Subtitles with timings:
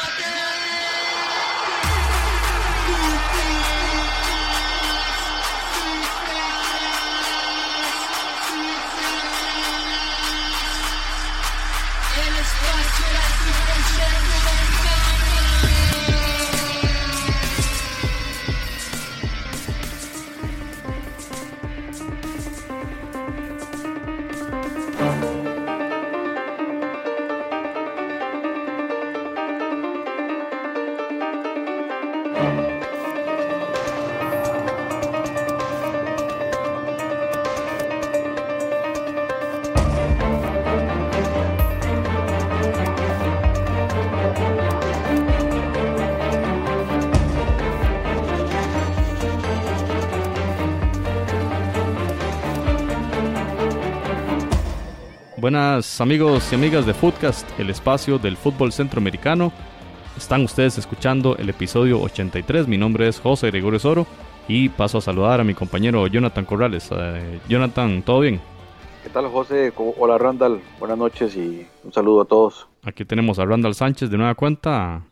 [0.00, 0.39] Motherfucker!
[55.50, 59.50] Buenas amigos y amigas de Footcast, el espacio del fútbol centroamericano.
[60.16, 62.68] Están ustedes escuchando el episodio 83.
[62.68, 64.06] Mi nombre es José Gregorio Soro
[64.46, 66.88] y paso a saludar a mi compañero Jonathan Corrales.
[66.92, 68.40] Eh, Jonathan, ¿todo bien?
[69.02, 69.72] ¿Qué tal José?
[69.76, 72.68] Hola Randall, buenas noches y un saludo a todos.
[72.84, 75.02] Aquí tenemos a Randall Sánchez de nueva cuenta.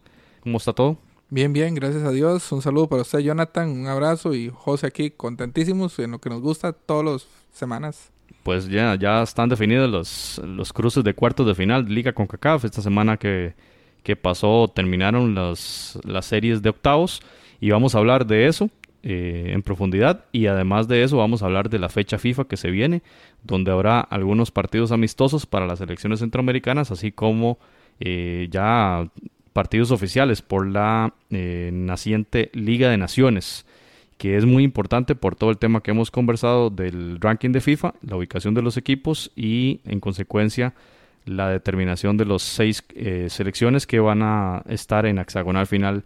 [0.45, 0.99] ¿Cómo está todo?
[1.31, 2.53] Bien, bien, gracias a Dios.
[2.53, 3.71] Un saludo para usted, Jonathan.
[3.71, 8.13] Un abrazo y José aquí, contentísimos en lo que nos gusta todas las semanas
[8.43, 12.65] pues ya, ya están definidos los, los cruces de cuartos de final de Liga CONCACAF.
[12.65, 13.55] Esta semana que,
[14.23, 17.21] pasó terminaron las, las series de octavos
[17.61, 18.71] y vamos a hablar de eso
[19.03, 22.57] eh, en profundidad y además de eso vamos a hablar de la fecha FIFA que
[22.57, 23.03] se viene,
[23.45, 27.59] donde habrá algunos partidos amistosos para las elecciones centroamericanas, así como
[28.01, 29.09] eh, ya
[29.53, 33.67] partidos oficiales por la eh, naciente Liga de Naciones
[34.19, 37.95] que es muy importante por todo el tema que hemos conversado del ranking de FIFA,
[38.03, 40.75] la ubicación de los equipos y en consecuencia
[41.25, 46.05] la determinación de los seis eh, selecciones que van a estar en hexagonal final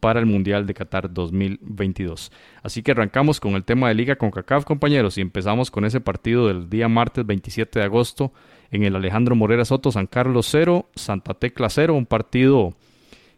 [0.00, 2.30] para el Mundial de Qatar 2022.
[2.62, 6.00] Así que arrancamos con el tema de Liga con CACAF, compañeros, y empezamos con ese
[6.00, 8.30] partido del día martes 27 de agosto
[8.70, 12.74] en el Alejandro Morera Soto, San Carlos 0, Santa Tecla 0, un partido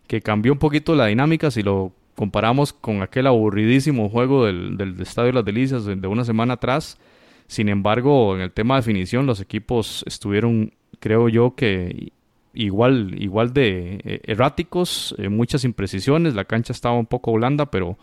[0.08, 5.00] que cambió un poquito la dinámica si lo comparamos con aquel aburridísimo juego del, del
[5.00, 6.98] Estadio de las Delicias de, una semana atrás.
[7.46, 12.12] Sin embargo, en el tema de definición, los equipos estuvieron, creo yo, que
[12.54, 17.98] igual, igual de eh, erráticos, eh, muchas imprecisiones, la cancha estaba un poco blanda, pero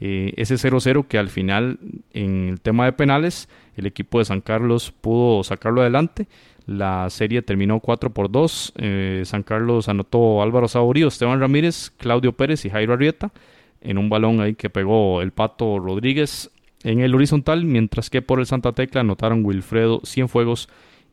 [0.00, 1.78] eh, ese 0-0 que al final,
[2.12, 6.26] en el tema de penales, el equipo de San Carlos pudo sacarlo adelante.
[6.66, 8.74] La serie terminó 4 por 2.
[9.24, 13.32] San Carlos anotó Álvaro Saborío, Esteban Ramírez, Claudio Pérez y Jairo Arrieta
[13.84, 16.50] en un balón ahí que pegó el Pato Rodríguez
[16.84, 20.68] en el horizontal, mientras que por el Santa Tecla anotaron Wilfredo Cienfuegos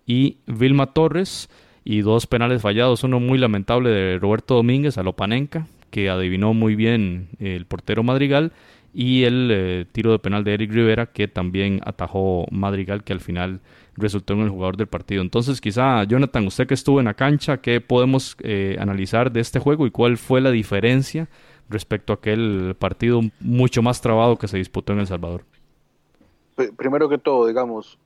[0.06, 1.50] y Vilma Torres
[1.84, 6.75] y dos penales fallados, uno muy lamentable de Roberto Domínguez a Lopanenca, que adivinó muy
[6.75, 8.52] bien el portero Madrigal,
[8.94, 13.19] y el eh, tiro de penal de Eric Rivera, que también atajó Madrigal, que al
[13.19, 13.59] final
[13.96, 15.22] resultó en el jugador del partido.
[15.22, 19.59] Entonces, quizá, Jonathan, usted que estuvo en la cancha, ¿qué podemos eh, analizar de este
[19.59, 21.28] juego y cuál fue la diferencia
[21.69, 25.46] respecto a aquel partido mucho más trabado que se disputó en El Salvador?
[26.75, 27.97] Primero que todo, digamos,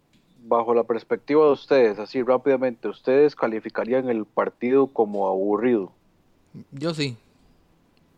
[0.44, 5.92] bajo la perspectiva de ustedes, así rápidamente, ¿ustedes calificarían el partido como aburrido?
[6.72, 7.18] Yo sí.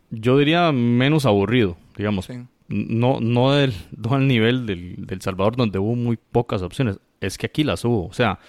[0.09, 2.29] Yo diría menos aburrido, digamos.
[2.67, 7.00] No, no, del, no al nivel del, del, Salvador donde hubo muy pocas opciones.
[7.22, 8.07] Es que aquí las hubo.
[8.07, 8.39] O sea,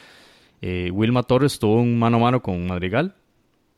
[0.62, 3.15] eh, Wilma Torres tuvo un mano a mano con Madrigal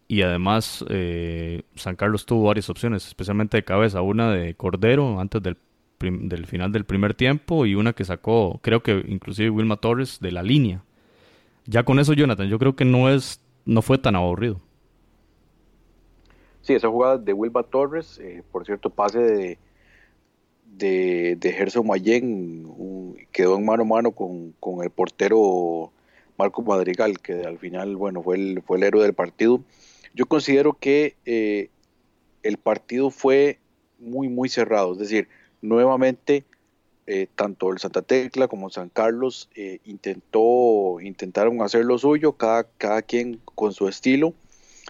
[0.09, 5.43] y además eh, San Carlos tuvo varias opciones, especialmente de cabeza, una de Cordero antes
[5.43, 5.59] del,
[6.01, 10.33] del, final del primer tiempo y una que sacó, creo que inclusive Wilma Torres de
[10.33, 10.83] la línea.
[11.67, 14.59] Ya con eso, Jonathan, yo creo que no es, no fue tan aburrido.
[16.63, 19.59] Sí, esa jugada de Wilma Torres, eh, por cierto, pase de,
[20.65, 22.67] de, de Mayen,
[23.31, 25.93] quedó en mano a mano con, con el portero
[26.39, 29.61] Marco Madrigal, que al final, bueno, fue el, fue el héroe del partido.
[30.19, 31.71] Yo considero que eh,
[32.43, 33.61] el partido fue
[34.01, 34.95] muy, muy cerrado.
[34.95, 35.29] Es decir,
[35.63, 36.45] nuevamente,
[37.07, 42.65] eh, tanto el Santa Tecla como San Carlos eh, intentó, intentaron hacer lo suyo, cada,
[42.79, 44.35] cada quien con su estilo.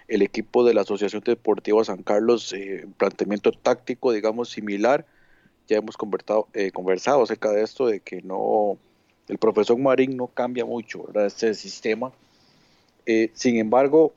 [0.09, 2.55] El equipo de la Asociación Deportiva San Carlos,
[2.97, 5.05] planteamiento táctico, digamos, similar.
[5.67, 8.79] Ya hemos conversado, conversado acerca de esto, de que no,
[9.29, 11.05] el profesor Marín no cambia mucho.
[11.15, 12.13] Este sistema.
[13.35, 14.15] sin embargo,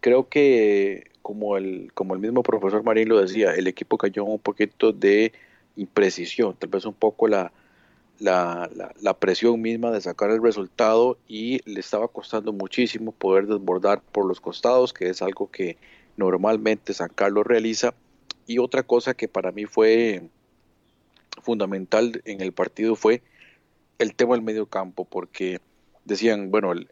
[0.00, 4.38] creo que como el, como el mismo profesor Marín lo decía, el equipo cayó un
[4.38, 5.32] poquito de
[5.76, 7.52] imprecisión, tal vez un poco la,
[8.18, 8.70] la,
[9.00, 14.26] la, presión misma de sacar el resultado y le estaba costando muchísimo poder desbordar por
[14.26, 15.76] los costados, que es algo que,
[16.16, 17.94] normalmente San Carlos realiza.
[18.46, 20.28] Y otra cosa que para mí fue
[21.42, 23.22] fundamental en el partido fue
[23.98, 25.60] el tema del medio campo, porque
[26.04, 26.88] decían, bueno, el,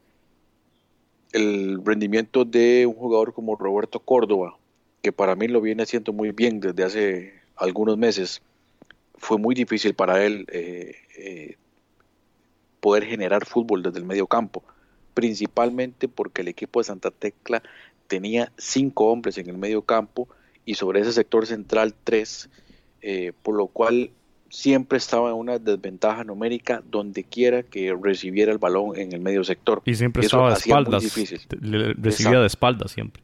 [1.34, 4.56] el rendimiento de un jugador como Roberto Córdoba,
[5.02, 8.40] que para mí lo viene haciendo muy bien desde hace algunos meses,
[9.16, 11.56] fue muy difícil para él eh, eh,
[12.78, 14.62] poder generar fútbol desde el medio campo,
[15.12, 17.64] principalmente porque el equipo de Santa Tecla
[18.06, 20.28] tenía cinco hombres en el medio campo
[20.64, 22.48] y sobre ese sector central tres,
[23.02, 24.10] eh, por lo cual
[24.54, 29.42] siempre estaba en una desventaja numérica donde quiera que recibiera el balón en el medio
[29.42, 29.82] sector.
[29.84, 31.02] Y siempre estaba de espaldas.
[31.98, 33.22] recibía de espaldas siempre.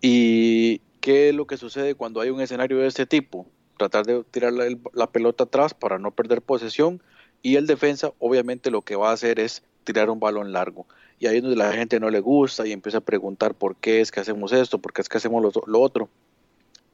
[0.00, 3.46] ¿Y qué es lo que sucede cuando hay un escenario de este tipo?
[3.76, 7.02] Tratar de tirar la, pelota atrás para no perder posesión
[7.42, 10.86] y el defensa obviamente lo que va a hacer es tirar un balón largo.
[11.18, 14.00] Y ahí es donde la gente no le gusta y empieza a preguntar por qué
[14.00, 16.08] es que hacemos esto, por qué es que hacemos lo otro.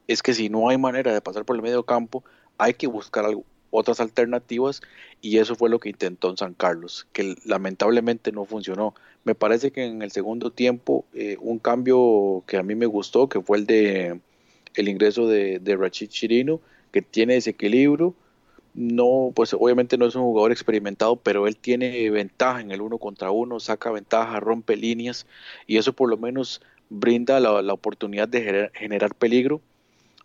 [0.06, 2.25] Es que si no hay manera de pasar por el medio campo,
[2.58, 3.25] hay que buscar
[3.70, 4.82] otras alternativas
[5.20, 8.94] y eso fue lo que intentó en San Carlos, que lamentablemente no funcionó.
[9.25, 13.28] Me parece que en el segundo tiempo eh, un cambio que a mí me gustó,
[13.28, 14.20] que fue el de
[14.75, 16.60] el ingreso de, Rachid Chirino,
[16.93, 18.14] que tiene desequilibrio,
[18.75, 22.99] no, pues obviamente no es un jugador experimentado, pero él tiene ventaja en el uno
[22.99, 25.26] contra uno, saca ventaja, rompe líneas
[25.66, 26.60] y eso por lo menos
[26.90, 29.60] brinda la, oportunidad de generar, peligro,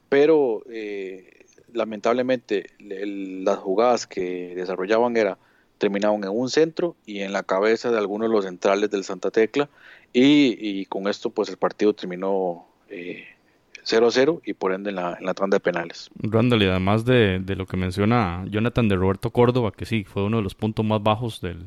[0.07, 1.32] pero eh,
[1.74, 5.38] lamentablemente las jugadas que desarrollaban era
[5.78, 9.31] terminaban en un centro y en la cabeza de algunos de los centrales del Santa
[9.31, 9.70] Tecla
[10.14, 15.25] y, con esto pues el partido terminó 0-0 eh, y por ende en la, en
[15.25, 16.10] la tanda de penales.
[16.20, 20.24] Randall, y además de, de, lo que menciona Jonathan de Roberto Córdoba, que sí, fue
[20.24, 21.66] uno de los puntos más bajos del,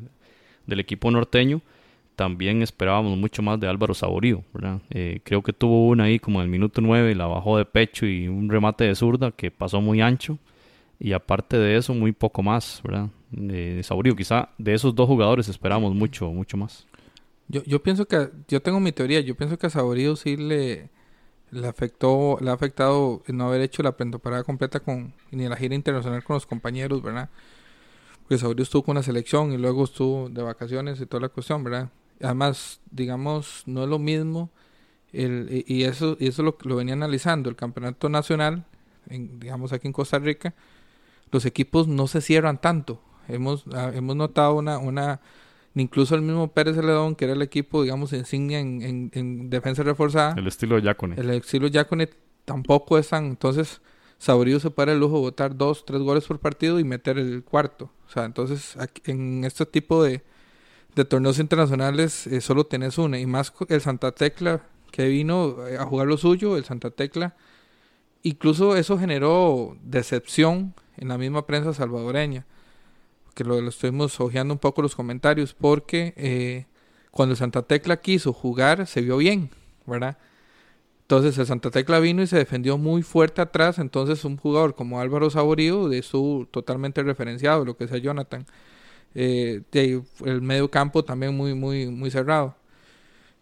[0.66, 1.60] del equipo norteño,
[2.16, 4.80] también esperábamos mucho más de Álvaro Saborío, ¿verdad?
[4.90, 8.06] Eh, creo que tuvo una ahí como en el minuto 9, la bajó de pecho
[8.06, 10.38] y un remate de zurda que pasó muy ancho.
[10.98, 13.10] Y aparte de eso, muy poco más, ¿verdad?
[13.30, 16.86] De, Saborío, quizá de esos dos jugadores esperamos mucho, mucho más.
[17.48, 20.88] Yo, yo pienso que, yo tengo mi teoría, yo pienso que a Saborío sí le,
[21.50, 25.74] le afectó, le ha afectado no haber hecho la pretemporada completa con, ni la gira
[25.74, 27.28] internacional con los compañeros, ¿verdad?
[28.22, 31.62] Porque Saborío estuvo con la selección y luego estuvo de vacaciones y toda la cuestión,
[31.62, 31.90] ¿verdad?
[32.20, 34.50] Además, digamos, no es lo mismo,
[35.12, 38.64] el, y eso, y eso lo, lo venía analizando, el campeonato nacional,
[39.08, 40.54] en, digamos aquí en Costa Rica,
[41.30, 43.00] los equipos no se cierran tanto.
[43.28, 45.20] Hemos, ah, hemos notado una, una,
[45.74, 50.34] incluso el mismo Pérez Celedón, que era el equipo, digamos, insignia en, en, defensa reforzada.
[50.36, 51.16] El estilo Yacone.
[51.18, 52.08] El estilo Yacone
[52.44, 53.80] tampoco es tan, entonces,
[54.18, 57.42] Saborío se para el lujo de botar dos, tres goles por partido y meter el
[57.42, 57.90] cuarto.
[58.06, 60.22] O sea, entonces, en este tipo de,
[60.96, 63.20] de torneos internacionales eh, solo tenés una.
[63.20, 67.36] Y más el Santa Tecla, que vino eh, a jugar lo suyo, el Santa Tecla.
[68.22, 72.46] Incluso eso generó decepción en la misma prensa salvadoreña.
[73.34, 75.52] Que lo, estuvimos hojeando un poco los comentarios.
[75.52, 76.66] Porque eh,
[77.10, 79.50] cuando el Santa Tecla quiso jugar, se vio bien,
[79.84, 80.16] ¿verdad?
[81.02, 83.78] Entonces el Santa Tecla vino y se defendió muy fuerte atrás.
[83.78, 88.46] Entonces un jugador como Álvaro Saborío su totalmente referenciado, lo que sea Jonathan
[89.18, 89.62] eh,
[90.24, 92.54] el medio campo también muy, muy, muy cerrado.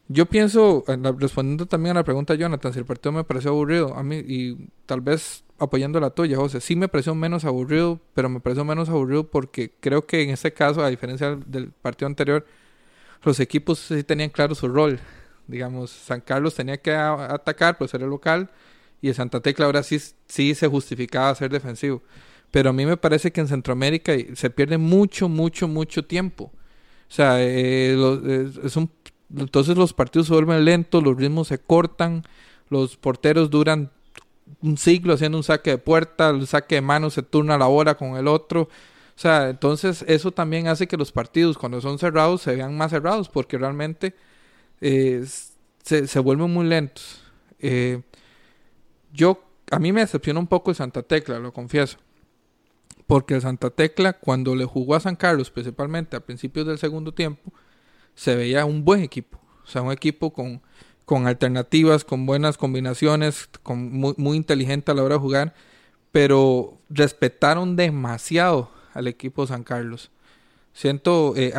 [0.06, 0.84] Yo pienso,
[1.18, 4.16] respondiendo también a la pregunta de Jonathan, si el partido me pareció aburrido, a mí,
[4.19, 8.64] y tal vez apoyando la tuya, José, sí me pareció menos aburrido, pero me pareció
[8.64, 12.46] menos aburrido porque creo que en este caso, a diferencia del partido anterior,
[13.24, 15.00] los equipos sí tenían claro su rol.
[15.48, 18.50] Digamos, San Carlos tenía que atacar, pues era el local,
[19.00, 22.02] y el Santa Tecla ahora sí, sí se justificaba ser defensivo.
[22.55, 26.53] Pero a mí me parece que en Centroamérica se pierde mucho, mucho, mucho tiempo.
[26.55, 28.89] O sea, eh, es un,
[29.37, 32.23] entonces los partidos se vuelven lentos, los ritmos se cortan,
[32.69, 33.91] los porteros duran
[34.63, 37.96] un siglo haciendo un saque de puerta, el saque de mano se turna la hora
[37.96, 38.63] con el otro.
[38.63, 38.69] O
[39.17, 43.29] sea, entonces eso también hace que los partidos cuando son cerrados se vean más cerrados
[43.29, 44.15] porque realmente
[44.81, 45.25] eh,
[45.82, 47.20] se, se, vuelven muy lentos.
[47.58, 48.01] Eh,
[49.13, 49.43] yo,
[49.73, 51.99] a mí me decepciona un poco el Santa Tecla, lo confieso
[53.06, 57.13] porque el Santa Tecla, cuando le jugó a San Carlos, principalmente a principios del segundo
[57.13, 57.53] tiempo,
[58.15, 59.39] se veía un buen equipo.
[59.65, 60.63] O sea, un equipo con,
[61.05, 65.55] con alternativas, con buenas combinaciones, con muy, muy inteligente a la hora de jugar,
[66.13, 70.11] pero respetaron demasiado al equipo San Carlos.
[70.73, 71.53] Siento, eh,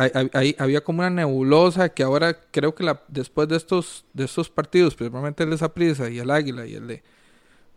[0.58, 4.94] había como una nebulosa que ahora creo que la, después de estos, de estos partidos,
[4.94, 7.02] principalmente el de Saprissa y el Águila y el de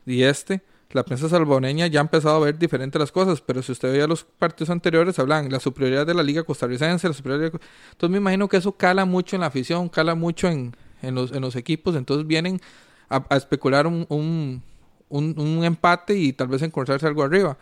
[0.06, 3.72] y este, la prensa salvadoreña ya ha empezado a ver diferentes las cosas, pero si
[3.72, 7.52] usted veía los partidos anteriores, hablan la superioridad de la liga costarricense, la superioridad...
[7.92, 11.32] Entonces me imagino que eso cala mucho en la afición, cala mucho en, en los,
[11.32, 12.60] en los equipos, entonces vienen
[13.08, 14.64] a, especular un, un,
[15.10, 17.58] un, empate y tal vez encontrarse algo arriba.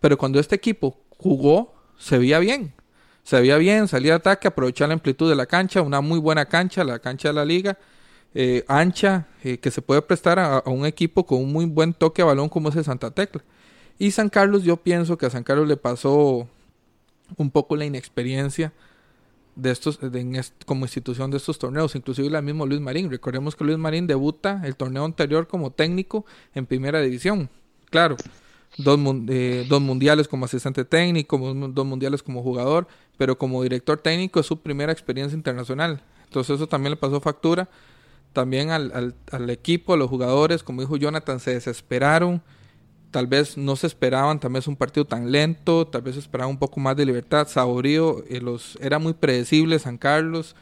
[0.00, 2.72] Pero cuando este equipo jugó, se veía bien.
[3.22, 6.46] Se veía bien, salía de ataque, aprovechar la amplitud de la cancha, una muy buena
[6.46, 7.78] cancha, la cancha de la liga,
[8.34, 12.22] eh, ancha, eh, que se puede prestar a, un equipo con un muy buen toque
[12.22, 13.42] a balón como es el Santa Tecla.
[13.98, 16.48] Y San Carlos, yo pienso que a San Carlos le pasó
[17.36, 18.72] un poco la inexperiencia
[19.54, 20.00] de estos
[20.66, 23.08] como institución de estos torneos, inclusive la mismo Luis Marín.
[23.08, 27.48] Recordemos que Luis Marín debuta el torneo anterior como técnico en primera división.
[27.90, 28.16] Claro,
[28.78, 28.98] dos,
[29.28, 34.46] eh, dos mundiales como asistente técnico, dos mundiales como jugador, pero como director técnico es
[34.46, 36.02] su primera experiencia internacional.
[36.24, 37.68] Entonces eso también le pasó factura.
[38.34, 42.42] También al, al, al equipo, a los jugadores, como dijo Jonathan, se desesperaron
[43.14, 46.50] tal vez no se esperaban, tal vez un partido tan lento, tal vez se esperaba
[46.50, 47.46] un poco más de libertad.
[47.46, 50.56] Saborío eh, los, era muy predecible San Carlos,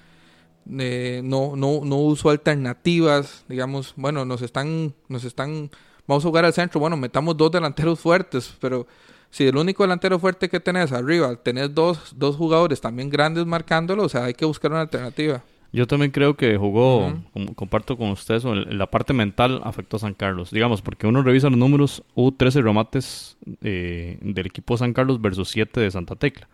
[0.78, 5.70] eh, no, no, no usó alternativas, digamos, bueno, nos están, nos están,
[6.06, 8.86] vamos a jugar al centro, bueno, metamos dos delanteros fuertes, pero
[9.30, 14.04] si el único delantero fuerte que tenés arriba, tenés dos, dos jugadores también grandes marcándolo,
[14.04, 15.42] o sea, hay que buscar una alternativa.
[15.72, 17.14] Yo también creo que jugó,
[17.54, 20.50] comparto con ustedes, la parte mental afectó a San Carlos.
[20.50, 25.48] Digamos, porque uno revisa los números, hubo 13 remates eh, del equipo San Carlos versus
[25.48, 26.46] 7 de Santa Tecla.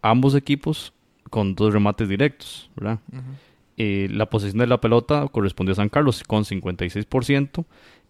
[0.00, 0.92] Ambos equipos
[1.28, 3.00] con dos remates directos, ¿verdad?
[3.78, 7.64] Eh, la posición de la pelota correspondió a San Carlos con 56%.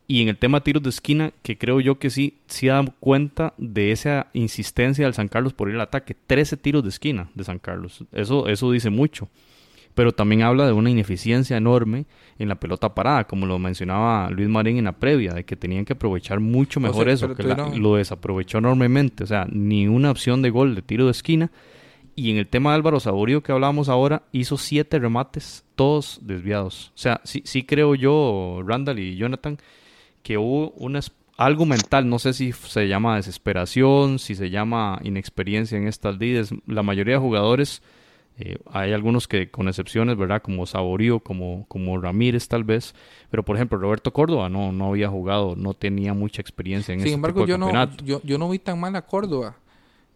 [0.07, 2.85] Y en el tema de tiros de esquina, que creo yo que sí, sí da
[3.01, 6.15] cuenta de esa insistencia del San Carlos por ir al ataque.
[6.27, 8.05] 13 tiros de esquina de San Carlos.
[8.13, 9.31] Eso, eso dice mucho
[9.95, 12.07] pero también habla de una ineficiencia enorme
[12.39, 15.85] en la pelota parada, como lo mencionaba Luis Marín en la previa, de que tenían
[15.85, 20.51] que aprovechar mucho mejor eso, que lo desaprovechó enormemente, o sea, ni una opción de
[20.51, 21.51] gol de tiro de esquina.
[22.15, 26.93] Y en el tema de Álvaro Saborío que hablábamos ahora, hizo siete remates, todos desviados.
[26.95, 29.59] O sea, sí, sí creo yo, Randall y Jonathan,
[30.23, 31.01] que hubo una,
[31.39, 36.51] algo mental, no sé si se llama desesperación, si se llama inexperiencia en estas lides.
[36.67, 37.83] La mayoría de jugadores
[38.39, 40.43] eh, hay algunos que con excepciones, ¿verdad?
[40.43, 42.95] Como Saborío, como, como Ramírez tal vez.
[43.31, 47.15] Pero por ejemplo, Roberto Córdoba no, no había jugado, no tenía mucha experiencia en Sin
[47.15, 49.57] embargo, yo No, yo, yo no vi tan mal a Córdoba.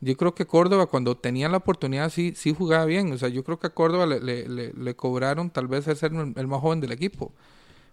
[0.01, 3.13] Yo creo que Córdoba cuando tenía la oportunidad sí, sí jugaba bien.
[3.13, 6.47] O sea, yo creo que a Córdoba le, le, le, cobraron tal vez ser el
[6.47, 7.33] más joven del equipo.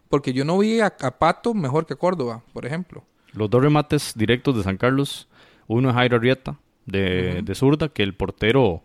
[0.10, 3.04] Porque yo no vi a, Pato mejor que Córdoba, por ejemplo.
[3.34, 5.28] Los dos remates directos de San Carlos,
[5.68, 8.84] uno es Jairo Arrieta de, de zurda, que el portero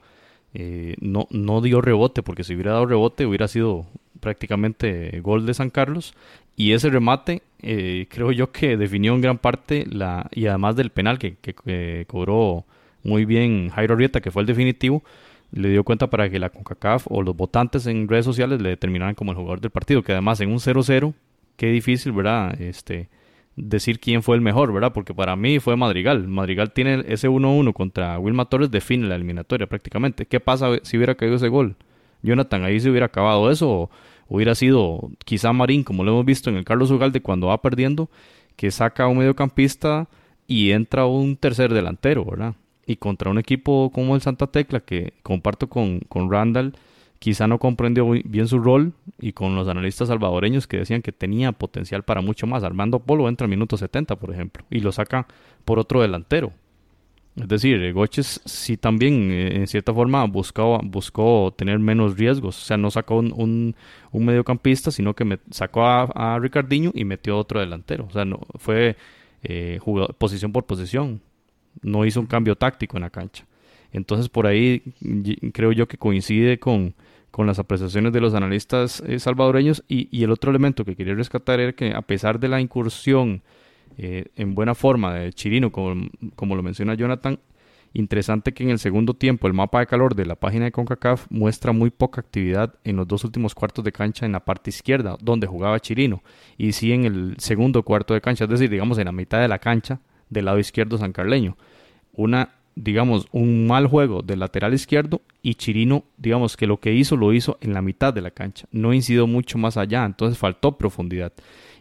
[0.54, 3.86] eh, no, no dio rebote, porque si hubiera dado rebote hubiera sido
[4.20, 6.14] prácticamente gol de San Carlos.
[6.56, 10.90] Y ese remate eh, creo yo que definió en gran parte la y además del
[10.90, 12.64] penal que, que, cobró
[13.04, 15.04] muy bien Jairo Rieta, que fue el definitivo,
[15.52, 19.14] le dio cuenta para que la CONCACAF o los votantes en redes sociales le determinaran
[19.14, 21.14] como el jugador del partido, que además en un 0-0,
[21.56, 22.60] qué difícil, ¿verdad?
[22.60, 23.08] Este,
[23.58, 24.92] decir quién fue el mejor, ¿verdad?
[24.92, 26.28] Porque para mí fue Madrigal.
[26.28, 30.26] Madrigal tiene ese 1-1 contra Wilma Torres, define la eliminatoria prácticamente.
[30.26, 31.76] ¿Qué pasa si hubiera caído ese gol?
[32.22, 33.90] Jonathan, ahí se hubiera acabado eso, o
[34.28, 38.10] hubiera sido quizá Marín, como lo hemos visto en el Carlos Ugalde cuando va perdiendo,
[38.56, 40.08] que saca a un mediocampista
[40.46, 42.54] y entra un tercer delantero, ¿verdad?
[42.86, 46.74] Y contra un equipo como el Santa Tecla, que comparto con, con Randall,
[47.18, 51.52] quizá no comprendió bien su rol y con los analistas salvadoreños que decían que tenía
[51.52, 52.62] potencial para mucho más.
[52.62, 55.26] Armando Polo entra al minuto 70, por ejemplo, y lo saca
[55.64, 56.52] por otro delantero.
[57.36, 62.60] Es decir, Goches sí también, eh, en cierta forma, buscó, buscó tener menos riesgos.
[62.62, 63.74] O sea, no sacó un,
[64.10, 68.06] un, mediocampista, sino que sacó a, Ricardinho y metió otro delantero.
[68.06, 68.96] O sea, no, fue
[69.44, 69.78] eh,
[70.18, 71.20] posición por posición.
[71.80, 73.44] No hizo un cambio táctico en la cancha.
[73.92, 74.82] Entonces, por ahí
[75.52, 76.94] creo yo que coincide con,
[77.30, 79.84] con las apreciaciones de los analistas eh, salvadoreños.
[79.88, 83.42] Y, el otro elemento que quería rescatar era que a pesar de la incursión
[83.96, 87.38] eh, en buena forma de Chirino, como, como lo menciona Jonathan,
[87.94, 91.26] interesante que en el segundo tiempo el mapa de calor de la página de CONCACAF
[91.30, 95.16] muestra muy poca actividad en los dos últimos cuartos de cancha en la parte izquierda,
[95.20, 96.22] donde jugaba Chirino,
[96.56, 99.48] y sí en el segundo cuarto de cancha, es decir, digamos en la mitad de
[99.48, 101.56] la cancha del lado izquierdo sancarleño.
[102.12, 107.16] Una digamos, un mal juego del lateral izquierdo y Chirino, digamos que lo que hizo
[107.16, 110.78] lo hizo en la mitad de la cancha, no incidió mucho más allá, entonces faltó
[110.78, 111.32] profundidad.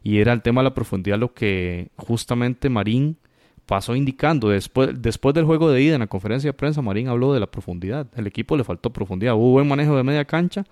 [0.03, 3.17] Y era el tema de la profundidad lo que justamente Marín
[3.65, 4.49] pasó indicando.
[4.49, 7.47] Después, después del juego de ida en la conferencia de prensa, Marín habló de la
[7.47, 8.07] profundidad.
[8.15, 9.35] El equipo le faltó profundidad.
[9.35, 10.63] Hubo buen manejo de media cancha,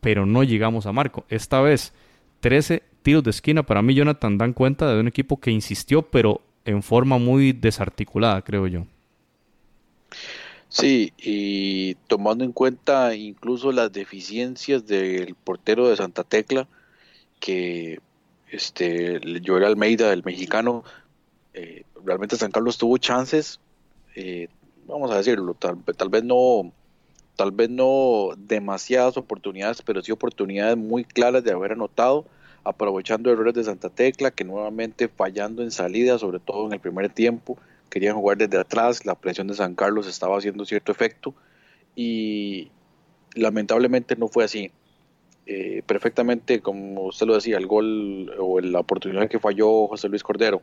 [0.00, 1.24] pero no llegamos a marco.
[1.28, 1.92] Esta vez,
[2.40, 3.62] 13 tiros de esquina.
[3.62, 8.40] Para mí, Jonathan dan cuenta de un equipo que insistió, pero en forma muy desarticulada,
[8.42, 8.86] creo yo.
[10.72, 16.66] Sí, y tomando en cuenta incluso las deficiencias del portero de Santa Tecla,
[17.40, 18.00] que
[18.50, 20.82] este, Joel Almeida, el mexicano,
[21.52, 23.60] eh, realmente San Carlos tuvo chances,
[24.16, 24.48] eh,
[24.86, 26.72] vamos a decirlo, tal, tal, vez no
[27.36, 32.24] tal vez no demasiadas oportunidades, pero sí oportunidades muy claras de haber anotado,
[32.64, 37.10] aprovechando errores de Santa Tecla, que nuevamente fallando en salida, sobre todo en el primer
[37.10, 37.58] tiempo,
[37.92, 41.34] querían jugar desde atrás, la presión de San Carlos estaba haciendo cierto efecto
[41.94, 42.70] y
[43.34, 44.72] lamentablemente no fue así.
[45.44, 50.22] Eh, perfectamente, como usted lo decía, el gol o la oportunidad que falló José Luis
[50.22, 50.62] Cordero,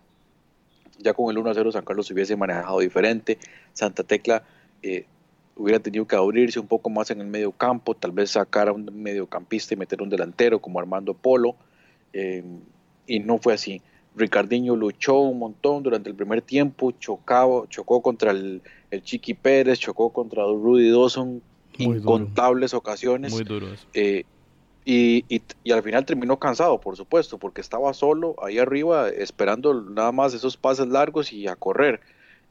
[0.98, 3.38] ya con el 1-0 San Carlos se hubiese manejado diferente,
[3.74, 4.42] Santa Tecla
[4.82, 5.06] eh,
[5.56, 8.72] hubiera tenido que abrirse un poco más en el medio campo, tal vez sacar a
[8.72, 11.56] un mediocampista y meter un delantero como Armando Polo,
[12.12, 12.44] eh,
[13.06, 13.84] y no fue así.
[14.20, 18.62] Ricardinho luchó un montón durante el primer tiempo, chocaba, chocó contra el,
[18.92, 21.42] el Chiqui Pérez, chocó contra Rudy Dawson,
[21.78, 23.32] incontables ocasiones.
[23.32, 24.26] Muy duro eh,
[24.86, 30.12] y, y, al final terminó cansado, por supuesto, porque estaba solo ahí arriba esperando nada
[30.12, 32.02] más esos pases largos y a correr.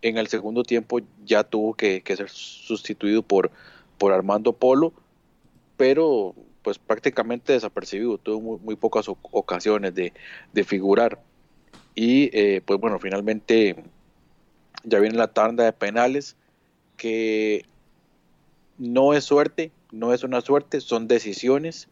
[0.02, 3.50] En el segundo tiempo ya tuvo que, ser sustituido por,
[3.98, 4.92] por Armando Polo,
[5.76, 10.12] pero pues prácticamente desapercibido, tuvo muy, muy pocas ocasiones de,
[10.52, 11.20] de figurar.
[12.00, 13.74] Y eh, pues bueno, finalmente
[14.84, 16.36] ya viene la tanda de penales
[16.96, 17.64] que
[18.78, 21.88] no es suerte, no es una suerte, son decisiones.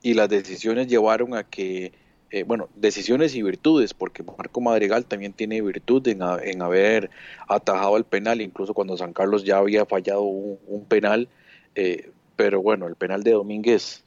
[0.00, 1.92] Y las decisiones llevaron a que,
[2.30, 6.22] eh, bueno, decisiones y virtudes, porque Marco Madrigal también tiene virtud en,
[6.62, 7.10] haber
[7.46, 11.28] atajado el penal, incluso cuando San Carlos ya había fallado un, penal,
[11.74, 14.04] eh, pero bueno, el penal de Domínguez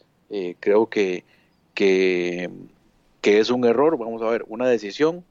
[0.59, 1.23] creo que,
[1.75, 2.49] que,
[3.21, 5.23] que es un error, vamos a ver, una decisión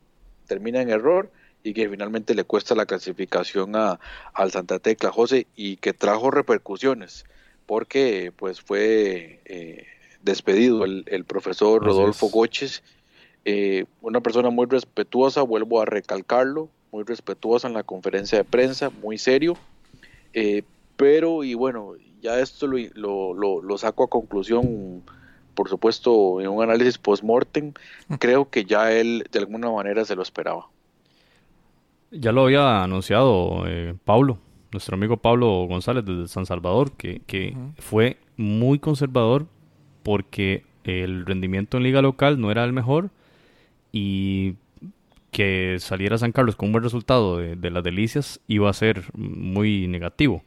[0.52, 1.30] termina en error
[1.62, 3.98] y que finalmente le cuesta la clasificación a,
[4.34, 7.24] al Santa Tecla José y que trajo repercusiones
[7.64, 9.86] porque pues fue eh,
[10.22, 12.82] despedido el, profesor Rodolfo Goches,
[13.46, 18.90] eh, una persona muy respetuosa, vuelvo a recalcarlo, muy respetuosa en la conferencia de prensa,
[18.90, 19.56] muy serio,
[20.34, 20.64] eh,
[20.98, 25.02] pero y bueno, ya esto lo, lo, lo saco a conclusión
[25.54, 27.72] por supuesto, en un análisis post-mortem,
[28.18, 30.66] creo que ya él de alguna manera se lo esperaba.
[32.10, 34.38] Ya lo había anunciado eh, Pablo,
[34.70, 39.46] nuestro amigo Pablo González desde San Salvador, que, que fue muy conservador
[40.02, 43.10] porque el rendimiento en liga local no era el mejor
[43.92, 44.56] y
[45.30, 49.04] que saliera San Carlos con un buen resultado de, de las delicias iba a ser
[49.14, 50.44] muy negativo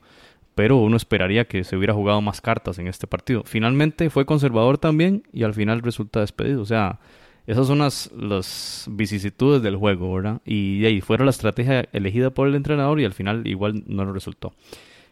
[0.55, 3.43] pero uno esperaría que se hubiera jugado más cartas en este partido.
[3.45, 6.61] Finalmente fue conservador también y al final resulta despedido.
[6.61, 6.99] O sea,
[7.45, 10.41] esas son las, las vicisitudes del juego, ¿verdad?
[10.45, 14.05] Y de ahí fuera la estrategia elegida por el entrenador y al final igual no
[14.05, 14.53] lo resultó.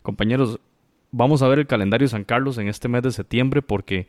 [0.01, 0.59] Compañeros,
[1.11, 4.07] vamos a ver el calendario de San Carlos en este mes de septiembre porque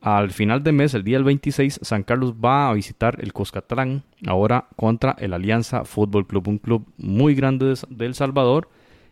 [0.00, 4.04] al final de mes, el día del 26, San Carlos va a visitar el Coscatlán,
[4.28, 8.68] ahora contra el Alianza Fútbol Club, un club muy grande de El Salvador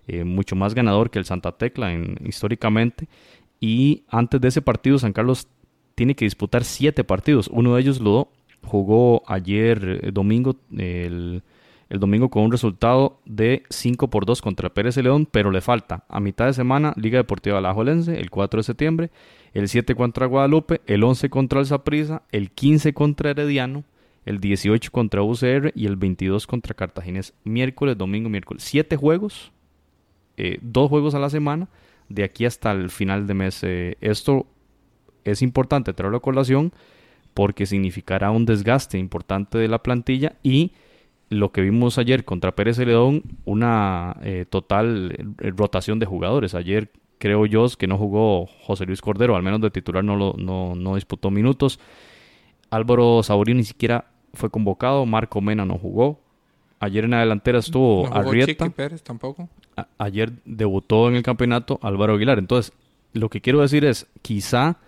[0.07, 3.09] eh, mucho más ganador que el Santa Tecla en, históricamente.
[3.61, 5.49] Y antes de ese partido, San Carlos
[5.95, 7.49] tiene que disputar siete partidos.
[7.49, 8.31] Uno de ellos lo
[8.63, 11.43] jugó ayer eh, domingo, el,
[11.89, 16.21] domingo con un resultado de 5 por 2 contra Pérez León, pero le falta a
[16.21, 19.11] mitad de semana Liga Deportiva Alajuelense, el 4 de septiembre,
[19.55, 23.85] el 7 contra Guadalupe, el 11 contra el Zaprisa, el 15 contra Herediano,
[24.27, 27.33] el 18 contra UCR y el 22 contra Cartaginés.
[27.45, 28.65] Miércoles, domingo, miércoles.
[28.65, 29.53] Siete juegos
[30.37, 31.69] eh, dos juegos a la semana
[32.09, 33.63] de aquí hasta el final de mes.
[33.63, 34.47] Eh, esto
[35.25, 36.73] es importante traerlo a colación
[37.35, 40.73] porque significará un desgaste importante de la plantilla y
[41.29, 46.55] lo que vimos ayer contra Pérez Celedón, una eh, total rotación de jugadores.
[46.55, 50.35] Ayer creo yo que no jugó José Luis Cordero, al menos de titular no, lo,
[50.39, 51.81] no, no disputó minutos.
[52.71, 56.21] Álvaro Saborío ni siquiera fue convocado, Marco Mena no jugó,
[56.79, 58.69] Ayer en la delantera estuvo no Arrieta.
[58.71, 59.49] Pérez tampoco.
[59.99, 62.39] Ayer debutó en el campeonato Álvaro Aguilar.
[62.39, 62.73] Entonces,
[63.13, 64.79] lo que quiero decir es, quizá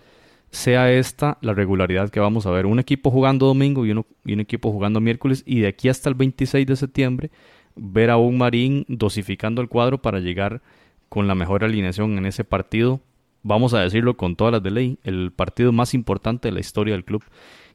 [0.51, 2.67] sea esta la regularidad que vamos a ver.
[2.67, 4.05] Un equipo jugando domingo y, un
[4.41, 5.43] equipo jugando miércoles.
[5.47, 7.31] Y de aquí hasta el 26 de septiembre,
[7.77, 10.63] ver a un Marín dosificando el cuadro para llegar
[11.09, 13.01] con la mejor alineación en ese partido.
[13.43, 16.95] Vamos a decirlo con todas las de ley, el partido más importante de la historia
[16.95, 17.23] del club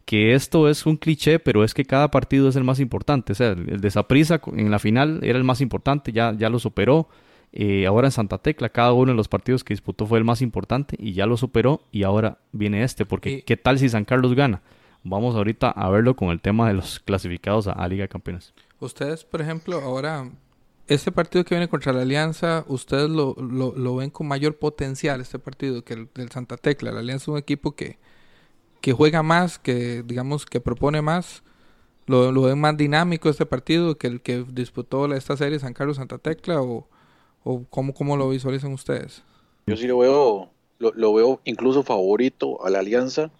[0.05, 3.33] que esto es un cliché, pero es que cada partido es el más importante.
[3.33, 6.59] O sea, el de Saprissa en la final era el más importante, ya, ya lo
[6.59, 7.07] superó.
[7.55, 10.41] Eh, ahora en Santa Tecla, cada uno de los partidos que disputó fue el más
[10.41, 11.81] importante y ya lo superó.
[11.91, 14.61] Y ahora viene este, porque ¿qué tal si San Carlos gana?
[15.03, 18.53] Vamos ahorita a verlo con el tema de los clasificados a, Liga de Campeones.
[18.79, 20.31] Ustedes, por ejemplo, ahora,
[20.87, 25.39] este partido que viene contra la Alianza, ustedes lo, lo, ven con mayor potencial, este
[25.39, 26.91] partido, que el del Santa Tecla.
[26.91, 27.99] La Alianza es un equipo que
[28.83, 31.41] que juega más, que digamos que propone más,
[32.05, 35.95] lo, lo ven más dinámico este partido que el que disputó esta serie San Carlos
[35.95, 36.85] Santa Tecla o,
[37.45, 39.23] o cómo, cómo lo visualizan ustedes?
[39.67, 43.31] Yo sí lo veo, lo, veo incluso favorito a la Alianza.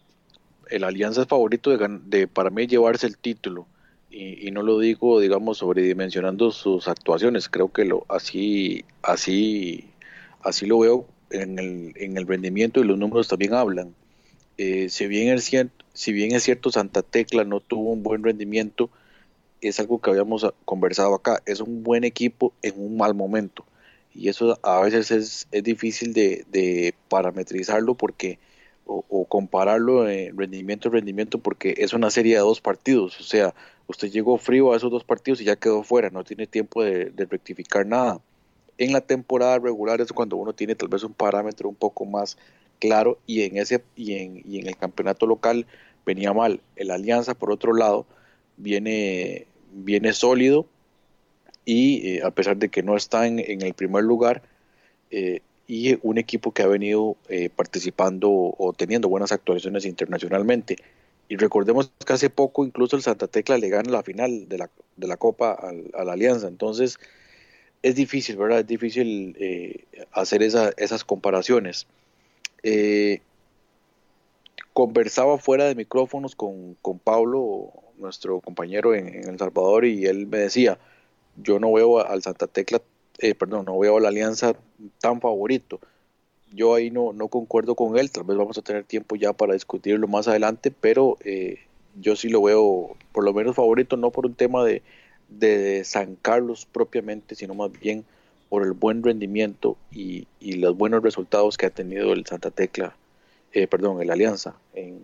[0.70, 3.68] El Alianza es favorito de, de para mí llevarse el título.
[4.10, 7.50] Y, y, no lo digo, digamos, sobredimensionando sus actuaciones.
[7.50, 9.90] Creo que lo así, así,
[10.42, 13.94] así lo veo en el, en el rendimiento y los números también hablan.
[14.64, 18.24] Eh, si, bien es cierto, si bien es cierto Santa Tecla no tuvo un buen
[18.24, 18.90] rendimiento,
[19.62, 21.42] es algo que habíamos conversado acá.
[21.46, 23.66] Es un buen equipo en un mal momento
[24.14, 28.40] y eso a veces es, es difícil de, de, parametrizarlo porque
[28.86, 33.56] o, compararlo en rendimiento rendimiento porque es una serie de dos partidos o sea
[33.88, 37.12] usted llegó frío a esos dos partidos y ya quedó fuera no tiene tiempo de,
[37.30, 38.20] rectificar nada
[38.78, 42.38] en la temporada regular es cuando uno tiene tal vez un parámetro un poco más
[42.84, 45.66] claro y en ese y en, y en el campeonato local
[46.06, 48.06] venía mal el alianza por otro lado
[48.58, 50.68] viene viene sólido
[51.66, 54.42] y eh, a pesar de que no está en, el primer lugar,
[55.12, 60.76] eh, y un equipo que ha venido eh, participando o teniendo buenas actuaciones internacionalmente.
[61.30, 64.70] Y recordemos que hace poco incluso el Santa Tecla le gana la final de la,
[64.98, 65.58] de la Copa
[65.94, 66.48] a la Alianza.
[66.48, 67.00] Entonces
[67.82, 68.60] es difícil, ¿verdad?
[68.60, 69.38] Es difícil
[70.12, 71.88] hacer esas comparaciones.
[74.74, 80.28] Conversaba fuera de micrófonos con, con Pablo, nuestro compañero en, en El Salvador, y él
[80.28, 80.80] me decía,
[81.38, 82.82] yo no veo al Santa Tecla,
[83.20, 84.56] eh, perdón, no veo a la Alianza
[85.00, 85.80] tan favorito.
[86.52, 89.54] Yo ahí no, no concuerdo con él, tal vez vamos a tener tiempo ya para
[89.54, 91.60] discutirlo más adelante, pero eh,
[92.00, 94.82] yo sí lo veo por lo menos favorito, no por un tema de,
[95.30, 98.06] de San Carlos propiamente, sino más bien
[98.54, 102.96] por el buen rendimiento y, y los buenos resultados que ha tenido el Santa Tecla,
[103.52, 105.02] eh, perdón, el Alianza en,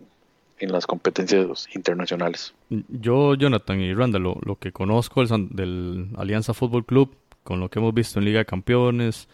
[0.60, 2.54] las competencias internacionales.
[2.68, 7.80] Yo, Jonathan y Randa, lo, que conozco del, del, Alianza Fútbol Club, con lo que
[7.80, 9.26] hemos visto en Liga de Campeones,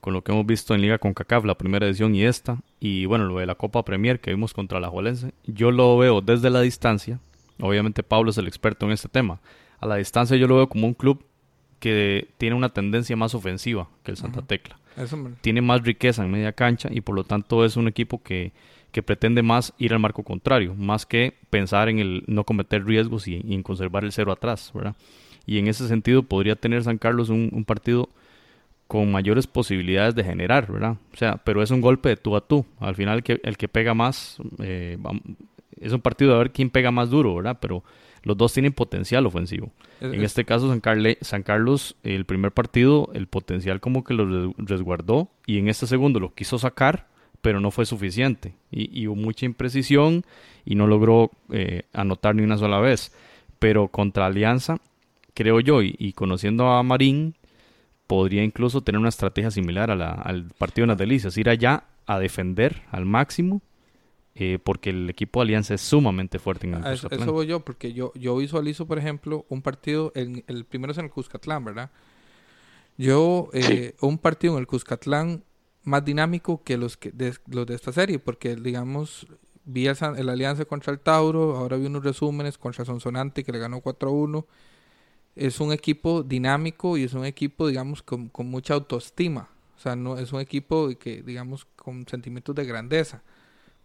[0.00, 3.04] con lo que hemos visto en Liga con CACAF, la primera edición y esta, y
[3.04, 6.48] bueno, lo de la Copa Premier que vimos contra la Juelense, yo lo veo desde
[6.48, 7.20] la distancia,
[7.60, 9.38] obviamente Pablo es el experto en este tema,
[9.80, 11.22] a la distancia yo lo veo como un club
[11.80, 14.78] que tiene una tendencia más ofensiva que el Santa Tecla.
[15.40, 18.52] tiene más riqueza en media cancha y por lo tanto es un equipo que
[18.92, 23.28] que pretende más ir al marco contrario, más que pensar en el no cometer riesgos
[23.28, 24.96] y, en conservar el cero atrás, ¿verdad?
[25.46, 28.08] Y en ese sentido podría tener San Carlos un, partido
[28.86, 30.96] con mayores posibilidades de generar, ¿verdad?
[31.12, 32.66] O sea, pero es un golpe de tú a tú.
[32.78, 34.98] Al final el que, el que pega más, eh,
[35.80, 37.58] es un partido de ver quién pega más duro, ¿verdad?
[37.60, 37.84] Pero
[38.22, 39.72] los dos tienen potencial ofensivo.
[40.00, 40.82] en este caso, San,
[41.20, 46.20] San Carlos, el primer partido, el potencial como que lo resguardó y en este segundo
[46.20, 50.24] lo quiso sacar pero no fue suficiente y, hubo mucha imprecisión
[50.64, 53.12] y no logró eh, anotar ni una sola vez.
[53.58, 54.78] Pero contra Alianza,
[55.34, 57.34] creo yo, y, conociendo a Marín,
[58.06, 62.82] podría incluso tener una estrategia similar al partido de las Delicias, ir allá a defender
[62.90, 63.60] al máximo,
[64.42, 67.60] eh, porque el equipo de Alianza es sumamente fuerte en el Eso, eso voy yo,
[67.60, 71.62] porque yo, yo visualizo, por ejemplo, un partido, el, el primero es en el Cuscatlán,
[71.62, 71.90] ¿verdad?
[72.96, 75.44] Yo, eh, un partido en el Cuscatlán
[75.82, 79.26] más dinámico que los, que de, los de esta serie, porque digamos,
[79.66, 83.58] vi el, el, alianza contra el Tauro, ahora vi unos resúmenes contra Sonsonante que le
[83.58, 84.46] ganó 4-1.
[85.36, 89.50] Es un equipo dinámico y es un equipo, digamos, con, con, mucha autoestima.
[89.76, 93.22] O sea, no es un equipo que, digamos, con sentimientos de grandeza,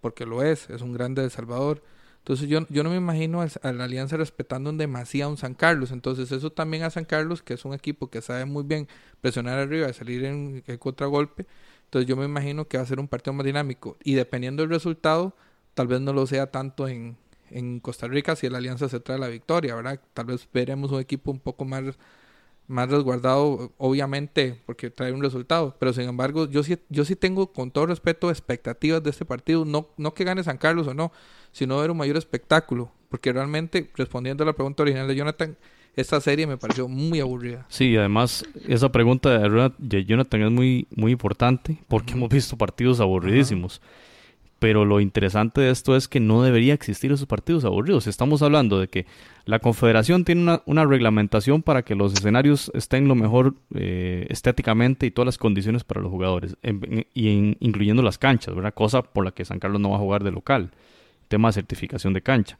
[0.05, 1.81] porque lo es, es un grande de Salvador.
[2.19, 5.55] Entonces yo, yo no me imagino a la Alianza respetando en demasía a un San
[5.55, 5.89] Carlos.
[5.89, 8.87] Entonces eso también a San Carlos, que es un equipo que sabe muy bien
[9.19, 11.47] presionar arriba y salir en, en contragolpe,
[11.85, 13.97] entonces yo me imagino que va a ser un partido más dinámico.
[14.03, 15.35] Y dependiendo del resultado,
[15.73, 17.17] tal vez no lo sea tanto en,
[17.49, 19.99] en Costa Rica si la alianza se trae la victoria, ¿verdad?
[20.13, 21.97] Tal vez veremos un equipo un poco más,
[22.67, 25.75] más resguardado, obviamente, porque trae un resultado.
[25.79, 29.65] Pero sin embargo, yo sí, yo sí tengo, con todo respeto, expectativas de este partido.
[29.65, 31.11] No, no que gane San Carlos o no,
[31.51, 32.91] sino ver un mayor espectáculo.
[33.09, 35.57] Porque realmente, respondiendo a la pregunta original de Jonathan,
[35.95, 37.65] esta serie me pareció muy aburrida.
[37.69, 39.29] Sí, además esa pregunta
[39.77, 43.81] de Jonathan es muy, muy importante porque hemos visto partidos aburridísimos.
[44.59, 48.07] Pero lo interesante de esto es que no debería existir esos partidos aburridos.
[48.07, 49.05] Estamos hablando de que
[49.43, 55.11] la Confederación tiene una, reglamentación para que los escenarios estén lo mejor eh, estéticamente y
[55.11, 56.55] todas las condiciones para los jugadores,
[57.13, 58.73] y incluyendo las canchas, ¿verdad?
[58.73, 60.71] Cosa por la que San Carlos no va a jugar de local.
[61.27, 62.57] Tema de certificación de cancha.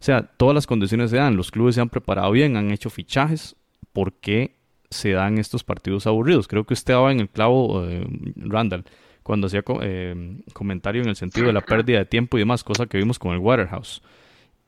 [0.00, 2.90] O sea, todas las condiciones se dan, los clubes se han preparado bien, han hecho
[2.90, 3.56] fichajes,
[3.92, 4.56] ¿por qué
[4.90, 6.48] se dan estos partidos aburridos?
[6.48, 8.06] Creo que usted va en el clavo, eh,
[8.36, 8.84] Randall,
[9.26, 12.86] cuando hacía eh, comentario en el sentido de la pérdida de tiempo y demás, cosa
[12.86, 14.00] que vimos con el Waterhouse.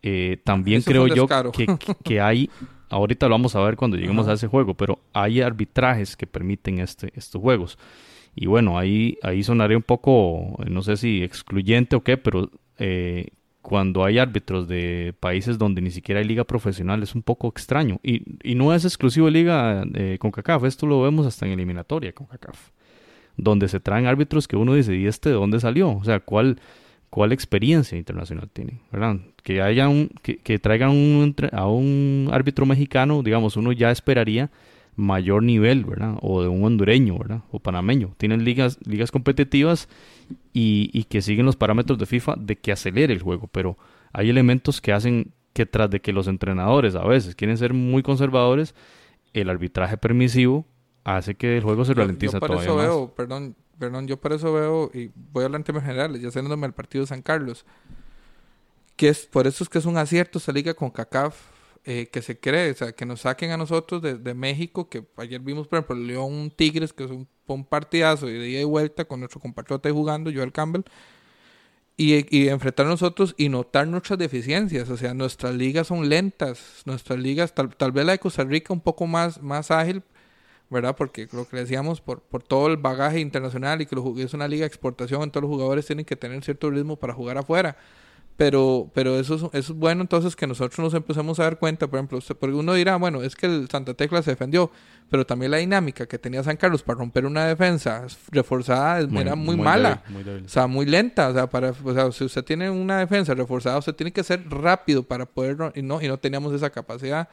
[0.02, 1.66] Eh, también creo yo que,
[2.02, 2.50] que, hay,
[2.88, 6.80] ahorita lo vamos a ver cuando lleguemos a ese juego, pero hay arbitrajes que permiten
[6.80, 7.78] este, estos juegos.
[8.34, 13.28] Y bueno, ahí, ahí sonaría un poco, no sé si excluyente o qué, pero eh,
[13.62, 18.00] cuando hay árbitros de países donde ni siquiera hay liga profesional es un poco extraño.
[18.02, 21.52] Y, y no es exclusivo de liga eh, con CACAF, esto lo vemos hasta en
[21.52, 22.70] eliminatoria con CACAF,
[23.38, 25.90] donde se traen árbitros que uno dice, ¿y este de dónde salió?
[25.92, 26.60] O sea, ¿cuál,
[27.08, 28.80] cuál experiencia internacional tiene?
[28.92, 29.16] ¿verdad?
[29.42, 34.50] Que, haya un, que, que traigan un, a un árbitro mexicano, digamos, uno ya esperaría
[34.96, 36.16] mayor nivel, ¿verdad?
[36.20, 37.42] O de un hondureño, ¿verdad?
[37.52, 38.14] O panameño.
[38.18, 39.88] Tienen ligas, ligas competitivas
[40.52, 43.78] y, y, que siguen los parámetros de FIFA de que acelere el juego, pero
[44.12, 48.02] hay elementos que hacen que tras de que los entrenadores a veces quieren ser muy
[48.02, 48.74] conservadores,
[49.32, 50.66] el arbitraje permisivo
[51.16, 54.52] hace que el juego se ralentiza yo, por eso Veo, perdón, perdón, yo por eso
[54.52, 57.64] veo, y voy a hablar en temas generales, ya saliéndome el partido de San Carlos,
[58.96, 61.36] que es, por eso es que es un acierto esta liga con CACAF
[61.84, 65.06] eh, que se cree, o sea, que nos saquen a nosotros de, de, México, que
[65.16, 68.64] ayer vimos, por ejemplo, León Tigres, que es un, un partidazo y de ida y
[68.64, 70.82] vuelta con nuestro compatriota jugando, Joel Campbell,
[71.96, 76.82] y, y, enfrentar a nosotros y notar nuestras deficiencias, o sea, nuestras ligas son lentas,
[76.84, 80.02] nuestras ligas, tal, tal vez la de Costa Rica un poco más, más ágil,
[80.70, 80.96] ¿verdad?
[80.96, 84.48] Porque lo que decíamos, por, por todo el bagaje internacional y que lo, es una
[84.48, 87.76] liga de exportación, entonces los jugadores tienen que tener cierto ritmo para jugar afuera
[88.38, 91.88] pero, pero eso, es, eso es bueno entonces que nosotros nos empezamos a dar cuenta,
[91.88, 94.70] por ejemplo, porque uno dirá, bueno, es que el Santa Tecla se defendió,
[95.10, 99.56] pero también la dinámica que tenía San Carlos para romper una defensa reforzada era muy,
[99.56, 100.04] mala,
[100.44, 103.76] o sea, muy lenta, o sea, para, o sea, si usted tiene una defensa reforzada,
[103.78, 107.28] usted tiene que ser rápido para poder, y no, y no teníamos esa capacidad.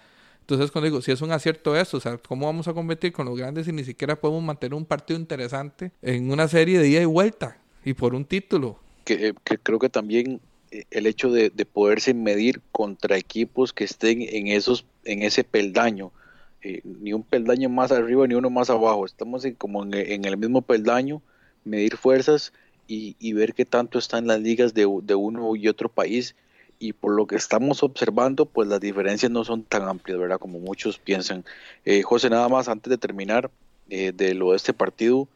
[0.46, 3.26] Entonces, cuando digo, si es un acierto esto, o sea, ¿cómo vamos a competir con
[3.26, 7.02] los grandes si ni siquiera podemos mantener un partido interesante en una serie de ida
[7.02, 8.80] y vuelta y por un título?
[9.06, 10.42] que, que creo que también
[10.92, 16.12] el hecho de, poderse medir contra equipos que estén en esos en ese peldaño
[16.62, 20.38] eh, ni un peldaño más arriba ni uno más abajo estamos en, como en, el
[20.38, 21.22] mismo peldaño
[21.64, 22.52] medir fuerzas
[22.88, 26.36] y, ver qué tanto están las ligas de, uno y otro país
[26.80, 30.60] y por lo que estamos observando pues las diferencias no son tan amplias verdad como
[30.60, 31.46] muchos piensan
[31.86, 33.50] eh, José nada más antes de terminar
[33.90, 35.28] eh, de lo de este partido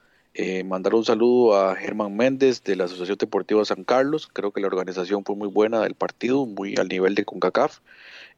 [0.41, 4.30] eh, mandar un saludo a Germán Méndez de la Asociación Deportiva San Carlos.
[4.32, 7.80] Creo que la organización fue muy buena del partido, muy al nivel de CONCACAF.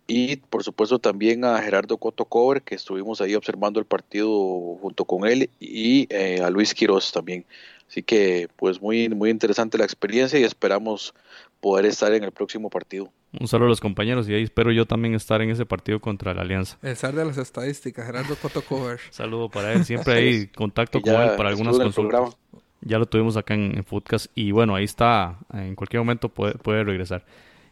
[0.07, 4.29] Y por supuesto también a Gerardo Coto Cover, que estuvimos ahí observando el partido
[4.81, 7.45] junto con él, y eh, a Luis Quiroz también.
[7.87, 11.13] Así que pues muy, muy interesante la experiencia y esperamos
[11.61, 13.11] poder estar en el próximo partido.
[13.39, 16.33] Un saludo a los compañeros y ahí espero yo también estar en ese partido contra
[16.33, 16.77] la Alianza.
[16.81, 18.99] El zar de las estadísticas, Gerardo Cotocover.
[19.09, 22.35] Saludo para él, siempre hay contacto con él para algunas consultas.
[22.81, 26.83] Ya lo tuvimos acá en, Foodcast y bueno, ahí está, en cualquier momento puede, puede
[26.83, 27.23] regresar.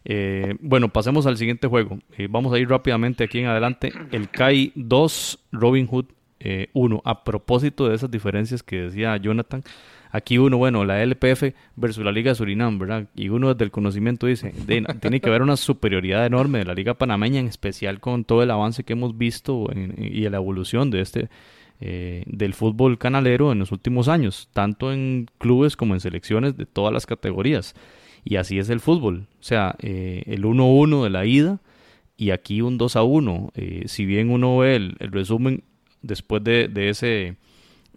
[0.06, 2.00] Eh, bueno, pasemos al siguiente juego.
[2.18, 3.92] Eh, vamos a ir rápidamente aquí en adelante.
[4.12, 6.06] El CAI 2, Robin Hood
[6.74, 6.96] 1.
[6.96, 9.64] Eh, a propósito de esas diferencias que decía Jonathan,
[10.12, 13.08] Aquí uno, bueno, la LPF versus la Liga Surinam, ¿verdad?
[13.16, 14.54] Y uno desde el conocimiento dice,
[15.02, 18.50] tiene que haber una superioridad enorme de la Liga Panameña, en especial con todo el
[18.50, 19.68] avance que hemos visto
[19.98, 21.30] y la evolución de este
[21.82, 26.66] eh, del fútbol canalero en los últimos años, tanto en clubes como en selecciones de
[26.66, 27.74] todas las categorías.
[28.26, 29.28] Y así es el fútbol.
[29.40, 31.62] O sea, eh, el 1-1 de la ida
[32.18, 33.52] y aquí un 2-1.
[33.56, 35.64] Eh, si bien uno ve el, resumen
[36.02, 37.38] después de, de ese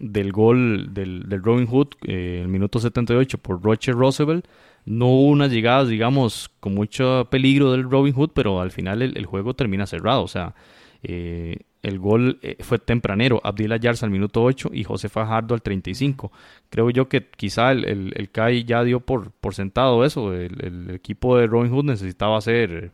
[0.03, 4.47] del gol del, del Robin Hood, eh, el minuto 78 por Roger Roosevelt.
[4.85, 9.27] No hubo unas llegadas, digamos, con mucho peligro del Robin Hood, pero al final el,
[9.27, 10.25] juego termina cerrado.
[10.25, 10.57] O sea,
[11.05, 13.41] eh, el gol eh, fue tempranero.
[13.45, 16.33] Abdillah Yarza al minuto 8 y José Fajardo al 35.
[16.69, 20.35] Creo yo que quizá el, el, el CAI ya dio por, por sentado eso.
[20.35, 22.91] El, equipo de Robin Hood necesitaba hacer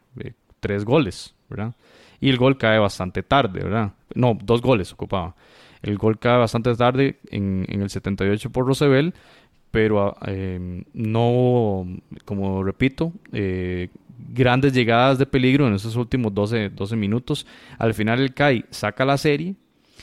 [0.61, 1.75] tres goles, ¿verdad?
[2.21, 3.92] Y el gol cae bastante tarde, ¿verdad?
[4.14, 5.35] No, dos goles ocupaba.
[5.83, 9.14] El gol cae bastante tarde en, en el 78 por Roosevelt,
[9.71, 11.87] pero eh, no,
[12.25, 13.88] como repito, eh,
[14.31, 17.47] grandes llegadas de peligro en esos últimos 12, 12 minutos.
[17.79, 19.55] Al final el CAI saca la serie.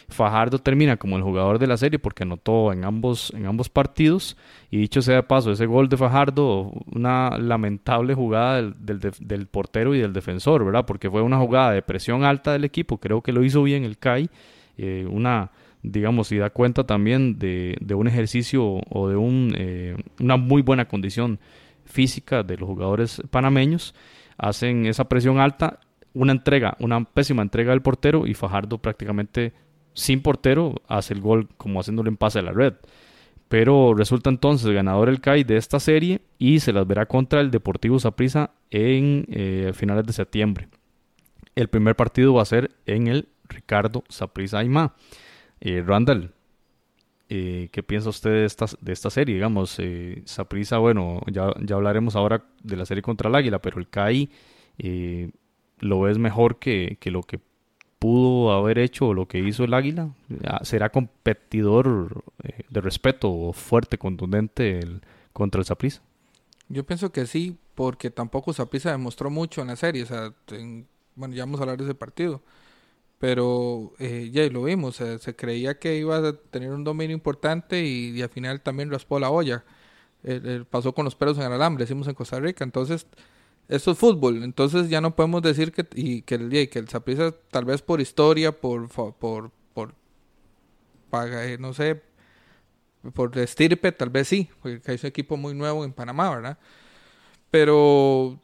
[0.07, 4.37] Fajardo termina como el jugador de la serie porque anotó en ambos, en ambos partidos.
[4.69, 9.99] Y dicho sea de paso, ese gol de Fajardo, una lamentable jugada del, portero y
[9.99, 10.85] del defensor, ¿verdad?
[10.85, 12.99] Porque fue una jugada de presión alta del equipo.
[12.99, 14.29] Creo que lo hizo bien el CAI.
[14.77, 15.49] Eh, una
[15.91, 20.61] digamos, y da cuenta también de, de un ejercicio o de un, eh, una muy
[20.61, 21.39] buena condición
[21.85, 23.93] física de los jugadores panameños,
[24.37, 25.79] hacen esa presión alta,
[26.13, 29.53] una entrega, una pésima entrega del portero y Fajardo prácticamente
[29.93, 32.73] sin portero hace el gol como haciéndolo en pase a la red.
[33.47, 37.51] Pero resulta entonces ganador el CAI de esta serie y se las verá contra el
[37.51, 40.67] Deportivo Saprissa en eh, finales de septiembre.
[41.55, 44.95] El primer partido va a ser en el Ricardo Saprissa Aymá.
[45.67, 46.31] Eh, Randall,
[47.29, 49.33] eh, ¿qué piensa usted de esta, de esta serie?
[49.33, 53.79] Digamos, eh, Saprissa, bueno, ya, ya hablaremos ahora de la serie contra el Águila, pero
[53.79, 54.29] el CAI
[54.77, 55.31] eh,
[55.79, 57.39] lo ves mejor que, que lo que
[57.97, 60.09] pudo haber hecho lo que hizo el Águila?
[60.61, 62.23] ¿Será competidor
[62.69, 65.01] de respeto fuerte, contundente el,
[65.33, 66.03] contra el Saprissa?
[66.69, 70.03] Yo pienso que sí, porque tampoco Saprissa demostró mucho en la serie.
[70.03, 72.41] O sea, en- bueno, ya vamos a hablar de ese partido.
[73.19, 78.21] Pero eh, ya lo vimos, se creía que iba a tener un dominio importante y,
[78.21, 79.63] al final también raspó la olla.
[80.69, 82.63] Pasó con los pelos en el alambre, decimos en Costa Rica.
[82.63, 83.07] Entonces,
[83.69, 84.43] esto es fútbol.
[84.43, 88.01] Entonces ya no podemos decir que, y que, el, que el Saprissa, tal vez por
[88.01, 89.95] historia, por, por, por,
[91.09, 92.01] paga- eh, no sé,
[93.13, 96.57] por estirpe, tal vez sí, porque es un equipo muy nuevo en Panamá, ¿verdad?
[97.51, 98.39] Pero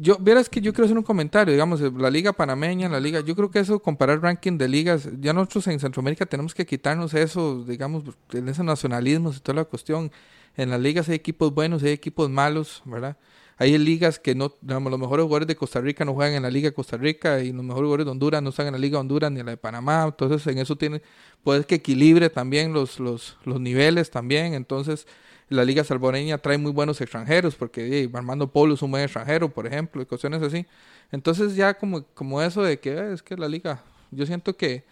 [0.00, 3.36] yo, vieras que yo quiero hacer un comentario, digamos, la liga panameña, la liga, yo
[3.36, 7.64] creo que eso, comparar ranking de ligas, ya nosotros en Centroamérica tenemos que quitarnos eso,
[7.64, 10.10] digamos, en ese nacionalismo y toda la cuestión.
[10.56, 13.16] En las ligas hay equipos buenos, hay equipos malos, ¿verdad?
[13.58, 16.50] Hay ligas que no, digamos, los mejores jugadores de Costa Rica no juegan en la
[16.50, 18.96] liga de Costa Rica y los mejores jugadores de Honduras no están en la liga
[18.96, 21.02] de Honduras ni en la de Panamá, entonces en eso tiene,
[21.44, 25.06] puede que equilibre también los, los, los niveles también, entonces
[25.50, 29.50] la liga salvadoreña trae muy buenos extranjeros, porque eh, Armando Polo es un buen extranjero,
[29.50, 30.66] por ejemplo, y cuestiones así.
[31.12, 33.82] Entonces ya como, como eso de que eh, es que la liga,
[34.12, 34.84] yo siento que,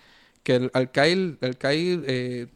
[0.43, 2.49] que el Alcail, Alcail eh,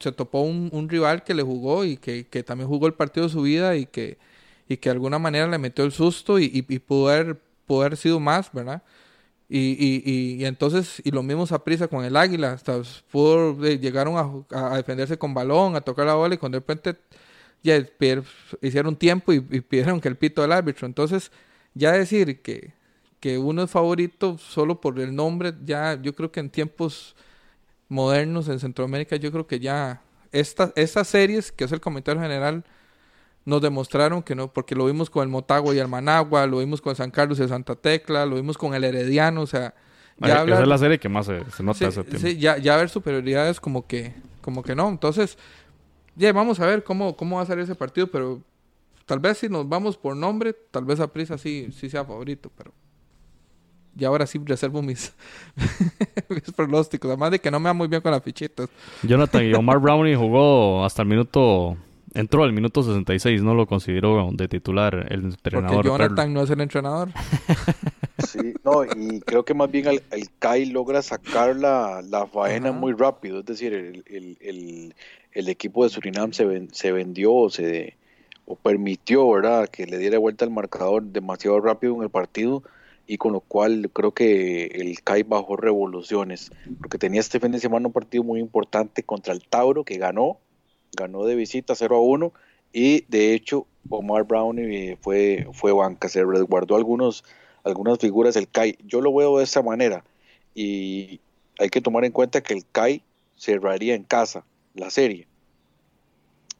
[0.00, 3.26] se topó un, un rival que le jugó y que, que también jugó el partido
[3.26, 4.18] de su vida y que,
[4.68, 8.20] y que de alguna manera le metió el susto y, y, y pudo haber sido
[8.20, 8.82] más, ¿verdad?
[9.48, 13.78] Y, y, y, y entonces, y lo mismo prisa con el Águila, hasta pudo, eh,
[13.78, 16.96] llegaron a, a defenderse con balón, a tocar la bola y cuando de repente
[17.62, 18.24] ya pier-
[18.60, 20.86] hicieron tiempo y, y pidieron que el pito del árbitro.
[20.86, 21.30] Entonces,
[21.74, 22.72] ya decir que,
[23.20, 27.14] que uno es favorito solo por el nombre, ya yo creo que en tiempos
[27.88, 32.64] modernos en Centroamérica, yo creo que ya esta, estas series, que es el comentario general,
[33.44, 36.80] nos demostraron que no, porque lo vimos con el Motagua y el Managua, lo vimos
[36.80, 39.74] con San Carlos y Santa Tecla, lo vimos con el Herediano, o sea,
[40.18, 42.20] Esa ya hablar- es la serie que más se, se nota Sí, ese tiempo.
[42.20, 44.88] sí, ya, ya ver superioridades como que, como que no.
[44.88, 45.36] Entonces,
[46.16, 48.40] ya vamos a ver cómo, cómo va a ser ese partido, pero
[49.06, 52.50] tal vez si nos vamos por nombre, tal vez a prisa sí, sí sea favorito,
[52.56, 52.72] pero
[53.96, 55.12] y ahora sí reservo mis,
[56.28, 58.68] mis pronósticos, además de que no me va muy bien con las fichitas.
[59.02, 61.76] Jonathan y Omar Brownie jugó hasta el minuto.
[62.14, 65.84] Entró al minuto 66, no lo consideró de titular el Porque entrenador.
[65.86, 67.08] Jonathan no es el entrenador.
[68.18, 72.68] Sí, no, y creo que más bien el, el CAI logra sacar la, la faena
[72.70, 72.78] Ajá.
[72.78, 74.94] muy rápido, es decir, el, el, el,
[75.32, 77.96] el equipo de Surinam se, se vendió o, se,
[78.46, 82.62] o permitió, ¿verdad?, que le diera vuelta al marcador demasiado rápido en el partido
[83.06, 87.60] y con lo cual creo que el CAI bajó revoluciones, porque tenía este fin de
[87.60, 90.38] semana un partido muy importante contra el Tauro que ganó,
[90.96, 92.32] ganó de visita 0 a 1
[92.72, 97.24] y de hecho Omar Brown eh, fue, fue banca, se resguardó algunos
[97.64, 98.76] algunas figuras del CAI.
[98.84, 100.04] Yo lo veo de esa manera
[100.54, 101.20] y
[101.58, 103.02] hay que tomar en cuenta que el CAI
[103.36, 105.26] cerraría en casa la serie.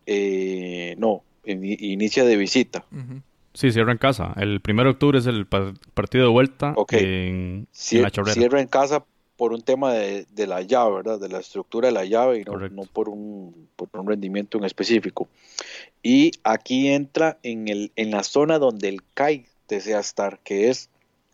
[0.07, 2.85] Eh, no, in- inicia de visita.
[2.93, 3.23] Ujú.
[3.55, 4.33] Sí, cierra en casa.
[4.37, 6.95] El 1 de octubre es el pa- partido de vuelta Ok.
[6.95, 8.35] en, en Cier- la chorrera.
[8.35, 9.05] cierra en casa
[9.37, 11.21] por un tema de, de la llave, ¿verdad?
[11.21, 14.65] De la estructura de la llave y no, no por, un, por un rendimiento en
[14.65, 15.29] específico.
[16.03, 20.89] Y aquí entra en, el, en la zona donde el CAI desea estar, que es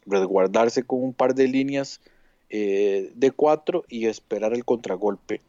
[0.07, 2.01] resguardarse con un par de líneas
[2.51, 5.41] eh, de cuatro y esperar el contragolpe.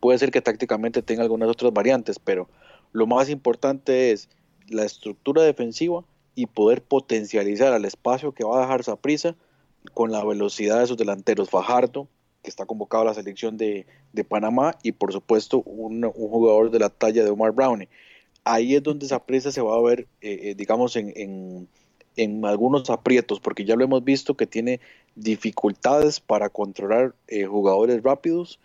[0.00, 2.48] Puede ser que tácticamente tenga algunas otras variantes, pero
[2.92, 4.28] lo más importante es
[4.68, 9.34] la estructura defensiva y poder potencializar al espacio que va a dejar Saprissa
[9.94, 12.06] con la velocidad de sus delanteros Fajardo,
[12.42, 13.86] que está convocado a la selección de,
[14.28, 17.88] Panamá, y por supuesto un, jugador de la talla de Omar Brownie.
[18.44, 23.64] Ahí es donde Saprissa se va a ver, eh, eh, digamos, en algunos aprietos, porque
[23.64, 24.80] ya lo hemos visto que tiene
[25.14, 28.60] dificultades para controlar eh, jugadores rápidos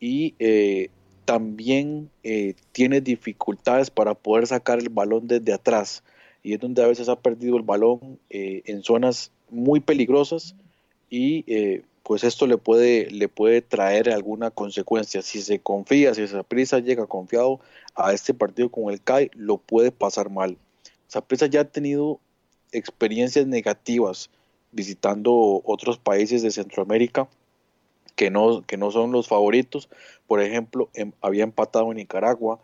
[0.00, 0.88] y eh,
[1.26, 6.02] también eh, tiene dificultades para poder sacar el balón desde atrás
[6.42, 10.56] y es donde a veces ha perdido el balón eh, en zonas muy peligrosas
[11.10, 11.44] y
[12.02, 15.22] pues esto le puede, le puede traer alguna consecuencia.
[15.22, 17.60] Si se confía, si Saprissa llega confiado
[17.94, 20.56] a este partido con el CAI, lo puede pasar mal.
[21.08, 22.20] Saprissa ya ha tenido
[22.72, 24.30] experiencias negativas
[24.72, 27.28] visitando otros países de Centroamérica
[28.20, 29.88] que no, que no son los favoritos.
[30.26, 32.60] Por ejemplo, em- había empatado en Nicaragua,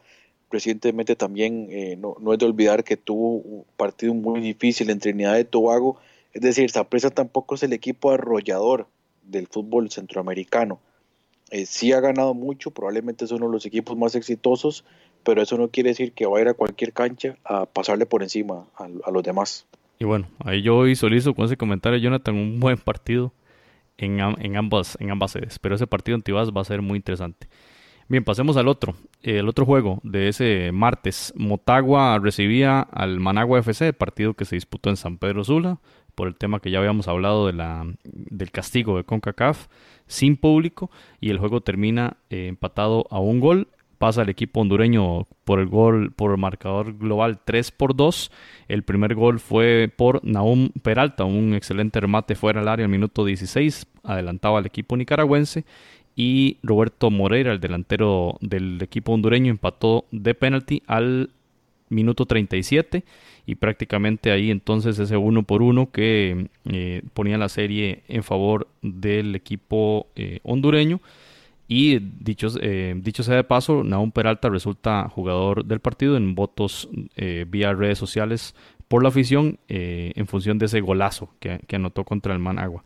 [0.51, 4.99] recientemente también, eh, no, no, es de olvidar que tuvo un partido muy difícil en
[4.99, 5.97] Trinidad y Tobago,
[6.35, 8.87] es decir, Saprissa tampoco es el equipo arrollador
[9.23, 10.79] del fútbol centroamericano.
[11.51, 14.85] Eh, sí ha ganado mucho, probablemente es uno de los equipos más exitosos,
[15.25, 18.23] pero eso no quiere decir que va a ir a cualquier cancha a pasarle por
[18.23, 19.65] encima a, los demás.
[19.99, 23.33] Y bueno, ahí yo solizo con ese comentario, Jonathan, un buen partido
[23.99, 27.49] en, en, ambas, en ambas sedes, pero ese partido Tibás va a ser muy interesante.
[28.09, 28.95] Bien, pasemos al otro.
[29.23, 31.33] El otro juego de ese martes.
[31.37, 35.81] Motagua recibía al Managua FC, partido que se disputó en San Pedro Sula
[36.17, 39.67] por el tema que ya habíamos hablado de la, del castigo de CONCACAF,
[40.07, 40.91] sin público,
[41.21, 43.69] y el juego termina eh, empatado a un gol.
[43.99, 48.31] Pasa el equipo hondureño por el gol, por el marcador global 3 por 2.
[48.69, 53.25] El primer gol fue por Naum Peralta, un excelente remate fuera del área al minuto
[53.25, 55.65] 16, adelantaba al equipo nicaragüense.
[56.15, 61.31] Y Roberto Moreira, el delantero del equipo hondureño, empató de penalti al
[61.89, 63.05] minuto 37
[63.47, 68.67] y prácticamente ahí entonces ese uno por uno que eh, ponía la serie en favor
[68.83, 71.01] del equipo eh, hondureño.
[71.69, 76.89] Y dicho, eh, dicho sea de paso, Naum Peralta resulta jugador del partido en votos
[77.49, 78.55] vía redes sociales
[78.89, 82.85] por la afición en función de ese golazo que, que anotó contra el Managua.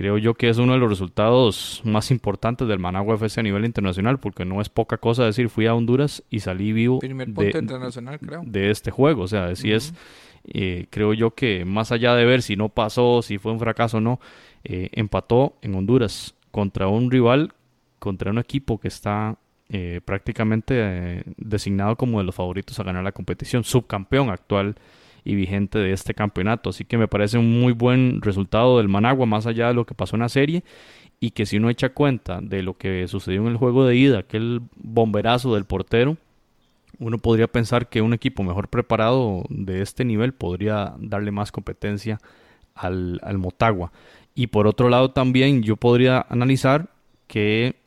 [0.00, 3.64] Creo yo que es uno de los resultados más importantes del Managua FC a nivel
[3.66, 8.90] internacional, porque no es poca cosa decir fui a Honduras y salí vivo de, este
[8.90, 9.24] juego.
[9.24, 9.92] O sea, así es,
[10.44, 13.98] eh, creo yo que más allá de ver si no pasó, si fue un fracaso
[13.98, 14.20] o no,
[14.64, 17.52] eh, empató en Honduras contra un rival,
[18.00, 19.36] contra un equipo que está
[19.68, 24.74] eh, prácticamente designado como de los favoritos a ganar la competición, subcampeón actual
[25.22, 26.70] y vigente de este campeonato.
[26.70, 29.94] Así que me parece un muy buen resultado del Managua, más allá de lo que
[29.94, 30.64] pasó en la serie,
[31.20, 34.18] y que si uno echa cuenta de lo que sucedió en el juego de ida,
[34.20, 36.16] aquel bomberazo del portero,
[36.98, 42.18] uno podría pensar que un equipo mejor preparado de este nivel podría darle más competencia
[42.74, 43.92] al Motagua.
[44.34, 46.88] Y por otro lado también yo podría analizar
[47.26, 47.79] que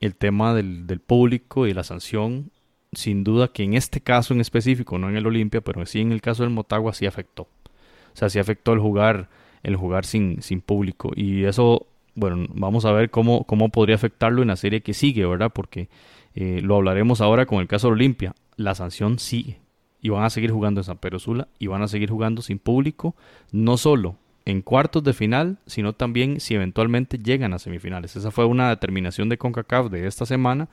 [0.00, 2.50] el tema del, del público y la sanción
[2.96, 6.12] sin duda que en este caso en específico, no en el Olimpia, pero sí en
[6.12, 7.42] el caso del Motagua sí afectó.
[7.42, 9.28] O sea, sí afectó el jugar,
[9.62, 11.12] el jugar sin, sin público.
[11.14, 15.26] Y eso, bueno, vamos a ver cómo, cómo podría afectarlo en la serie que sigue,
[15.26, 15.50] ¿verdad?
[15.52, 15.88] Porque
[16.34, 18.34] eh, lo hablaremos ahora con el caso del Olimpia.
[18.56, 19.60] La sanción sigue.
[20.00, 22.58] Y van a seguir jugando en San Pedro Sula y van a seguir jugando sin
[22.58, 23.16] público,
[23.52, 24.16] no solo
[24.46, 28.16] en cuartos de final, sino también si eventualmente llegan a semifinales.
[28.16, 30.68] Esa fue una determinación de CONCACAF de esta semana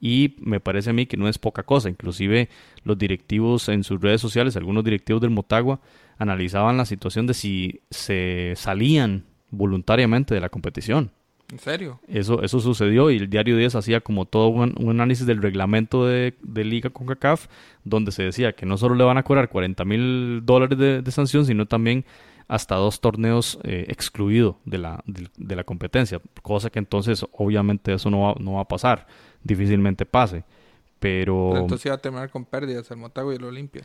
[0.00, 1.90] y me parece a mí que no es poca cosa.
[1.90, 2.48] Inclusive
[2.84, 5.80] los directivos en sus redes sociales, algunos directivos del Motagua,
[6.18, 11.10] analizaban la situación de si se salían voluntariamente de la competición.
[11.50, 12.00] ¿En serio?
[12.06, 16.34] Eso, eso sucedió y el diario 10 hacía como todo un, análisis del reglamento de,
[16.42, 17.48] de Liga con CACAF,
[17.84, 21.44] donde se decía que no solo le van a cobrar 40 mil dólares de, sanción,
[21.44, 22.04] sino también
[22.50, 28.10] hasta dos torneos eh, excluidos de la, de, la competencia, cosa que entonces obviamente eso
[28.10, 29.06] no no va a pasar
[29.44, 30.42] difícilmente pase.
[30.98, 33.82] Pero, entonces iba a terminar con pérdidas el Motagua y el Olimpia.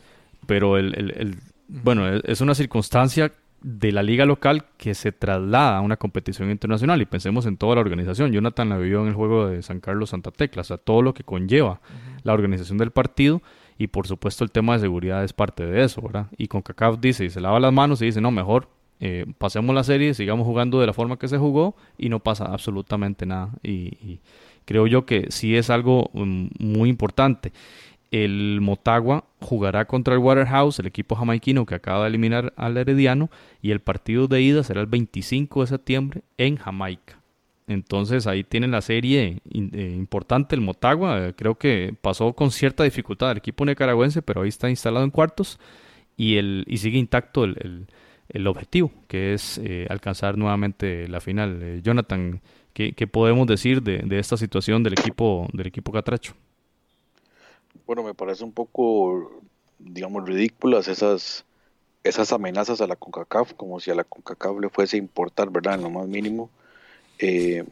[0.48, 1.38] Pero el, el,
[1.68, 7.00] bueno, es una circunstancia de la liga local que se traslada a una competición internacional
[7.00, 8.32] y pensemos en toda la organización.
[8.32, 11.14] Jonathan la vivió en el juego de San Carlos Santa Tecla, o sea, todo lo
[11.14, 11.80] que conlleva
[12.24, 13.42] la organización del partido
[13.78, 16.26] y por supuesto el tema de seguridad es parte de eso, ¿verdad?
[16.36, 18.68] Y con CACAF dice, se lava las manos y dice, no, mejor
[19.00, 22.46] eh, pasemos la serie, sigamos jugando de la forma que se jugó y no pasa
[22.46, 23.50] absolutamente nada.
[23.62, 24.20] y,
[24.64, 27.52] creo yo que sí es algo mm, muy importante.
[28.10, 33.30] El Motagua jugará contra el Waterhouse, el equipo jamaiquino que acaba de eliminar al Herediano,
[33.62, 37.20] y el partido de ida será el 25 de septiembre en Jamaica.
[37.66, 41.32] Entonces ahí tienen la serie eh, importante el Motagua.
[41.32, 45.58] creo que pasó con cierta dificultad el equipo nicaragüense, pero ahí está instalado en cuartos
[46.16, 47.86] y, el, y sigue intacto el,
[48.28, 51.60] el, objetivo, que es eh, alcanzar nuevamente la final.
[51.62, 52.40] Eh, Jonathan,
[52.76, 56.34] ¿Qué, podemos decir de, esta situación del equipo, del equipo Catracho?
[57.86, 59.40] Bueno, me parece un poco,
[59.78, 61.46] digamos, ridículas esas,
[62.04, 65.76] esas amenazas a la CONCACAF, como si a la CONCACAF le fuese importar, ¿verdad?
[65.76, 66.50] En lo más mínimo.
[67.18, 67.64] Eh,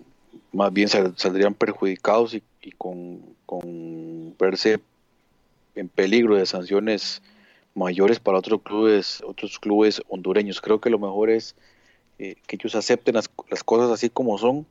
[0.52, 2.42] más bien saldrían perjudicados y,
[2.78, 3.34] con,
[4.38, 4.80] verse
[5.74, 7.22] en peligro de sanciones
[7.74, 10.60] mayores para otros clubes, otros clubes hondureños.
[10.60, 11.56] Creo que lo mejor es
[12.18, 13.28] eh, que ellos acepten las,
[13.64, 14.66] cosas así como son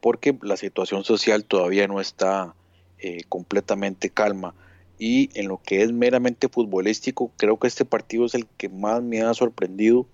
[0.00, 2.54] porque la situación social todavía no está
[2.98, 4.54] eh, completamente calma.
[4.98, 9.02] Y en lo que es meramente futbolístico, creo que este partido es el que más
[9.02, 10.06] me ha sorprendido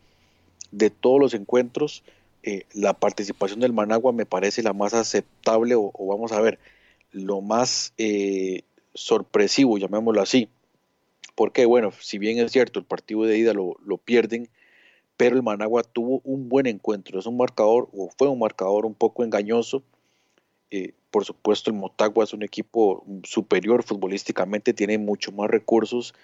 [0.71, 2.03] de todos los encuentros.
[2.43, 6.59] Eh, la participación del Managua me parece la más aceptable, o, vamos a ver,
[7.13, 8.63] lo más eh,
[8.95, 10.49] sorpresivo, llamémoslo así.
[11.35, 14.49] Porque, bueno, si bien es cierto, el partido de ida lo, lo pierden,
[15.17, 17.19] pero el Managua tuvo un buen encuentro.
[17.19, 19.83] Es un marcador, o fue un marcador un poco engañoso.
[20.71, 26.15] Eh, por supuesto, el Motagua es un equipo superior futbolísticamente, tiene mucho más recursos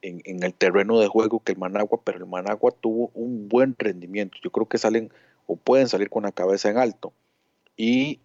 [0.00, 3.74] en, en, el terreno de juego que el Managua, pero el Managua tuvo un buen
[3.78, 4.38] rendimiento.
[4.42, 5.10] Yo creo que salen
[5.46, 7.12] o pueden salir con la cabeza en alto.
[7.76, 8.20] Y,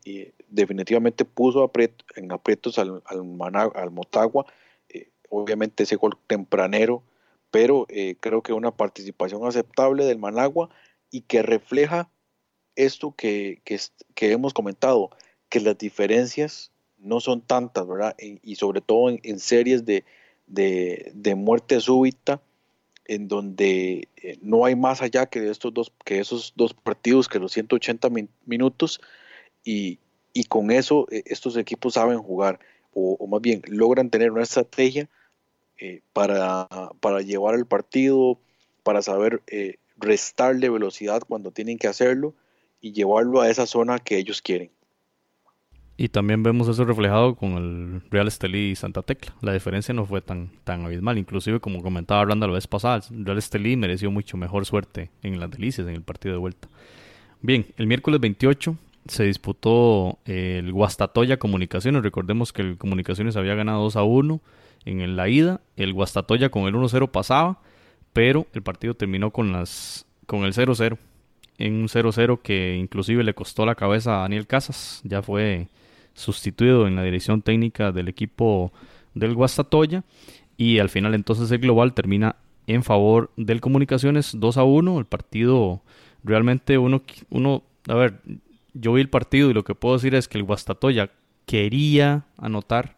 [0.48, 1.70] definitivamente puso
[2.16, 4.46] en aprietos al, al, Motagua,
[4.90, 7.04] eh, obviamente ese gol tempranero,
[7.52, 10.70] pero eh, creo que una participación aceptable del Managua
[11.10, 12.10] y que refleja
[12.76, 15.12] esto que, que, hemos comentado,
[15.50, 18.16] que las diferencias no son tantas, ¿verdad?
[18.20, 20.06] Y, sobre todo en, series de,
[20.48, 22.42] de, de, muerte súbita,
[23.06, 27.40] en donde eh, no hay más allá que, estos dos, que esos dos partidos, que
[27.40, 28.10] los 180
[28.46, 29.02] minutos,
[29.64, 30.00] y,
[30.34, 32.60] y con eso eh, estos equipos saben jugar,
[32.94, 35.10] o, más bien logran tener una estrategia
[35.78, 36.68] eh, para,
[37.00, 38.40] para, llevar el partido,
[38.84, 39.42] para saber
[39.98, 42.34] restarle velocidad cuando tienen que hacerlo
[42.82, 44.72] y llevarlo a esa zona que ellos quieren.
[46.02, 49.36] Y también vemos eso reflejado con el Real Estelí y Santa Tecla.
[49.42, 51.20] La diferencia no fue tan, tan abismal.
[51.20, 55.40] Inclusive, como comentaba hablando la vez pasada, el Real Estelí mereció mucho mejor suerte en
[55.40, 56.70] las delicias en el partido de vuelta.
[57.44, 58.76] Bien, el miércoles 28
[59.06, 62.02] se disputó el Guastatoya Comunicaciones.
[62.02, 64.42] Recordemos que el Comunicaciones había ganado 2 a 1
[64.86, 65.62] en la ida.
[65.76, 67.60] El Guastatoya con el 1-0 pasaba,
[68.12, 70.98] pero el partido terminó con, las, con el 0-0.
[71.60, 75.02] En un 0-0 que inclusive le costó la cabeza a Daniel Casas.
[75.04, 75.68] Ya fue
[76.14, 78.72] sustituido en la dirección técnica del equipo
[79.14, 80.04] del Guastatoya.
[80.58, 82.36] Y al final entonces el global termina
[82.68, 85.82] en favor del Comunicaciones 2 a 1, el partido
[86.24, 88.22] realmente uno, uno, a ver,
[88.74, 91.12] yo vi el partido y lo que puedo decir es que el Guastatoya
[91.46, 92.98] quería anotar,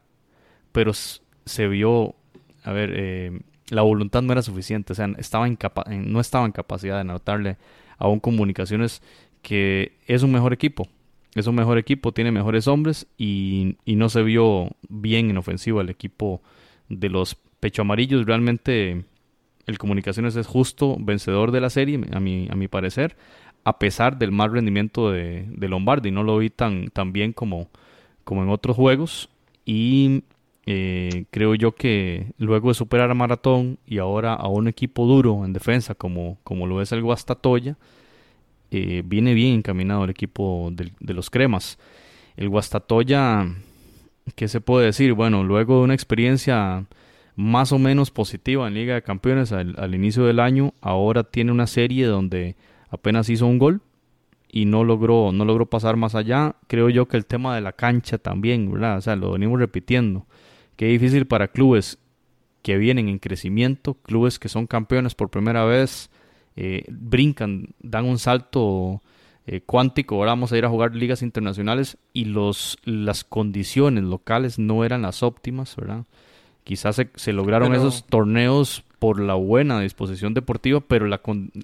[0.72, 2.16] pero se vio,
[2.64, 3.40] a ver, eh,
[3.70, 7.58] la voluntad no era suficiente, o sea, estaba no estaba en capacidad de anotarle
[7.98, 9.02] a un Comunicaciones
[9.42, 10.88] que es un mejor equipo,
[11.36, 15.90] es un mejor equipo, tiene mejores hombres y, no se vio bien en ofensiva el
[15.90, 16.42] equipo
[16.90, 18.26] de los pecho amarillos.
[18.26, 19.06] Realmente
[19.66, 23.16] el Comunicaciones es justo vencedor de la serie, a mi, a mi parecer,
[23.64, 26.12] a pesar del mal rendimiento de, de Lombardi.
[26.12, 27.70] No lo vi tan, tan bien como,
[28.24, 29.30] como en otros juegos.
[29.66, 30.24] Y
[30.66, 35.44] eh, creo yo que luego de superar a Maratón y ahora a un equipo duro
[35.44, 37.78] en defensa como, como lo es el Guastatoya,
[38.74, 41.78] eh, viene bien encaminado el equipo de, los cremas.
[42.36, 43.48] El Guastatoya,
[44.36, 45.14] ¿qué se puede decir?
[45.14, 46.86] Bueno, luego de una experiencia
[47.36, 51.68] más o menos positiva en Liga de Campeones al, inicio del año, ahora tiene una
[51.68, 52.56] serie donde
[52.90, 53.82] apenas hizo un gol
[54.50, 56.56] y no logró, no logró pasar más allá.
[56.68, 58.72] Creo yo que el tema de la cancha también.
[58.84, 60.26] O sea, lo venimos repitiendo.
[60.76, 62.00] Qué difícil para clubes
[62.64, 66.10] que vienen en crecimiento, clubes que son campeones por primera vez,
[66.56, 69.02] eh, brincan, dan un salto
[69.46, 74.60] eh, cuántico, ahora vamos a ir a jugar ligas internacionales y los, las condiciones locales
[74.60, 76.06] no eran las óptimas, ¿verdad?
[76.64, 81.20] Quizás se, lograron esos torneos por la buena disposición deportiva, pero la,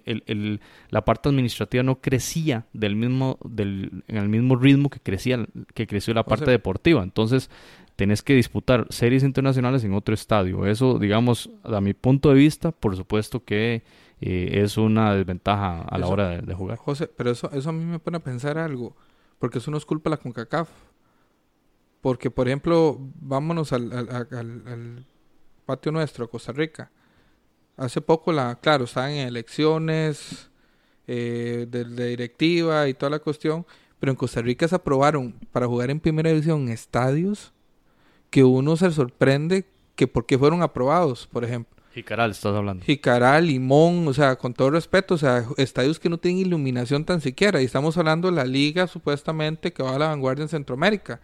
[0.05, 0.59] el,
[0.89, 5.87] la parte administrativa no crecía del mismo, del, en el mismo ritmo que, crecía, que
[5.87, 7.01] creció la parte deportiva.
[7.01, 7.49] Entonces,
[7.95, 10.65] tenés que disputar series internacionales en otro estadio.
[10.65, 13.83] Eso, digamos, a mi punto de vista, por supuesto que
[14.21, 16.77] es una desventaja a la hora de, jugar.
[16.77, 18.95] José, pero eso, eso a mí me pone a pensar algo,
[19.37, 20.69] porque eso no es culpa de la CONCACAF.
[22.01, 25.05] Porque, por ejemplo, vámonos al, al,
[25.65, 26.91] patio nuestro, Costa Rica.
[27.75, 30.49] Hace poco, la claro, estaban en elecciones
[31.07, 33.65] eh, de, de, directiva y toda la cuestión,
[33.99, 37.53] pero en Costa Rica se aprobaron para jugar en primera división estadios
[38.29, 39.65] que uno se sorprende
[39.95, 41.78] que por qué fueron aprobados, por ejemplo.
[41.93, 42.85] Jicaral, estás hablando.
[42.85, 47.19] Jicaral, Limón, o sea, con todo respeto, o sea, estadios que no tienen iluminación tan
[47.19, 47.61] siquiera.
[47.61, 51.19] Y estamos hablando de la liga supuestamente que va a la vanguardia en Centroamérica.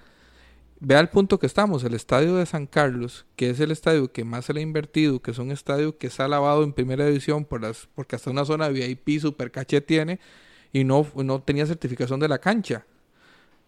[0.80, 4.26] Vea el punto que estamos, el estadio de San Carlos, que es el estadio que
[4.26, 7.46] más se le ha invertido, que es un estadio que está lavado en primera división
[7.46, 10.20] por las, porque hasta una zona VIP super caché tiene
[10.74, 12.86] y no, no tenía certificación de la cancha.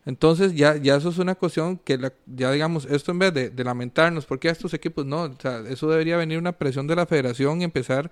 [0.07, 4.25] Entonces ya, ya eso es una cuestión que ya digamos, esto en vez de, lamentarnos,
[4.25, 7.59] porque a estos equipos no, o sea, eso debería venir una presión de la federación
[7.59, 8.09] y empezar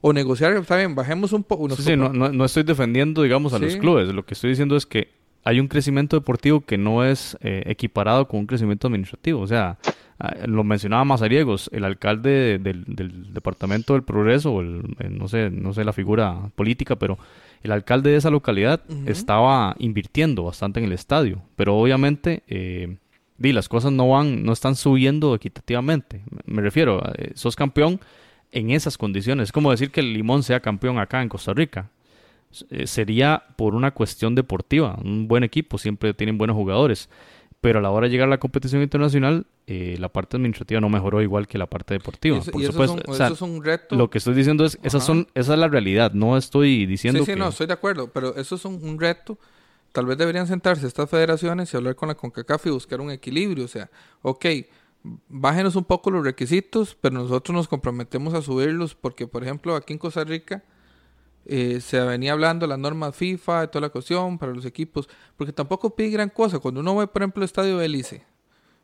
[0.00, 1.68] o negociar, está bien, bajemos un poco.
[1.70, 5.08] Sí, no, no, estoy defendiendo, digamos, a los clubes, lo que estoy diciendo es que
[5.42, 9.78] hay un crecimiento deportivo que no es eh, equiparado con un crecimiento administrativo, o sea,
[10.20, 12.84] ah, lo mencionaba Mazariegos, el alcalde del,
[13.34, 17.18] departamento del progreso, el, no sé, no sé la figura política, pero
[17.62, 22.96] el alcalde de esa localidad estaba invirtiendo bastante en el estadio, pero obviamente eh,
[23.38, 26.22] di, las cosas no van, no están subiendo equitativamente.
[26.44, 28.00] Me refiero, eh, sos campeón
[28.50, 29.48] en esas condiciones.
[29.48, 31.90] Es como decir que el Limón sea campeón acá en Costa Rica.
[32.70, 34.98] Eh, sería por una cuestión deportiva.
[35.02, 37.08] Un buen equipo, siempre tienen buenos jugadores.
[37.62, 40.88] Pero a la hora de llegar a la competición internacional, eh, la parte administrativa no
[40.88, 42.40] mejoró igual que la parte deportiva.
[42.40, 43.94] por supuesto, eso es un reto.
[43.94, 46.10] Lo que estoy diciendo es, esas son, esa es la realidad.
[46.12, 48.08] No estoy diciendo sí, sí, no, estoy de acuerdo.
[48.08, 49.38] Pero eso es un, reto.
[49.92, 53.64] Tal vez deberían sentarse estas federaciones y hablar con la CONCACAF y buscar un equilibrio.
[53.64, 53.88] O sea,
[54.22, 54.44] ok,
[55.28, 59.92] bájenos un poco los requisitos, pero nosotros nos comprometemos a subirlos porque, por ejemplo, aquí
[59.92, 60.64] en Costa Rica
[61.44, 65.52] eh, se venía hablando la norma FIFA y toda la cuestión para los equipos, porque
[65.52, 66.58] tampoco pide gran cosa.
[66.58, 68.24] Cuando uno ve, por ejemplo, el estadio Belice,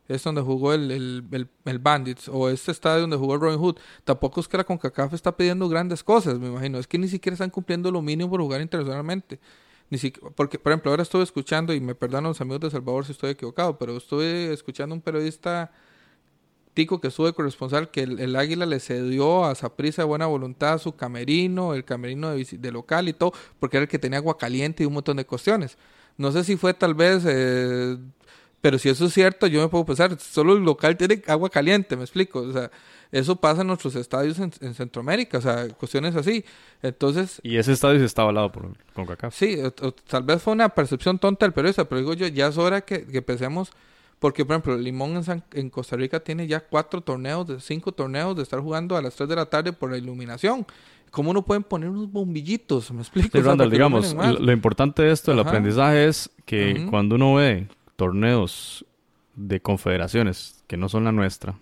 [0.07, 3.77] es donde jugó el, el, el, Bandits, o este estadio donde jugó el Robin Hood,
[4.03, 6.79] tampoco es que la CONCACAF está pidiendo grandes cosas, me imagino.
[6.79, 9.39] Es que ni siquiera están cumpliendo lo mínimo por jugar internacionalmente.
[9.91, 9.99] Ni
[10.35, 13.31] porque, por ejemplo, ahora estuve escuchando, y me perdonan los amigos de Salvador si estoy
[13.31, 15.71] equivocado, pero estuve escuchando un periodista
[16.87, 21.73] que estuve corresponsal que el, Águila le cedió a Saprisa de buena voluntad su camerino,
[21.73, 24.93] el camerino de, local y todo, porque era el que tenía agua caliente y un
[24.93, 25.77] montón de cuestiones.
[26.17, 27.97] No sé si fue tal vez, eh,
[28.61, 31.95] pero si eso es cierto, yo me puedo pensar, solo el local tiene agua caliente,
[31.95, 32.39] me explico.
[32.39, 32.71] O sea,
[33.11, 36.43] eso pasa en nuestros estadios en, Centroamérica, o sea, cuestiones así.
[36.81, 37.39] Entonces...
[37.43, 39.35] Y ese estadio se estaba avalado por CONCACAF.
[39.35, 39.57] Sí,
[40.07, 43.05] tal vez fue una percepción tonta del periodista, pero digo yo, ya es hora que,
[43.05, 43.71] que pensemos
[44.19, 48.43] porque, por ejemplo, Limón en, Costa Rica tiene ya cuatro torneos, de cinco torneos de
[48.43, 50.65] estar jugando a las 3 de la tarde por la iluminación.
[51.09, 52.91] ¿Cómo no pueden poner unos bombillitos?
[52.91, 53.39] ¿Me explico?
[53.69, 58.85] digamos, lo, importante de esto, el aprendizaje es que cuando uno ve torneos
[59.35, 61.55] de confederaciones que no son la nuestra,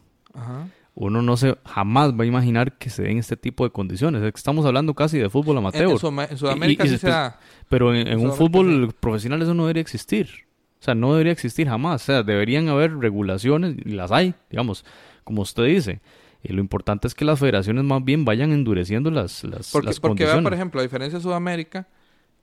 [0.95, 4.24] uno no se jamás va a imaginar que se den este tipo de condiciones.
[4.36, 5.91] Estamos hablando casi de fútbol amateur.
[5.91, 5.97] En,
[6.38, 7.39] Sudamérica sí se da.
[7.70, 10.47] Pero en, un fútbol profesional eso no debería existir.
[10.80, 12.04] O sea, no debería existir jamás.
[12.04, 14.86] O sea, deberían haber regulaciones, y las hay, digamos,
[15.24, 16.02] como usted dice.
[16.44, 20.00] Y lo importante es que las federaciones más bien vayan endureciendo las, las, porque, las
[20.00, 21.88] porque por ejemplo, a diferencia de Sudamérica,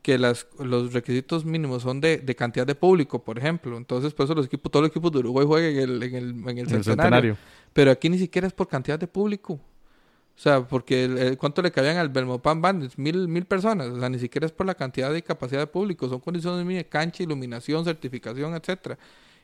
[0.02, 3.78] que las, los requisitos mínimos son de, de, cantidad de público, por ejemplo.
[3.78, 6.48] Entonces, por eso los equipos, todos los equipos de Uruguay juegan en el, en el,
[6.48, 7.38] en el, centenario.
[7.72, 9.58] Pero aquí ni siquiera es por cantidad de público.
[10.36, 13.88] O sea, porque el, cuánto le cabían al Belmopan Bandits, mil, mil personas.
[13.88, 16.86] O sea, ni siquiera es por la cantidad de capacidad de público, son condiciones de
[16.86, 18.98] cancha, iluminación, certificación, etcétera.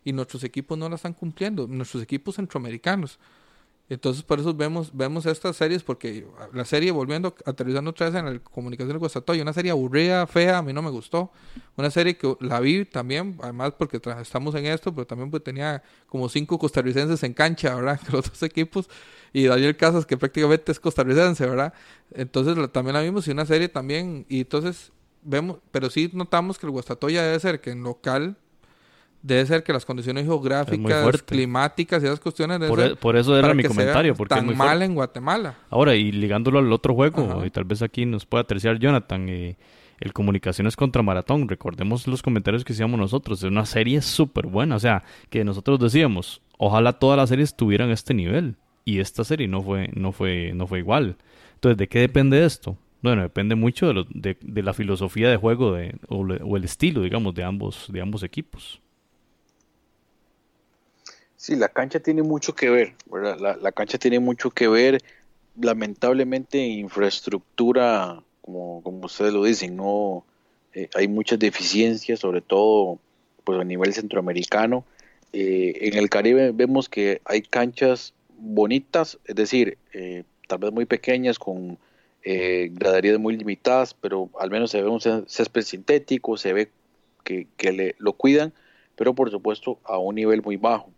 [0.05, 3.19] Y nuestros equipos no la están cumpliendo, nuestros equipos centroamericanos.
[3.91, 8.25] Entonces, por eso vemos, vemos estas series, porque la serie, volviendo, aterrizando otra vez en
[8.25, 11.33] la comunicación de Guastatoya, una serie aburrida, fea, a mí no me gustó.
[11.77, 15.83] Una serie que la vi también, además porque estamos en esto, pero también pues, tenía
[16.07, 18.01] como cinco costarricenses en cancha, ¿verdad?
[18.13, 18.89] Los dos equipos
[19.33, 21.75] y Daniel Casas, que prácticamente es costarricense, ¿verdad?
[22.13, 26.67] Entonces también la vimos y una serie también, y entonces vemos, pero sí notamos que
[26.67, 28.37] el Guastatoya debe ser que en local
[29.23, 33.53] debe ser que las condiciones geográficas, climáticas y esas cuestiones por, e, por, eso era
[33.55, 35.57] mi comentario porque tan mal en Guatemala.
[35.69, 39.57] Ahora y ligándolo al otro juego y tal vez aquí nos pueda terciar Jonathan eh,
[40.01, 44.77] el Comunicaciones contra Maratón, recordemos los comentarios que hacíamos nosotros, es una serie súper buena,
[44.77, 48.57] o sea, que nosotros decíamos, ojalá todas las series tuvieran este nivel
[48.87, 51.17] y esta serie no fue, no fue, no fue igual.
[51.55, 52.79] Entonces, ¿de qué depende esto?
[53.03, 57.45] Bueno, depende mucho de, de, la filosofía de juego de, o, el estilo, digamos, de
[57.45, 58.81] ambos, de ambos equipos.
[61.41, 63.57] Sí, la cancha tiene mucho que ver, ¿verdad?
[63.63, 65.01] La, cancha tiene mucho que ver.
[65.59, 70.27] Lamentablemente, infraestructura, como, ustedes lo dicen, no
[70.75, 72.99] eh, hay muchas deficiencias, sobre todo
[73.43, 74.85] pues a nivel centroamericano.
[75.33, 80.85] Eh, en el Caribe vemos que hay canchas bonitas, es decir, eh, tal vez muy
[80.85, 81.79] pequeñas, con
[82.23, 86.71] graderías muy limitadas, pero al menos se ve un césped sintético, se ve
[87.25, 88.53] que, le, lo cuidan,
[88.95, 90.93] pero por supuesto a un nivel muy bajo.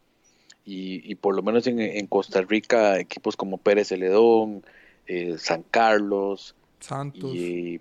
[0.64, 4.64] Y, por lo menos en, Costa Rica, equipos como Pérez Celedón,
[5.06, 7.32] eh, San Carlos, Santos.
[7.34, 7.80] y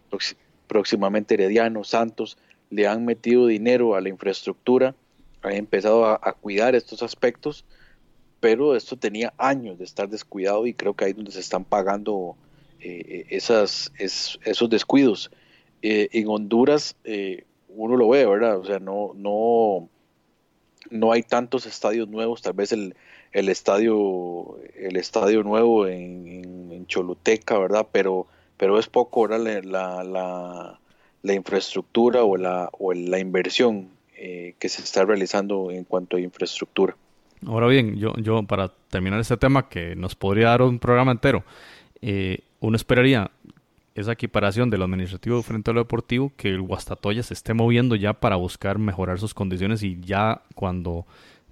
[0.67, 2.37] próximamente Herediano, Santos,
[2.71, 4.95] le han metido dinero a la infraestructura,
[5.43, 7.65] han empezado a cuidar estos aspectos
[8.41, 11.63] pero esto tenía años de estar descuidado y creo que ahí es donde se están
[11.63, 12.35] pagando
[12.81, 15.31] eh, esas, esos descuidos.
[15.83, 18.57] Eh, en Honduras eh, uno lo ve, ¿verdad?
[18.57, 19.87] O sea, no, no,
[20.91, 22.95] no hay tantos estadios nuevos, tal vez el,
[23.31, 27.87] el estadio, el estadio nuevo en, en, Choluteca, ¿verdad?
[27.91, 28.27] Pero,
[28.57, 29.63] pero es poco, ¿verdad?
[29.63, 30.79] La, la,
[31.21, 33.89] la infraestructura o la, o la inversión
[34.59, 36.95] que se está realizando en cuanto a infraestructura.
[37.47, 41.43] Ahora bien, yo, yo para terminar este tema que nos podría dar un programa entero,
[42.01, 43.31] eh, uno esperaría
[43.95, 47.95] esa equiparación de lo administrativo frente a lo deportivo, que el Guastatoya se esté moviendo
[47.95, 51.05] ya para buscar mejorar sus condiciones y ya cuando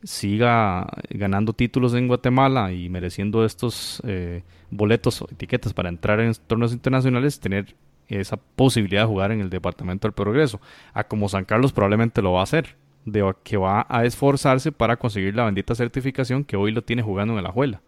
[0.04, 6.34] siga ganando títulos en Guatemala y mereciendo estos eh, boletos o etiquetas para entrar en
[6.48, 7.76] torneos internacionales, tener
[8.08, 10.62] esa posibilidad de jugar en el Departamento del Progreso.
[10.94, 14.98] A como San Carlos probablemente lo va a hacer, de que va a esforzarse para
[14.98, 17.82] conseguir la bendita certificación que hoy lo tiene jugando en la Juela.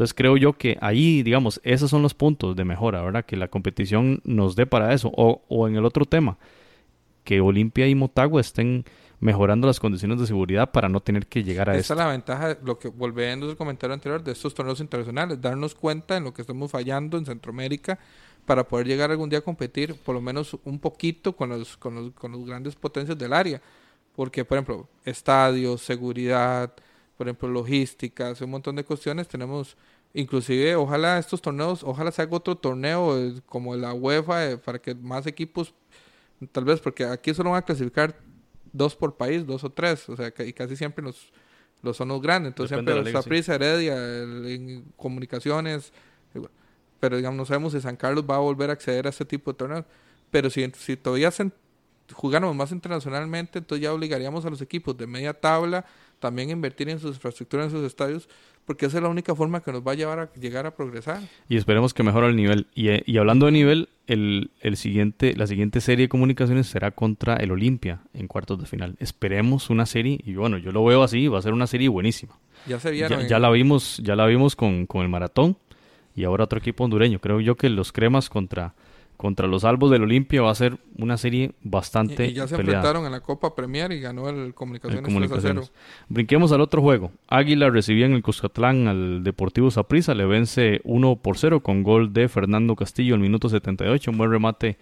[0.00, 3.26] Entonces creo yo que ahí, digamos, esos son los puntos de mejora, ¿verdad?
[3.26, 5.12] Que la competición nos dé para eso.
[5.14, 6.38] O, o en el otro tema,
[7.22, 8.86] que Olimpia y Motagua estén
[9.18, 11.92] mejorando las condiciones de seguridad para no tener que llegar a Esa esto.
[11.92, 16.16] es la ventaja, lo que volviendo al comentario anterior, de estos torneos internacionales, darnos cuenta
[16.16, 17.98] en lo que estamos fallando en Centroamérica
[18.46, 21.94] para poder llegar algún día a competir por lo menos un poquito con los, con
[21.94, 23.60] los, con los grandes potencias del área.
[24.16, 26.72] Porque, por ejemplo, estadios, seguridad,
[27.20, 29.76] por ejemplo, logísticas, un montón de cuestiones tenemos...
[30.14, 34.78] Inclusive, ojalá estos torneos, ojalá se haga otro torneo eh, como la UEFA eh, para
[34.80, 35.74] que más equipos,
[36.50, 38.16] tal vez, porque aquí solo van a clasificar
[38.72, 41.30] dos por país, dos o tres, o sea, y casi siempre los,
[41.82, 42.52] los son los grandes.
[42.52, 45.92] Entonces Depende siempre liga, Saprissa, Heredia, el- en comunicaciones,
[46.98, 49.52] pero digamos, no sabemos si San Carlos va a volver a acceder a este tipo
[49.52, 49.84] de torneos.
[50.30, 51.50] Pero si, si todavía se,
[52.14, 55.84] jugáramos más internacionalmente, entonces ya obligaríamos a los equipos de media tabla
[56.20, 58.28] también invertir en sus infraestructuras, en sus estadios,
[58.64, 61.20] porque esa es la única forma que nos va a llevar a llegar a progresar.
[61.48, 62.68] Y esperemos que mejore el nivel.
[62.74, 66.92] Y, eh, y hablando de nivel, el, el siguiente, la siguiente serie de comunicaciones será
[66.92, 68.94] contra el Olimpia en cuartos de final.
[69.00, 72.38] Esperemos una serie, y bueno, yo lo veo así, va a ser una serie buenísima.
[72.66, 73.26] Ya se vieron.
[73.26, 75.56] ya la vimos, ya la vimos con, con el maratón
[76.14, 77.18] y ahora otro equipo hondureño.
[77.20, 78.74] Creo yo que los cremas contra,
[79.20, 82.56] contra los albos del Olimpia va a ser una serie bastante y, y ya se
[82.56, 82.78] peleada.
[82.78, 85.60] enfrentaron en la Copa Premier y ganó el Comunicaciones, en 3 a 0.
[85.60, 85.72] comunicaciones.
[86.08, 87.12] Brinquemos al otro juego.
[87.28, 92.14] Águila recibía en el Cuscatlán al Deportivo Saprissa, le vence 1 por 0 con gol
[92.14, 94.78] de Fernando Castillo al minuto 78, un buen remate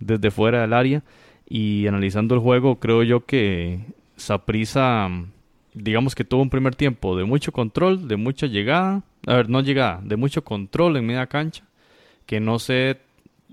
[0.00, 1.02] desde fuera del área.
[1.46, 3.84] Y analizando el juego, creo yo que
[4.16, 5.10] Saprissa,
[5.74, 9.60] digamos que tuvo un primer tiempo de mucho control, de mucha llegada, a ver, no
[9.60, 11.64] llegada, de mucho control en media cancha,
[12.24, 12.96] que no se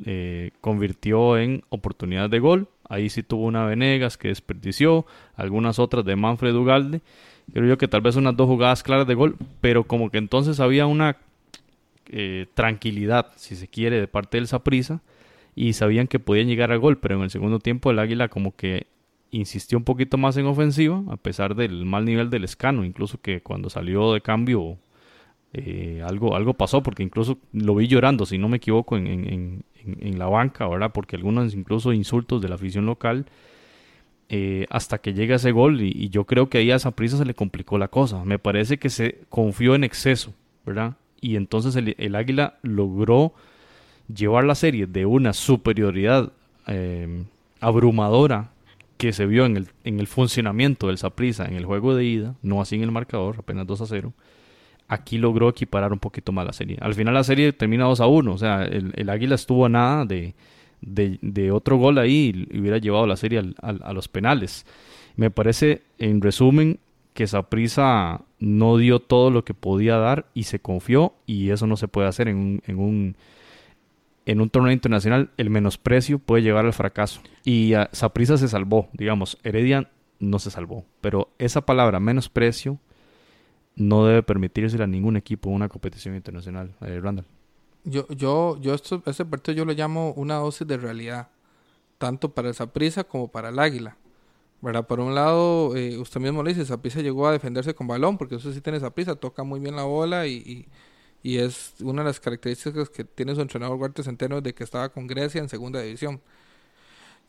[0.05, 2.67] eh, convirtió en oportunidad de gol.
[2.87, 7.01] Ahí sí tuvo una Venegas que desperdició, algunas otras de Manfred Ugalde.
[7.53, 10.59] Creo yo que tal vez unas dos jugadas claras de gol, pero como que entonces
[10.59, 11.17] había una
[12.09, 15.01] eh, tranquilidad, si se quiere, de parte del Saprissa
[15.55, 18.55] y sabían que podían llegar al gol, pero en el segundo tiempo el Águila como
[18.55, 18.87] que
[19.31, 23.41] insistió un poquito más en ofensiva, a pesar del mal nivel del escano, incluso que
[23.41, 24.77] cuando salió de cambio
[25.53, 30.19] eh, algo, algo pasó, porque incluso lo vi llorando, si no me equivoco, en, en,
[30.19, 30.91] la banca, ¿verdad?
[30.93, 33.25] Porque algunos incluso insultos de la afición local,
[34.29, 37.25] eh, hasta que llega ese gol, y, yo creo que ahí a esa prisa se
[37.25, 38.23] le complicó la cosa.
[38.25, 40.33] Me parece que se confió en exceso,
[40.65, 40.95] ¿verdad?
[41.21, 43.33] Y entonces el, Águila logró
[44.13, 46.31] llevar la serie de una superioridad
[46.67, 47.23] eh,
[47.59, 48.51] abrumadora
[48.97, 52.35] que se vio en el, en el funcionamiento del Saprissa en el juego de ida,
[52.41, 54.13] no así en el marcador, apenas 2 a 0
[54.89, 56.77] aquí logró equiparar un poquito más la serie.
[56.81, 60.03] Al final la serie termina 2 a 1, o sea, el, Águila estuvo a nada
[60.05, 60.33] de,
[60.81, 64.65] de, otro gol ahí y hubiera llevado la serie al, a los penales.
[65.15, 66.79] Me parece, en resumen,
[67.13, 71.77] que Saprissa no dio todo lo que podía dar y se confió y eso no
[71.77, 73.15] se puede hacer en un, en un,
[74.25, 75.29] en un torneo internacional.
[75.37, 80.85] El menosprecio puede llevar al fracaso y Saprissa se salvó, digamos, Heredia no se salvó,
[80.99, 82.79] pero esa palabra menosprecio
[83.79, 86.75] no debe permitirse a ningún equipo una competición internacional.
[86.81, 87.25] Eh, Randall.
[87.85, 91.29] Yo, yo, yo esto, este partido yo lo llamo una dosis de realidad,
[91.97, 93.97] tanto para el Saprissa como para el Águila.
[94.61, 94.85] ¿verdad?
[94.85, 98.35] Por un lado, eh, usted mismo le dice, Saprissa llegó a defenderse con balón, porque
[98.35, 100.67] eso sí tiene Saprissa, toca muy bien la bola y, y,
[101.23, 104.89] y, es una de las características que tiene su entrenador Huerta Centeno de que estaba
[104.89, 106.21] con Grecia en segunda división.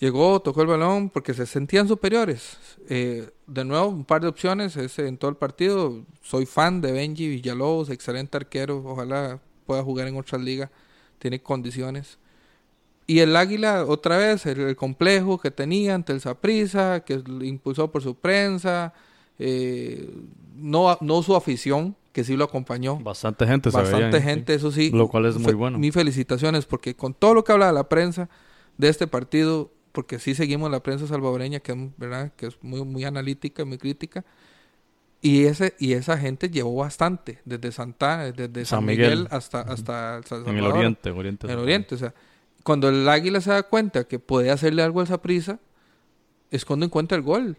[0.01, 2.57] Llegó, tocó el balón porque se sentían superiores.
[2.89, 6.05] Eh, de nuevo, un par de opciones ese, en todo el partido.
[6.23, 8.83] Soy fan de Benji Villalobos, excelente arquero.
[8.85, 10.71] Ojalá pueda jugar en otras ligas.
[11.19, 12.19] Tiene condiciones.
[13.07, 17.91] Y el Águila, otra vez, el, el complejo que tenía ante el Saprissa, que impulsó
[17.91, 18.95] por su prensa.
[19.39, 20.15] Eh,
[20.57, 22.99] no, no su afición, que sí lo acompañó.
[23.01, 24.91] Bastante gente, Bastante veía, gente, eso sí.
[24.93, 25.79] Lo cual es muy bueno.
[25.79, 28.31] Mis felicitaciones, porque con todo lo que habla la prensa
[28.79, 32.33] de este partido, porque sí seguimos la prensa salvadoreña que, ¿verdad?
[32.37, 34.25] que es muy, muy analítica, muy crítica.
[35.23, 39.61] Y ese y esa gente llevó bastante, desde Santa, desde San, San Miguel, Miguel, hasta,
[39.61, 41.47] hasta El Salvador, En el oriente, oriente.
[41.47, 42.15] En el oriente, o sea,
[42.63, 45.59] cuando el Águila se da cuenta que puede hacerle algo al Saprissa,
[46.51, 47.57] es cuando encuentra el gol.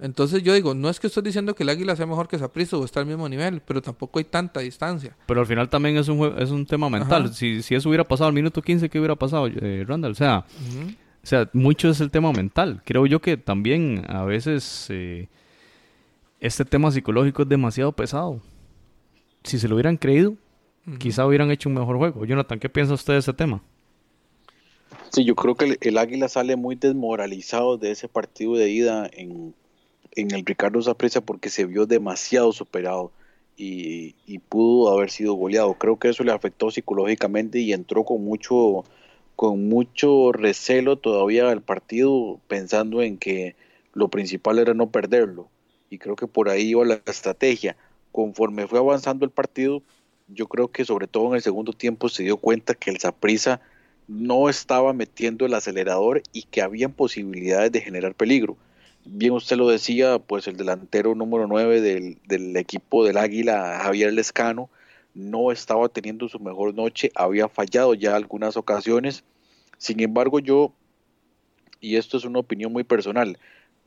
[0.00, 2.76] Entonces yo digo, no es que estoy diciendo que el Águila sea mejor que Saprissa
[2.76, 5.16] o está al mismo nivel, pero tampoco hay tanta distancia.
[5.26, 7.32] Pero al final también es un, es un tema mental.
[7.32, 10.12] Si, si, eso hubiera pasado al minuto 15, ¿qué hubiera pasado, eh, Randall?
[10.12, 10.96] O sea, uh -huh.
[11.22, 12.82] O sea, mucho es el tema mental.
[12.84, 15.28] Creo yo que también a veces eh,
[16.40, 18.40] este tema psicológico es demasiado pesado.
[19.44, 20.34] Si se lo hubieran creído,
[20.98, 22.24] quizá hubieran hecho un mejor juego.
[22.24, 23.62] Jonathan, ¿qué piensa usted de ese tema?
[25.10, 29.54] Sí, yo creo que el, Águila sale muy desmoralizado de ese partido de ida en,
[30.14, 33.12] el Ricardo Zapresa porque se vio demasiado superado
[33.56, 34.14] y,
[34.48, 35.74] pudo haber sido goleado.
[35.74, 38.84] Creo que eso le afectó psicológicamente y entró con mucho,
[39.36, 43.56] con mucho recelo todavía al partido pensando en que
[43.92, 45.48] lo principal era no perderlo.
[45.90, 47.76] Y creo que por ahí iba la estrategia.
[48.12, 49.82] Conforme fue avanzando el partido,
[50.28, 53.60] yo creo que sobre todo en el segundo tiempo se dio cuenta que el Zaprisa
[54.08, 58.56] no estaba metiendo el acelerador y que habían posibilidades de generar peligro.
[59.04, 64.70] Bien usted lo decía, pues el delantero número 9 del, equipo del Águila, Javier Lescano,
[65.14, 69.24] no estaba teniendo su mejor noche, había fallado ya algunas ocasiones.
[69.78, 70.72] Sin embargo, yo,
[71.80, 73.38] y esto es una opinión muy personal,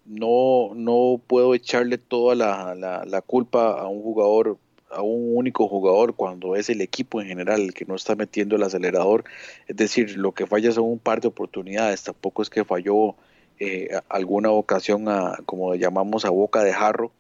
[0.06, 4.58] no, no puedo echarle toda la, la culpa a un jugador
[4.92, 8.56] a un único jugador cuando es el equipo en general el que no está metiendo
[8.56, 9.26] el acelerador.
[9.68, 13.16] Es decir, lo que falla son un par de oportunidades, tampoco es que falló
[13.60, 17.12] eh, alguna ocasión, a, como llamamos, a boca de jarro,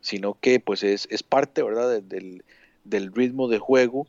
[0.00, 2.44] sino que pues es, es parte, ¿verdad?, del, del
[2.90, 4.06] ritmo de juego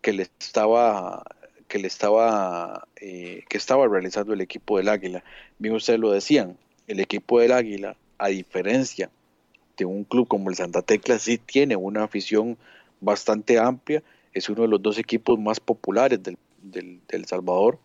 [0.00, 1.24] que le estaba
[1.68, 5.22] que le estaba eh, que estaba realizando el equipo del Águila.
[5.58, 6.56] Bien ustedes lo decían,
[6.88, 9.10] el equipo del Águila, a diferencia
[9.84, 12.56] un club como el Santa Tecla sí tiene una afición
[13.00, 14.02] bastante amplia,
[14.32, 17.78] es uno de los dos equipos más populares del, del, Salvador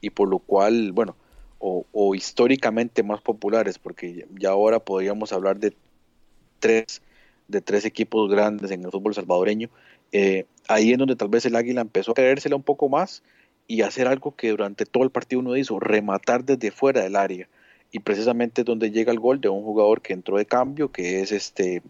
[0.00, 1.16] y por lo cual, bueno,
[1.58, 5.72] o, históricamente más populares, porque ya ahora podríamos hablar de
[6.58, 7.00] tres,
[7.48, 9.68] de tres equipos grandes en el fútbol salvadoreño.
[10.12, 13.22] Eh, ahí es donde tal vez el Águila empezó a creérsela un poco más
[13.66, 17.48] y hacer algo que durante todo el partido uno hizo, rematar desde fuera del área
[17.92, 21.20] y precisamente es donde llega el gol de un jugador que entró de cambio, que
[21.20, 21.82] es este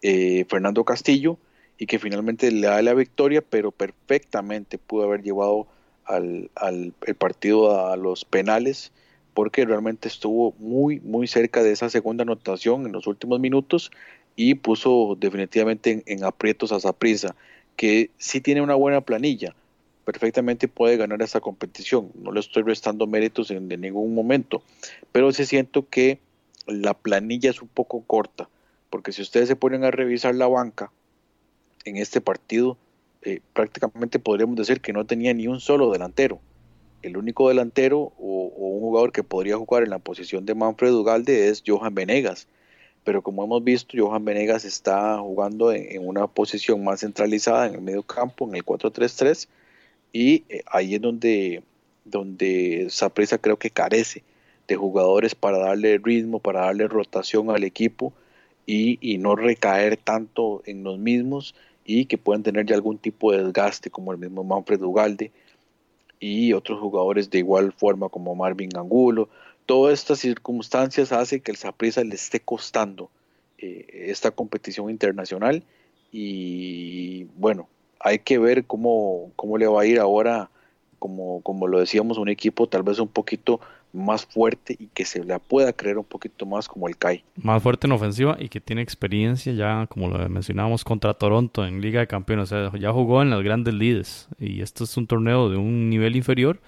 [0.00, 1.38] eh, Fernando Castillo,
[1.76, 5.66] y que finalmente le da la victoria, pero perfectamente pudo haber llevado
[6.04, 8.92] al, el partido a los penales,
[9.34, 13.90] porque realmente estuvo muy, muy cerca de esa segunda anotación en los últimos minutos
[14.38, 17.34] y puso definitivamente en, aprietos a Zaprisa,
[17.74, 19.56] que sí tiene una buena planilla,
[20.04, 22.12] perfectamente puede ganar esta competición.
[22.14, 24.62] No le estoy restando méritos en, ningún momento,
[25.10, 26.20] pero sí siento que
[26.68, 28.48] la planilla es un poco corta,
[28.90, 30.92] porque si ustedes se ponen a revisar la banca
[31.84, 32.78] en este partido,
[33.22, 36.38] eh, prácticamente podríamos decir que no tenía ni un solo delantero.
[37.02, 41.48] El único delantero o, un jugador que podría jugar en la posición de Manfred Ugalde
[41.48, 42.46] es Johan Venegas.
[43.04, 47.80] Pero como hemos visto, Johan Venegas está jugando en, una posición más centralizada en el
[47.80, 49.48] medio campo, en el 4-3-3,
[50.12, 51.62] y eh, ahí es donde,
[52.04, 52.88] donde
[53.40, 54.22] creo que carece
[54.66, 58.12] de jugadores para darle ritmo, para darle rotación al equipo
[58.66, 61.54] y, y, no recaer tanto en los mismos
[61.86, 65.32] y que puedan tener ya algún tipo de desgaste como el mismo Manfred Ugalde
[66.20, 69.28] y otros jugadores de igual forma como Marvin Angulo.
[69.68, 73.10] Todas estas circunstancias hacen que el Saprissa le esté costando
[73.58, 75.62] eh, esta competición internacional
[76.10, 77.68] y bueno,
[78.00, 80.48] hay que ver cómo, cómo le va a ir ahora,
[80.98, 83.60] como, como lo decíamos, un equipo tal vez un poquito
[83.92, 87.22] más fuerte y que se le pueda creer un poquito más como el CAI.
[87.36, 91.82] Más fuerte en ofensiva y que tiene experiencia ya, como lo mencionábamos, contra Toronto en
[91.82, 92.50] Liga de Campeones.
[92.52, 95.90] O sea, ya jugó en las grandes lides y esto es un torneo de un
[95.90, 96.58] nivel inferior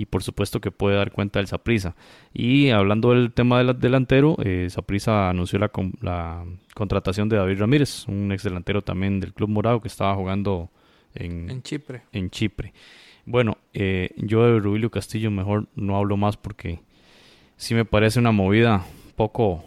[0.00, 1.94] y por supuesto que puede dar cuenta del Saprisa.
[2.32, 5.70] Y hablando del tema del delantero, eh, Saprisa anunció la,
[6.00, 6.42] la,
[6.74, 10.70] contratación de David Ramírez, un ex delantero también del Club Morado que estaba jugando
[11.14, 12.02] en, Chipre.
[12.12, 12.72] En Chipre.
[13.26, 16.80] Bueno, eh, yo de Rubilio Castillo mejor no hablo más porque
[17.58, 18.86] sí me parece una movida
[19.16, 19.62] poco...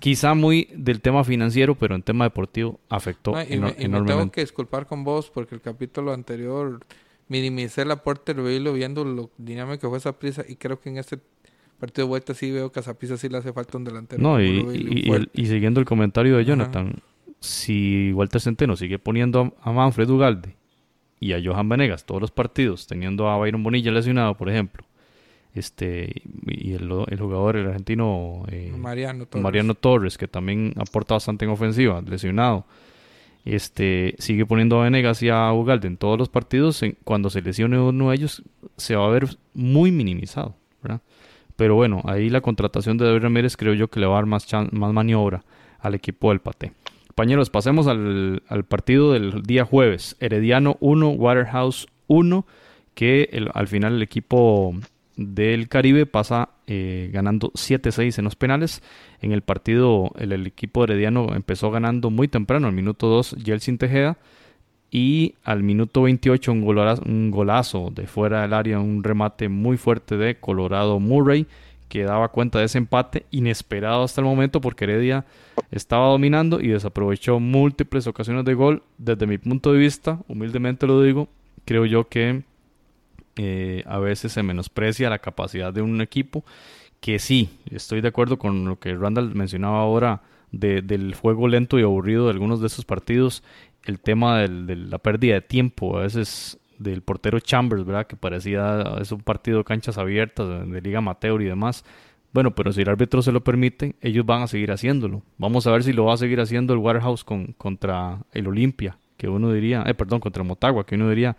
[0.00, 3.88] quizá muy del tema financiero, pero en tema deportivo afectó enormemente.
[3.88, 6.80] me tengo que disculpar con vos porque el capítulo anterior
[7.32, 10.90] minimicé el aporte de Rubilio viendo lo dinámico que fue esa prisa y creo que
[10.90, 11.18] en este
[11.78, 14.22] partido de vuelta sí veo que a Zaprisa sí le hace falta un delantero.
[14.22, 16.94] No, y, y, siguiendo el comentario de Jonathan,
[17.40, 20.54] si Walter Centeno sigue poniendo a, Manfred Ugalde
[21.18, 24.84] y a Johan Venegas todos los partidos, teniendo a Byron Bonilla lesionado, por ejemplo,
[25.54, 29.42] este y el, el jugador el argentino eh, Mariano, Torres.
[29.42, 32.66] Mariano Torres, que también aporta bastante en ofensiva, lesionado
[33.44, 37.78] este, sigue poniendo a Venegas y a Ugalde en todos los partidos, cuando se lesione
[37.78, 38.42] uno de ellos,
[38.76, 40.54] se va a ver muy minimizado.
[41.56, 44.26] Pero bueno, ahí la contratación de David Ramírez creo yo que le va a dar
[44.26, 45.44] más, más maniobra
[45.80, 46.72] al equipo del Pate.
[47.08, 50.16] Compañeros, pasemos al, partido del día jueves.
[50.18, 52.46] Herediano 1, Waterhouse 1,
[52.94, 54.74] que al final el equipo
[55.16, 58.82] del Caribe pasa eh, ganando 7-6 en los penales.
[59.20, 64.18] En el partido el, equipo herediano empezó ganando muy temprano, al minuto 2 Yeltsin Tejeda
[64.90, 69.76] y al minuto 28 un golazo, un golazo de fuera del área, un remate muy
[69.76, 71.46] fuerte de Colorado Murray
[71.88, 75.26] que daba cuenta de ese empate inesperado hasta el momento porque Heredia
[75.70, 78.82] estaba dominando y desaprovechó múltiples ocasiones de gol.
[78.96, 81.28] Desde mi punto de vista, humildemente lo digo,
[81.66, 82.44] creo yo que
[83.36, 86.44] eh, a veces se menosprecia la capacidad de un equipo
[87.00, 90.22] que sí, estoy de acuerdo con lo que Randall mencionaba ahora
[90.52, 93.42] del juego lento y aburrido de algunos de esos partidos,
[93.84, 98.06] el tema de la pérdida de tiempo, a veces del portero Chambers, ¿verdad?
[98.06, 101.84] Que parecía, es un partido de canchas abiertas, de, Liga Amateur y demás.
[102.32, 105.22] Bueno, pero si el árbitro se lo permite, ellos van a seguir haciéndolo.
[105.38, 108.96] Vamos a ver si lo va a seguir haciendo el Warehouse con, contra el Olimpia,
[109.16, 111.36] que uno diría, eh, perdón, contra Motagua, que uno diría,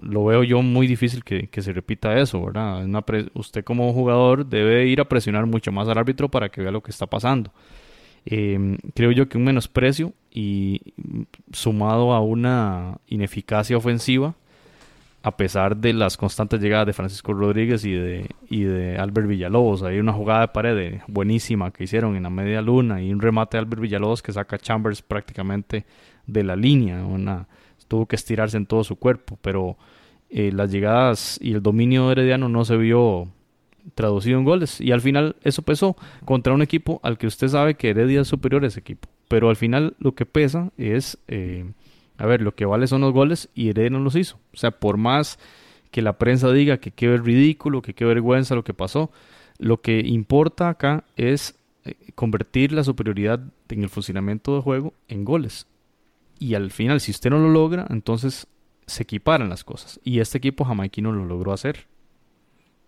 [0.00, 2.86] lo veo yo muy difícil que, se repita eso, ¿verdad?
[3.34, 6.82] usted como jugador debe ir a presionar mucho más al árbitro para que vea lo
[6.82, 7.52] que está pasando.
[8.24, 10.80] Em, creo yo que un menosprecio y
[11.52, 14.34] sumado a una ineficacia ofensiva,
[15.22, 19.82] a pesar de las constantes llegadas de Francisco Rodríguez y de, y de Albert Villalobos.
[19.82, 23.56] Hay una jugada de pared buenísima que hicieron en la media luna y un remate
[23.56, 25.84] de Albert Villalobos que saca Chambers prácticamente
[26.26, 27.04] de la línea.
[27.04, 27.46] Una,
[27.88, 29.76] tuvo que estirarse en todo su cuerpo, pero
[30.30, 33.28] eh, las llegadas y el dominio herediano no se vio
[33.94, 34.80] traducido en goles.
[34.80, 38.28] Y al final eso pesó contra un equipo al que usted sabe que Heredia es
[38.28, 39.08] superior a ese equipo.
[39.28, 41.18] Pero al final lo que pesa es...
[41.28, 41.64] Eh,
[42.18, 44.38] a ver, lo que vale son los goles y Heredia no los hizo.
[44.54, 45.38] O sea, por más
[45.90, 49.10] que la prensa diga que qué ridículo, que qué vergüenza lo que pasó,
[49.58, 55.24] lo que importa acá es eh, convertir la superioridad en el funcionamiento del juego en
[55.24, 55.66] goles.
[56.38, 58.46] Y al final, si usted no lo logra, entonces
[58.86, 60.00] se equiparan las cosas.
[60.04, 61.86] Y este equipo jamaiquino lo logró hacer.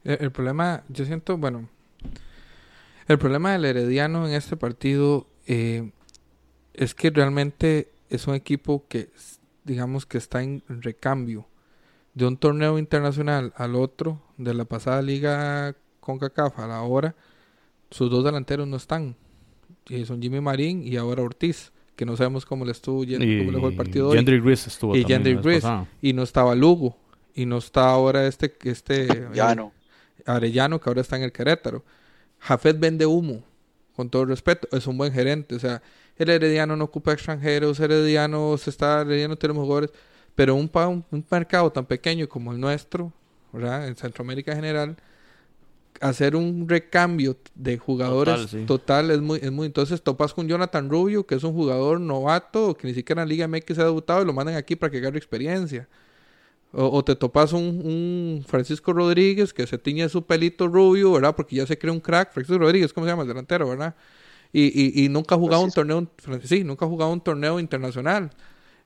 [0.05, 1.69] El, problema, yo siento, bueno,
[3.09, 5.91] el problema del Herediano en este partido eh,
[6.75, 9.11] es que realmente es un equipo que,
[9.65, 11.47] digamos que está en recambio
[12.15, 17.15] de un torneo internacional al otro, de la pasada liga con CACAF a la hora,
[17.91, 19.17] sus dos delanteros no están.
[19.89, 23.51] Y son Jimmy Marín y ahora Ortiz, que no sabemos cómo le estuvo yendo, cómo
[23.51, 24.19] le fue el partido hoy.
[24.69, 25.65] estuvo y Gris.
[26.01, 26.97] Y no estaba Lugo.
[27.35, 28.57] Y no está ahora este...
[28.63, 29.73] este Arellano.
[30.25, 31.85] Arellano, que ahora está en el Querétaro.
[32.39, 33.43] Jafet vende humo,
[33.97, 34.69] con todo respeto.
[34.71, 35.57] Es un buen gerente.
[35.57, 35.83] O sea,
[36.17, 39.91] el Herediano no ocupa extranjeros, Herediano se está, Herediano tenemos jugadores,
[40.37, 40.71] pero un,
[41.11, 43.13] un, mercado tan pequeño como el nuestro,
[43.53, 43.89] ¿verdad?
[43.89, 44.97] En Centroamérica en general,
[46.01, 51.27] hacer un recambio de jugadores total, es muy es muy entonces topas con Jonathan Rubio
[51.27, 54.27] que es un jugador novato que ni siquiera en la Liga MX ha debutado y
[54.27, 55.89] lo mandan aquí para que agarre experiencia.
[56.71, 61.57] O, te topas un, un, Francisco Rodríguez que se tiñe su pelito rubio verdad porque
[61.57, 63.95] ya se cree un crack Francisco Rodríguez cómo se llama el delantero verdad
[64.53, 66.11] y, y, nunca ha jugado un torneo,
[66.43, 68.31] sí, nunca ha jugado un torneo internacional.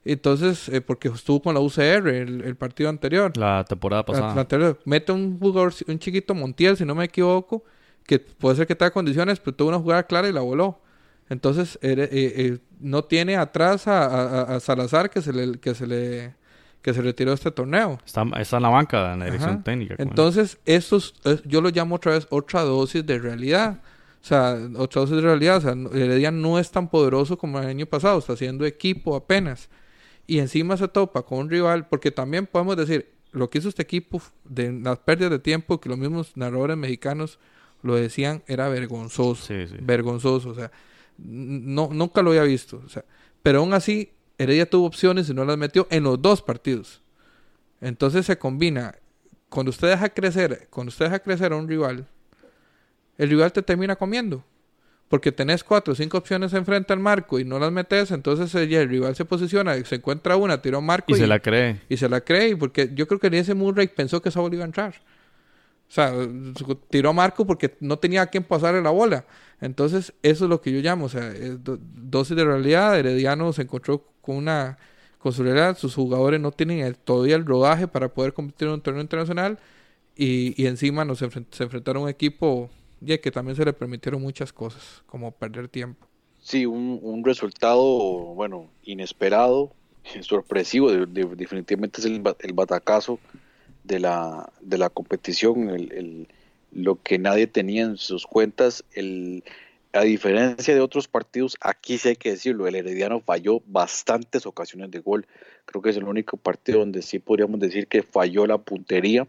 [0.05, 3.37] Entonces, eh, porque estuvo con la UCR el, partido anterior.
[3.37, 4.77] La temporada pasada.
[4.85, 7.65] Mete un jugador, un chiquito Montiel, si no me equivoco,
[8.05, 10.81] que puede ser que tenga condiciones, pero tuvo una jugada clara y la voló.
[11.29, 16.35] Entonces, eh, eh, no tiene atrás a, Salazar que se le, que se le
[16.83, 18.01] que se retiró de este torneo.
[18.05, 19.95] Está, está en la banca, en la dirección técnica.
[19.99, 23.79] Entonces, esos, yo lo llamo otra vez otra dosis de realidad.
[24.21, 25.59] O sea, otra dosis de realidad.
[25.59, 28.19] O sea, Heredia no es tan poderoso como el año pasado.
[28.19, 29.69] Está haciendo equipo apenas.
[30.27, 31.89] Y encima se topa con un rival.
[31.89, 35.89] Porque también podemos decir, lo que hizo este equipo de las pérdidas de tiempo, que
[35.89, 37.39] los mismos narradores mexicanos
[37.83, 39.47] lo decían, era vergonzoso.
[39.47, 39.77] Sí, sí.
[39.81, 40.51] Vergonzoso.
[40.51, 40.71] O sea,
[41.19, 42.83] no, nunca lo había visto.
[42.85, 43.05] O sea,
[43.43, 47.03] pero aún así, Heredia tuvo opciones y no las metió en los dos partidos.
[47.81, 48.97] Entonces se combina.
[49.49, 52.07] Cuando usted deja crecer, cuando usted deja crecer a un rival,
[53.19, 54.45] el rival te termina comiendo.
[55.13, 58.89] Porque tenés cuatro o cinco opciones enfrente al marco y no las metes, entonces el
[58.89, 61.83] rival se posiciona, se encuentra una, tiró marco y, se la cree.
[61.91, 64.65] Y se la cree, porque yo creo que ese Murray pensó que esa bola iba
[64.65, 64.95] a entrar.
[65.87, 66.15] O sea,
[66.89, 69.27] tiró marco porque no tenía a quien pasarle la bola.
[69.61, 72.99] Entonces, eso es lo que yo llamo, o sea, dosis de realidad.
[72.99, 74.79] Herediano se encontró con una
[75.19, 78.81] con su realidad, sus jugadores no tienen todavía el rodaje para poder competir en un
[78.81, 79.59] torneo internacional
[80.17, 82.71] y, y encima nos se enfrentaron a un equipo
[83.05, 86.07] y que también se le permitieron muchas cosas, como perder tiempo.
[86.41, 87.83] Sí, un, un resultado,
[88.35, 89.73] bueno, inesperado,
[90.23, 93.19] sorpresivo, definitivamente es el, el, batacazo
[93.85, 96.29] de la, de la competición, el, el,
[96.73, 99.45] lo que nadie tenía en sus cuentas, el,
[99.93, 104.91] a diferencia de otros partidos, aquí sí hay que decirlo, el Herediano falló bastantes ocasiones
[104.91, 105.27] de gol,
[105.65, 109.27] creo que es el único partido donde sí podríamos decir que falló la puntería,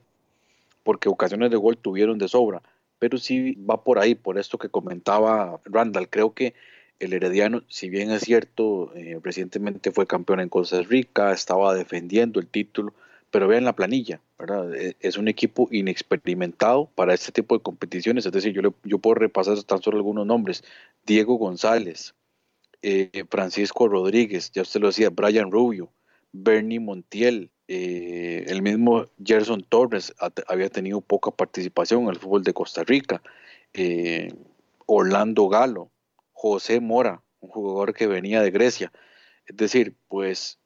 [0.84, 2.62] porque ocasiones de gol tuvieron de sobra,
[3.04, 6.08] pero sí va por ahí, por esto que comentaba Randall.
[6.08, 6.54] Creo que
[7.00, 12.40] el Herediano, si bien es cierto, eh, recientemente fue campeón en Costa Rica, estaba defendiendo
[12.40, 12.94] el título,
[13.30, 14.74] pero vean la planilla, ¿verdad?
[14.74, 19.16] E, es un equipo inexperimentado para este tipo de competiciones, es decir, yo, yo puedo
[19.16, 20.64] repasar tan solo algunos nombres,
[21.06, 22.14] Diego González,
[22.84, 25.92] eh, Francisco Rodríguez, ya usted lo decía, Brian Rubio,
[26.32, 30.14] Bernie Montiel, eh, el mismo Gerson Torres
[30.48, 33.22] había tenido poca participación en el fútbol de Costa Rica,
[34.86, 35.90] Orlando Galo,
[36.32, 38.92] José Mora, un jugador que venía de Grecia.
[39.46, 40.60] Es decir, pues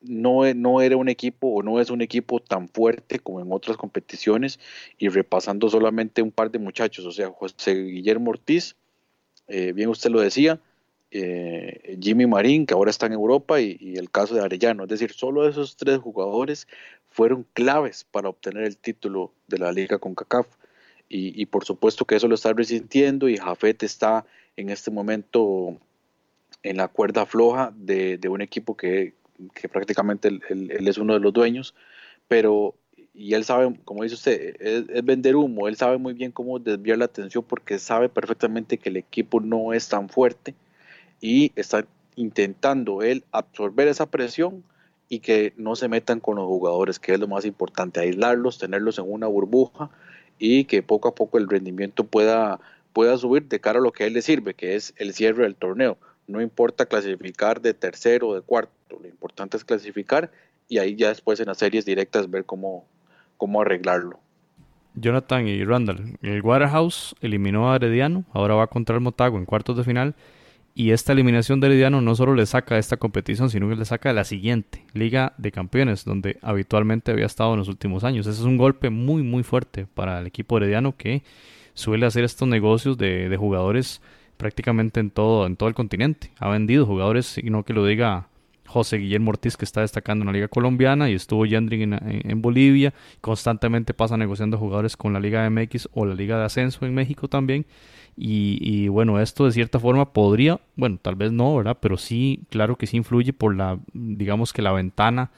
[0.00, 3.52] no, e, no, era un equipo o no es un equipo tan fuerte como en
[3.52, 4.58] otras competiciones
[4.98, 8.76] y repasando solamente un par de muchachos, o sea, José Guillermo Ortiz,
[9.46, 10.60] eh, bien usted lo decía,
[11.10, 15.12] eh, Jimmy Marín, que ahora está en Europa, y, el caso de Arellano, es decir,
[15.12, 16.68] solo esos tres jugadores
[17.10, 20.46] fueron claves para obtener el título de la liga con CACAF.
[21.12, 24.24] Y, por supuesto que eso lo está resintiendo y Jafet está
[24.56, 25.76] en este momento
[26.62, 29.14] en la cuerda floja de, un equipo que,
[29.72, 30.40] prácticamente él,
[30.86, 31.74] es uno de los dueños,
[32.28, 32.76] pero
[33.12, 36.98] y él sabe, como dice usted, es, vender humo, él sabe muy bien cómo desviar
[36.98, 40.54] la atención porque sabe perfectamente que el equipo no es tan fuerte
[41.20, 44.64] y está intentando él absorber esa presión
[45.08, 48.98] y que no se metan con los jugadores, que es lo más importante, aislarlos, tenerlos
[48.98, 49.90] en una burbuja
[50.38, 52.60] y que poco a poco el rendimiento pueda
[52.92, 55.44] pueda subir de cara a lo que a él le sirve, que es el cierre
[55.44, 55.96] del torneo.
[56.26, 60.30] No importa clasificar de tercero o de cuarto, lo importante es clasificar
[60.68, 62.84] y ahí ya después en las series directas ver cómo,
[63.36, 64.20] cómo arreglarlo.
[64.94, 69.76] Jonathan y Randall, el Waterhouse eliminó a Herediano, ahora va contra el Motago en cuartos
[69.76, 70.14] de final.
[70.74, 73.84] Y esta eliminación de Herediano no solo le saca de esta competición, sino que le
[73.84, 78.26] saca de la siguiente, Liga de Campeones, donde habitualmente había estado en los últimos años.
[78.26, 81.22] Ese es un golpe muy, muy fuerte para el equipo herediano que
[81.74, 84.00] suele hacer estos negocios de, jugadores
[84.36, 86.30] prácticamente en todo, en todo el continente.
[86.38, 88.28] Ha vendido jugadores, y no que lo diga
[88.66, 91.98] José Guillermo Ortiz, que está destacando en la Liga Colombiana y estuvo Yandring en,
[92.30, 92.94] en, Bolivia.
[93.20, 97.26] Constantemente pasa negociando jugadores con la Liga MX o la Liga de Ascenso en México
[97.26, 97.66] también.
[98.16, 101.78] Y, y, bueno, esto de cierta forma podría, bueno, tal vez no, ¿verdad?
[101.80, 105.30] Pero sí, claro que sí influye por la, digamos que la ventana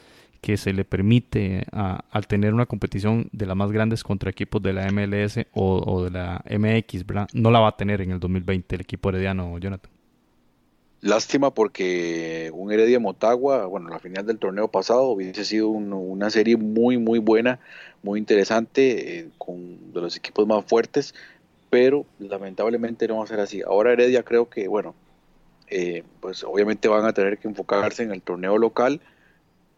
[0.43, 4.73] que se le permite al tener una competición de las más grandes contra equipos de
[4.73, 7.29] la MLS o, de la MX, ¿verdad?
[7.33, 9.91] No la va a tener en el 2020 el equipo herediano, Jonathan.
[11.01, 16.57] Lástima porque un Heredia Motagua, bueno, la final del torneo pasado hubiese sido una serie
[16.57, 17.61] muy, muy buena,
[18.03, 21.15] muy interesante, eh, con de los equipos más fuertes,
[21.73, 23.63] pero lamentablemente no va a ser así.
[23.63, 24.95] Ahora Heredia creo que, bueno,
[25.69, 29.01] eh, pues obviamente van a tener que enfocarse en el torneo local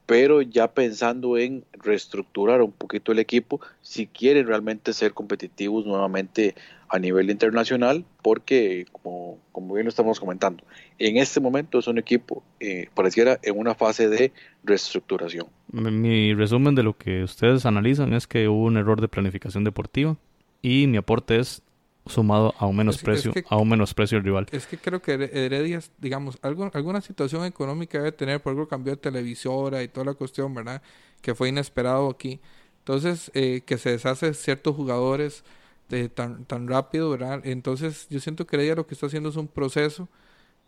[0.06, 6.54] pero ya pensando en reestructurar un poquito el equipo si quieren realmente ser competitivos nuevamente
[6.88, 10.62] a nivel internacional, porque como, como bien lo estamos comentando,
[10.98, 14.32] en este momento es un equipo, eh, pareciera, en una fase de
[14.62, 15.46] reestructuración.
[15.72, 20.16] Mi resumen de lo que ustedes analizan es que hubo un error de planificación deportiva
[20.60, 21.62] y mi aporte es
[22.06, 24.46] sumado a un menosprecio, a un menosprecio del rival.
[24.52, 28.92] Es que creo que Heredia, digamos, algo, alguna situación económica debe tener, por algo cambió
[28.92, 30.82] de televisora y toda la cuestión, ¿verdad?
[31.22, 32.40] Que fue inesperado aquí.
[32.80, 35.44] Entonces, eh, que se deshace ciertos jugadores
[35.88, 37.40] de, tan, tan rápido, ¿verdad?
[37.44, 40.08] Entonces, yo siento que Heredia lo que está haciendo es un proceso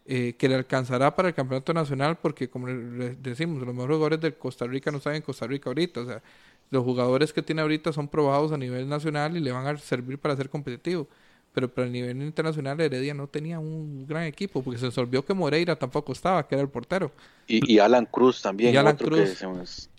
[0.07, 4.35] eh, que le alcanzará para el campeonato nacional, porque como decimos, los mejores jugadores de
[4.35, 6.23] Costa Rica no están en Costa Rica ahorita, o sea,
[6.71, 10.19] los jugadores que tiene ahorita son probados a nivel nacional y le van a servir
[10.19, 11.09] para ser competitivo
[11.57, 15.33] pero para el nivel internacional Heredia no tenía un gran equipo, porque se resolvió que
[15.33, 17.13] Moreira tampoco estaba, que era el portero.
[17.47, 19.47] Y, Alan Cruz también, y Alan Cruz, que se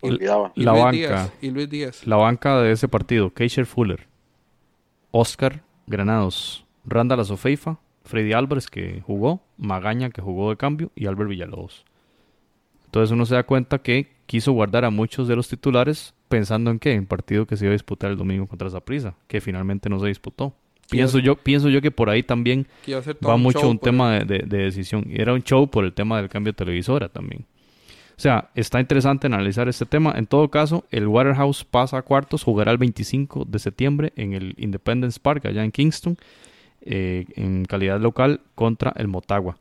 [0.03, 0.51] olvidaba.
[0.53, 2.05] La, banca, y Luis Díaz.
[2.05, 4.05] La banca de ese partido, Keisher Fuller,
[5.09, 11.31] Oscar Granados, Randall Azofeifa, Freddy Álvarez que jugó, Magaña que jugó de cambio y Albert
[11.31, 11.85] Villalobos.
[12.85, 16.77] Entonces uno se da cuenta que quiso guardar a muchos de los titulares pensando en
[16.77, 19.99] qué, en partido que se iba a disputar el domingo contra Zaprisa, que finalmente no
[19.99, 20.53] se disputó.
[20.89, 22.67] Pienso yo, pienso yo que por ahí también
[23.25, 25.05] va mucho un tema de, decisión.
[25.11, 27.45] Era un show por el tema del cambio de televisora también.
[28.17, 30.13] O sea, está interesante analizar este tema.
[30.15, 34.55] En todo caso, el Waterhouse pasa a cuartos, jugará el 25 de septiembre en el
[34.57, 36.17] Independence Park, allá en Kingston,
[36.81, 39.57] eh, en calidad local contra el Motagua.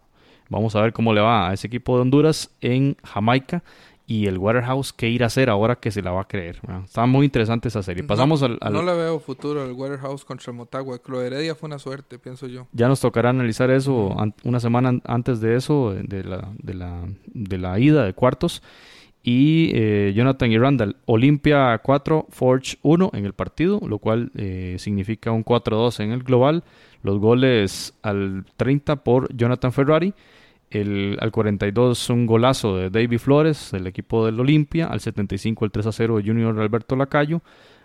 [0.48, 3.62] Vamos a ver cómo le va a ese equipo de Honduras en Jamaica
[4.06, 6.60] y el Waterhouse qué ir a hacer ahora que se la va a creer.
[6.84, 8.04] Está muy interesante esa serie.
[8.04, 11.00] Pasamos no, al, No le veo futuro al Waterhouse contra Motagua.
[11.06, 12.68] Lo de Heredia fue una suerte, pienso yo.
[12.72, 14.14] Ya nos tocará analizar eso
[14.44, 18.62] una semana antes de eso, de la, de la, de la ida de cuartos.
[19.24, 20.96] y eh, Jonathan y Randall.
[21.06, 26.22] Olimpia 4, Forge 1 en el partido, lo cual eh, significa un 4-2 en el
[26.22, 26.62] global.
[27.02, 30.14] Los goles al 30 por Jonathan Ferrari.
[30.70, 34.86] El, al 42 un golazo de David Flores del equipo del Olimpia.
[34.86, 37.42] Al 75 el 3 0 de Junior Alberto Lacayo.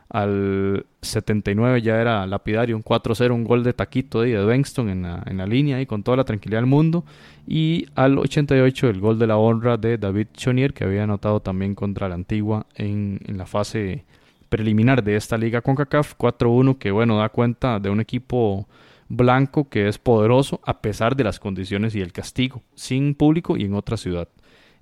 [0.10, 5.46] Al 79 ya era lapidario, un 4-0, un gol de taquito de, la, en la
[5.46, 7.06] línea y con toda la tranquilidad del mundo.
[7.48, 11.76] Y al 88 el gol de la honra de David Chonier, que había anotado también
[11.76, 14.04] contra la Antigua en, en la fase
[14.50, 16.16] preliminar de esta liga con CACAF.
[16.18, 18.68] 4-1 que bueno, da cuenta de un equipo
[19.12, 23.64] blanco que es poderoso a pesar de las condiciones y el castigo, sin público y
[23.64, 24.28] en otra ciudad.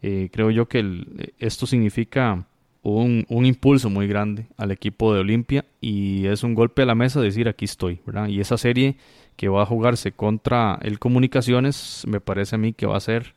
[0.02, 2.46] Eh, creo yo que el, esto significa
[2.82, 6.96] un, un, impulso muy grande al equipo de Olimpia y es un golpe a la
[6.96, 8.00] mesa decir aquí estoy.
[8.30, 8.96] Y esa serie
[9.36, 13.36] que va a jugarse contra el Comunicaciones me parece a mí que va a ser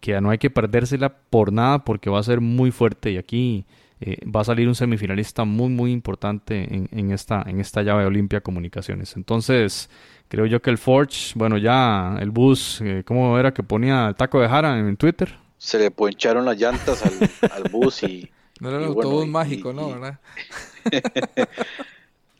[0.00, 3.66] que no hay que perdérsela por nada porque va a ser muy fuerte y aquí
[4.04, 8.02] eh, va a salir un semifinalista muy muy importante en, en, esta, en esta llave
[8.02, 9.16] de Olimpia Comunicaciones.
[9.16, 9.88] Entonces
[10.28, 14.16] creo yo que el Forge, bueno ya el bus, eh, ¿cómo era que ponía el
[14.16, 15.36] taco de Jara en Twitter?
[15.56, 17.12] Se le poncharon las llantas al,
[17.52, 19.90] al bus y no era el autobús bueno, mágico, y, ¿no?
[19.90, 20.18] ¿verdad?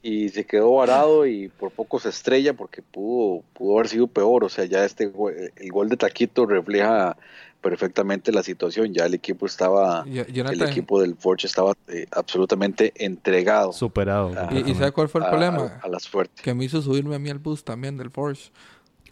[0.03, 4.43] y se quedó varado y por poco se estrella porque pudo, pudo haber sido peor.
[4.43, 7.17] O sea, ya este el gol de Taquito refleja
[7.63, 8.93] perfectamente la situación.
[8.93, 13.73] Ya el equipo estaba, Jonathan, el equipo del Forge estaba eh, absolutamente entregado.
[13.73, 14.35] Superado.
[14.39, 15.81] A, ¿Y, ¿Y, sabe cuál fue el a, problema?
[15.83, 16.43] A, las fuertes.
[16.43, 18.51] Que me hizo subirme a mí al bus también del Forge.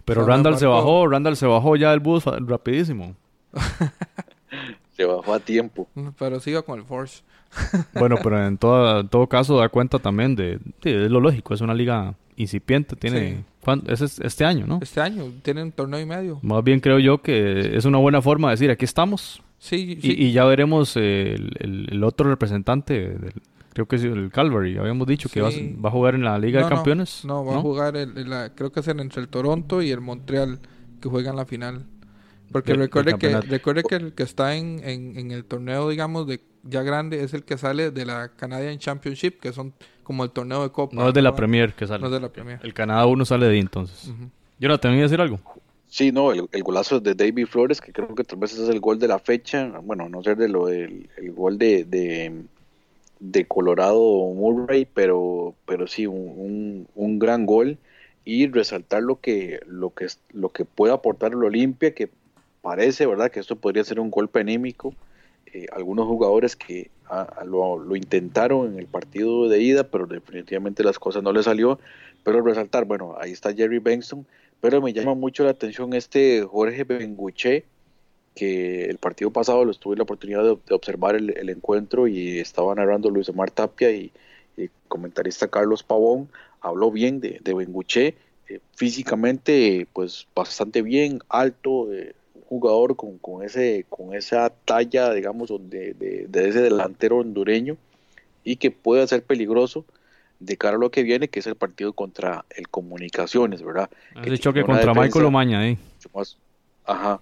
[0.05, 3.14] Pero o sea, Randall se bajó, Randall se bajó ya del bus rapidísimo.
[4.97, 5.89] se bajó a tiempo.
[6.18, 7.22] Pero siga con el Force.
[7.94, 11.55] Bueno, pero en todo, en todo caso da cuenta también de, de, lo lógico.
[11.55, 12.97] Es una liga incipiente.
[12.97, 13.82] Tiene sí.
[13.89, 14.81] es este año, ¿no?
[14.82, 15.24] Este año.
[15.43, 16.39] Tiene un torneo y medio.
[16.43, 19.43] Más bien creo yo que es una buena forma de decir aquí estamos.
[19.59, 20.16] Sí, sí.
[20.16, 23.35] Y, y, ya veremos el, el, el, otro representante del,
[23.72, 25.35] creo que es el Calvary, habíamos dicho sí.
[25.35, 27.24] que va, va, a jugar en la Liga no, de Campeones.
[27.24, 27.59] No, no va ¿no?
[27.59, 30.60] a jugar, el, la, creo que es entre el Toronto y el Montreal,
[31.01, 31.86] que juegan la final.
[32.52, 36.40] Porque recuerde, que, recuerde que el que está en, en, en, el torneo, digamos, de
[36.62, 39.73] ya grande, es el que sale de la Canadian Championship, que son
[40.03, 40.95] como el torneo de Copa.
[40.97, 42.01] No es de la Premier que sale.
[42.01, 42.61] No es de la Premier.
[42.62, 44.09] El Canadá 1 sale de ahí entonces.
[44.09, 44.31] Uh -huh.
[44.69, 45.41] No tenía que decir algo.
[45.89, 48.78] Sí, no, el, el, golazo de David Flores, que creo que tal vez es el
[48.78, 52.45] gol de la fecha, bueno, no sé de lo del el gol de, de,
[53.19, 57.77] de, Colorado Murray, pero, pero sí, un, un, un gran gol
[58.24, 62.09] y resaltar lo que, lo que, lo que puede aportar el Olimpia, que
[62.62, 64.95] parece, ¿verdad?, que esto podría ser un golpe anímico.
[65.52, 70.85] Eh, algunos jugadores que ah, lo, lo, intentaron en el partido de ida, pero definitivamente
[70.85, 71.78] las cosas no le salió.
[72.22, 74.27] Pero resaltar, bueno, ahí está Jerry Benston,
[74.60, 77.64] pero me llama mucho la atención este Jorge Benguche,
[78.35, 83.10] que el partido pasado lo tuve la oportunidad de, observar el, encuentro y estaba narrando
[83.10, 84.12] Luis Omar Tapia y,
[84.56, 86.28] y comentarista Carlos Pavón
[86.60, 88.14] habló bien de, de Benguche,
[88.48, 92.14] eh, físicamente pues bastante bien, alto, eh,
[92.51, 97.77] jugador con, con, ese, con esa talla, digamos, de, de, de, ese delantero hondureño
[98.43, 99.85] y que puede ser peligroso
[100.40, 103.89] de cara a lo que viene, que es el partido contra el Comunicaciones, ¿verdad?
[104.24, 105.78] El choque contra defensa, Michael Omaña, ¿eh?
[106.12, 106.39] Más,
[106.85, 107.20] ajá.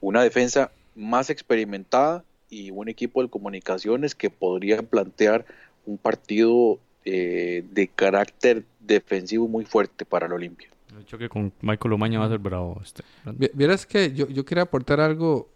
[0.00, 5.44] Una defensa más experimentada y un equipo de comunicaciones que podría plantear
[5.86, 10.70] un partido eh, de carácter defensivo muy fuerte para el Olimpia.
[10.98, 12.80] El choque con Michael Omaña va a ser bravo.
[12.82, 13.04] Este.
[13.54, 15.48] Vieras que yo, yo quería aportar algo.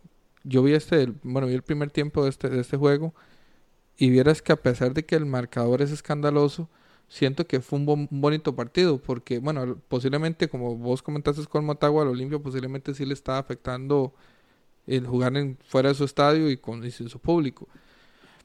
[0.44, 3.12] Yo vi este, bueno, vi el primer tiempo de este, de este juego.
[3.97, 6.69] Y vieras que a pesar de que el marcador es escandaloso,
[7.09, 8.98] siento que fue un, bon, un bonito partido.
[8.98, 14.14] Porque, bueno, posiblemente, como vos comentaste con Motagua, al Olimpia posiblemente sí le estaba afectando
[14.86, 17.69] el jugar en, fuera de su estadio y con y sin su público.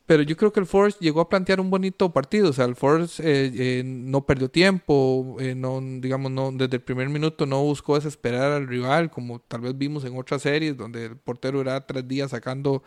[0.08, 2.50] Pero yo creo que el Force llegó a plantear un bonito partido.
[2.50, 6.82] O sea, el Force eh, eh, no perdió tiempo, eh, no, digamos, no, desde el
[6.82, 11.08] primer minuto no buscó desesperar al rival, como tal vez vimos en otras series, donde
[11.08, 12.84] el portero era tres días sacando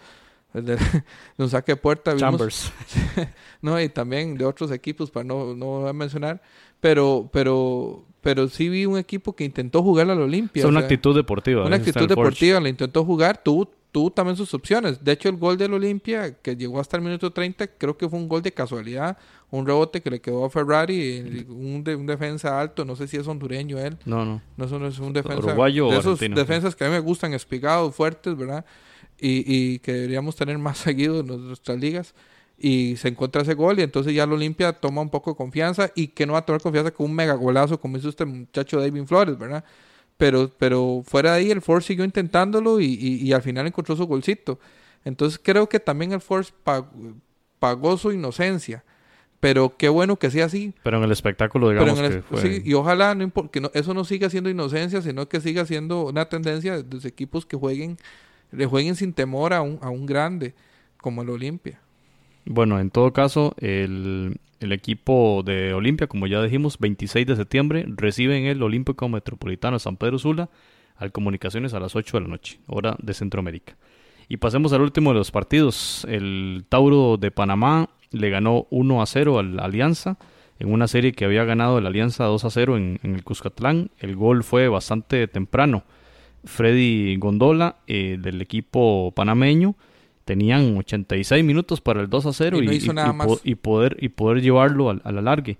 [0.55, 0.63] de,
[1.37, 2.15] de un saque de puerta.
[2.15, 2.73] Vimos, Chambers.
[3.61, 6.41] no, y también de otros equipos, para no, no mencionar.
[6.81, 10.61] Pero, pero, pero sí vi un equipo que intentó jugar al Olimpia.
[10.61, 11.67] Es una o sea, actitud deportiva.
[11.67, 15.03] Una actitud deportiva, le intentó jugar, tuvo tuvo también sus opciones.
[15.03, 18.19] De hecho, el gol del Olimpia, que llegó hasta el minuto 30, creo que fue
[18.19, 19.19] un gol de casualidad.
[19.51, 23.17] Un rebote que le quedó a Ferrari, un, de, un defensa alto, no sé si
[23.17, 23.97] es hondureño él.
[24.05, 24.41] No, no.
[24.57, 25.39] No, no es un defensa.
[25.39, 28.65] Uruguayo de esos defensas que a mí me gustan, espigados, fuertes, ¿verdad?
[29.19, 32.15] Y, y que deberíamos tener más seguido en nuestras ligas.
[32.62, 35.91] Y se encuentra ese gol y entonces ya el Olimpia toma un poco de confianza
[35.95, 38.79] y que no va a tomar confianza con un mega golazo como hizo este muchacho
[38.79, 39.65] David Flores, ¿verdad?
[40.21, 43.97] Pero, pero fuera de ahí el Ford siguió intentándolo y, y, y, al final encontró
[43.97, 44.61] su golcito.
[45.03, 46.53] Entonces creo que también el Force
[47.59, 48.85] pagó, su inocencia.
[49.41, 50.75] Pero qué bueno que sea así.
[50.83, 52.43] Pero en el espectáculo, digamos que fue...
[52.43, 56.29] Sí, y ojalá no que eso no siga siendo inocencia, sino que siga siendo una
[56.29, 57.97] tendencia de los equipos que jueguen,
[58.53, 60.53] le jueguen sin temor a un, a un grande
[60.99, 61.81] como el Olimpia.
[62.53, 67.85] Bueno, en todo caso, el, el equipo de Olimpia, como ya dijimos, 26 de septiembre,
[67.87, 70.51] recibe en el Olímpico Metropolitano San Pedro Sula
[70.97, 73.77] al Comunicaciones a las 8 de la noche, hora de Centroamérica.
[74.29, 76.05] Y pasemos al último de los partidos.
[76.11, 80.19] El Tauro de Panamá le ganó 1 a 0 a la Alianza
[80.59, 83.93] en una serie que había ganado la Alianza 2 a 0 en, el Cuscatlán.
[84.01, 85.85] El gol fue bastante temprano.
[86.43, 89.77] Freddy Gondola eh, del equipo panameño
[90.31, 92.89] tenían 86 minutos para el 2 a 0 y,
[93.57, 95.59] poder, y poder llevarlo a, la largue.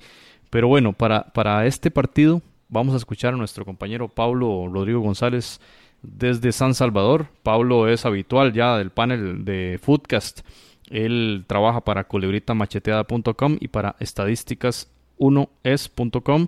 [0.49, 5.61] Pero bueno, para, para este partido vamos a escuchar a nuestro compañero Pablo Rodrigo González
[6.03, 7.27] desde San Salvador.
[7.43, 10.43] Pablo es habitual ya del panel de Foodcast.
[10.89, 16.47] Él trabaja para culebritamacheteada.com y para estadísticas1es.com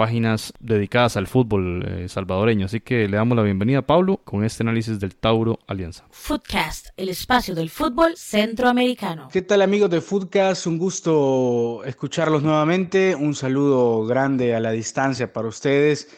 [0.00, 2.64] páginas dedicadas al fútbol eh, salvadoreño.
[2.64, 6.06] Así que le damos la bienvenida a Pablo con este análisis del Tauro Alianza.
[6.10, 9.28] Footcast, el espacio del fútbol centroamericano.
[9.30, 10.66] ¿Qué tal amigos de Footcast?
[10.66, 13.14] Un gusto escucharlos nuevamente.
[13.14, 16.08] Un saludo grande a la distancia para ustedes.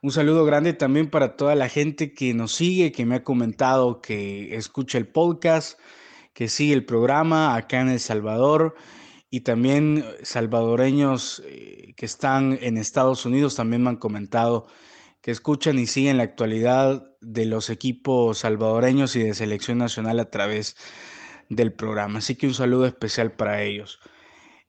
[0.00, 4.00] Un saludo grande también para toda la gente que nos sigue, que me ha comentado
[4.00, 5.78] que escucha el podcast,
[6.32, 8.74] que sigue el programa acá en El Salvador
[9.30, 14.66] y también salvadoreños eh, que están en Estados Unidos también me han comentado
[15.20, 20.30] que escuchan y siguen la actualidad de los equipos salvadoreños y de selección nacional a
[20.30, 20.76] través
[21.48, 22.20] del programa.
[22.20, 23.98] Así que un saludo especial para ellos.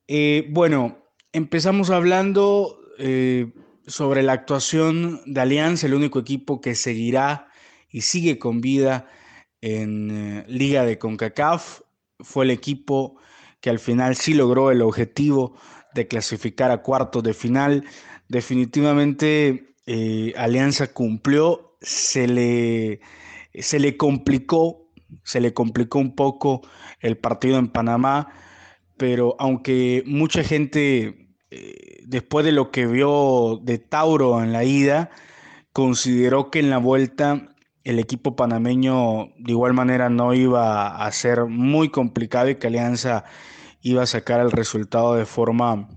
[0.07, 3.53] Eh, bueno, empezamos hablando eh,
[3.85, 7.47] sobre la actuación de Alianza, el único equipo que seguirá
[7.89, 9.07] y sigue con vida
[9.61, 11.81] en Liga de CONCACAF.
[12.21, 13.19] Fue el equipo
[13.61, 15.55] que al final sí logró el objetivo
[15.93, 17.85] de clasificar a cuartos de final.
[18.27, 23.01] Definitivamente eh, Alianza cumplió, se le,
[23.53, 24.91] se le complicó,
[25.23, 26.61] se le complicó un poco
[26.99, 28.31] el partido en Panamá,
[28.97, 35.09] pero aunque mucha gente, eh, después de lo que vio de Tauro en la ida,
[35.73, 37.48] consideró que en la vuelta
[37.89, 43.23] el equipo panameño de igual manera no iba a ser muy complicado y que Alianza
[43.81, 45.89] iba a sacar el resultado de forma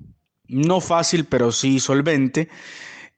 [0.48, 2.48] no fácil, pero sí solvente.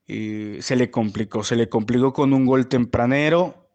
[0.07, 3.69] se le complicó, se le complicó con un gol tempranero.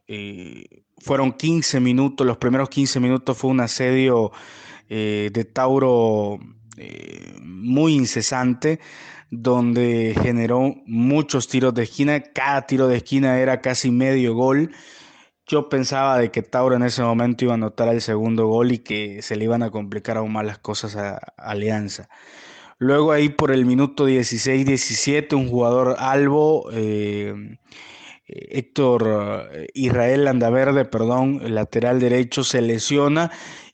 [0.97, 4.31] fueron 15 minutos, los primeros 15 minutos fue un asedio
[4.89, 6.39] eh, de Tauro
[6.75, 8.79] eh, muy incesante
[9.31, 14.71] donde generó muchos tiros de esquina, cada tiro de esquina era casi medio gol.
[15.45, 18.79] Yo pensaba de que Tauro en ese momento iba a anotar el segundo gol y
[18.79, 22.09] que se le iban a complicar aún más las cosas a, Alianza.
[22.77, 27.57] Luego ahí por el minuto 16-17 un jugador albo, eh,
[28.25, 33.31] Héctor eh, Israel Landaverde, perdón, lateral derecho, se lesiona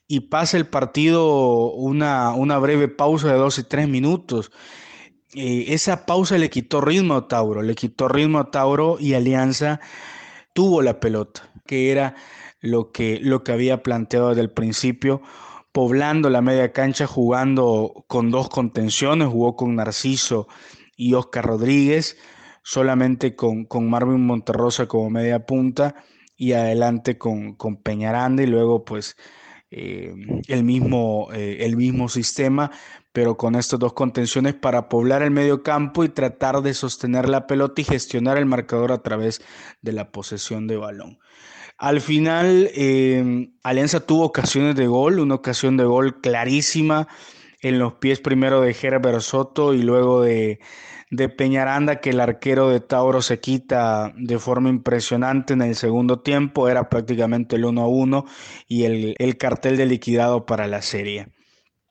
[0.08, 4.50] y pasa el partido una, una breve pausa de 2 y 3 minutos.
[5.34, 9.80] Eh, esa pausa le quitó ritmo a Tauro, le quitó ritmo a Tauro y Alianza
[10.52, 12.14] tuvo la pelota, que era
[12.60, 15.22] lo que, lo que había planteado desde el principio,
[15.72, 20.48] poblando la media cancha, jugando con dos contenciones, jugó con Narciso
[20.96, 22.16] y Oscar Rodríguez,
[22.62, 25.96] solamente con, con Marvin Monterrosa como media punta
[26.36, 29.16] y adelante con, con Peñaranda y luego pues
[29.70, 30.14] eh,
[30.48, 32.70] el, mismo, eh, el mismo sistema,
[33.16, 37.46] pero con estas dos contenciones para poblar el medio campo y tratar de sostener la
[37.46, 39.40] pelota y gestionar el marcador a través
[39.80, 41.18] de la posesión de balón.
[41.78, 47.08] Al final, eh, Alianza tuvo ocasiones de gol, una ocasión de gol clarísima
[47.62, 50.60] en los pies primero de Herbert Soto y luego de,
[51.10, 56.20] de Peñaranda que el arquero de Tauro se quita de forma impresionante en el segundo
[56.20, 58.26] tiempo, era prácticamente el 1 a 1
[58.68, 61.28] y el, cartel de liquidado para la serie.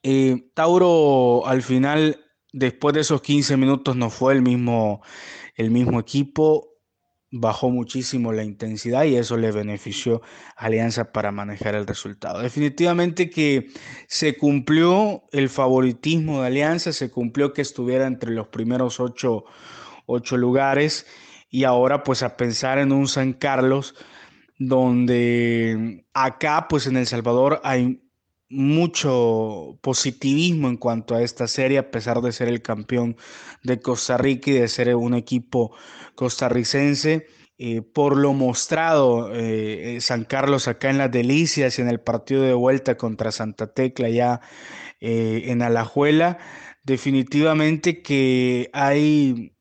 [0.07, 2.23] Eh, Tauro al final,
[2.53, 5.01] después de esos 15 minutos, no fue el mismo,
[5.55, 6.75] el mismo equipo
[7.31, 10.21] bajó muchísimo la intensidad y eso le benefició
[10.57, 12.39] a Alianza para manejar el resultado.
[12.39, 13.71] Definitivamente que
[14.07, 19.45] se cumplió el favoritismo de Alianza, se cumplió que estuviera entre los primeros ocho,
[20.37, 21.07] lugares
[21.49, 23.95] y ahora pues a pensar en un San Carlos
[24.59, 28.04] donde acá pues en El Salvador hay
[28.49, 33.17] mucho positivismo en cuanto a esta serie, a pesar de ser el campeón
[33.63, 35.75] de Costa Rica y de ser un equipo
[36.15, 37.27] costarricense.
[37.57, 42.41] Eh, por lo mostrado eh, San Carlos acá en las Delicias y en el partido
[42.43, 44.41] de vuelta contra Santa Tecla ya
[44.99, 46.37] eh, en Alajuela,
[46.83, 49.53] definitivamente que hay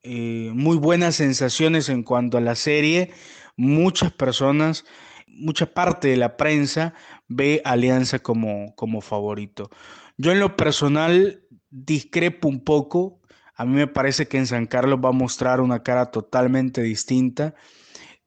[0.52, 3.12] muy buenas sensaciones en cuanto a la serie.
[3.56, 4.84] Muchas personas,
[5.28, 6.94] mucha parte de la prensa
[7.34, 9.70] ve Alianza como, como favorito.
[10.16, 13.20] Yo en lo personal discrepo un poco.
[13.56, 17.54] A mí me parece que en San Carlos va a mostrar una cara totalmente distinta,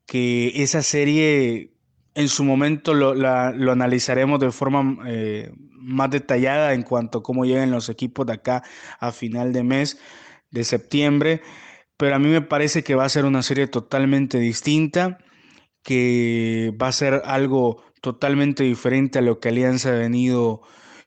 [0.05, 1.73] que esa serie
[2.15, 3.11] en su momento lo,
[3.71, 8.63] analizaremos de forma eh, más detallada en cuanto a cómo llegan los equipos de acá
[8.99, 9.99] a final de mes
[10.49, 11.41] de septiembre,
[11.97, 15.19] pero a mí me parece que va a ser una serie totalmente distinta,
[15.83, 20.61] que va a ser algo totalmente diferente a lo que Alianza ha venido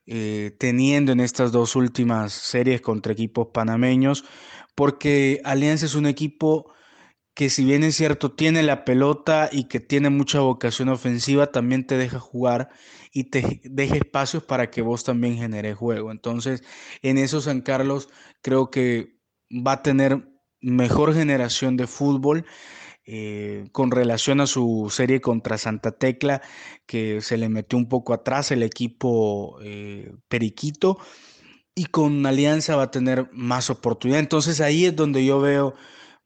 [0.07, 4.25] eh, teniendo en estas dos últimas series contra equipos panameños,
[4.75, 6.73] porque Alianza es un equipo
[7.35, 11.87] que si bien es cierto tiene la pelota y que tiene mucha vocación ofensiva, también
[11.87, 12.71] te deja jugar
[13.13, 16.11] y te deja espacios para que vos también generes juego.
[16.11, 16.63] Entonces,
[17.03, 18.09] en eso San Carlos
[18.43, 19.19] creo que
[19.51, 20.29] va a tener
[20.61, 22.45] mejor generación de fútbol
[23.13, 26.43] eh, con relación a su serie contra Santa Tecla,
[26.87, 30.97] que se le metió un poco atrás el equipo eh, Periquito,
[31.75, 34.21] y con Alianza va a tener más oportunidad.
[34.21, 35.75] Entonces ahí es donde yo veo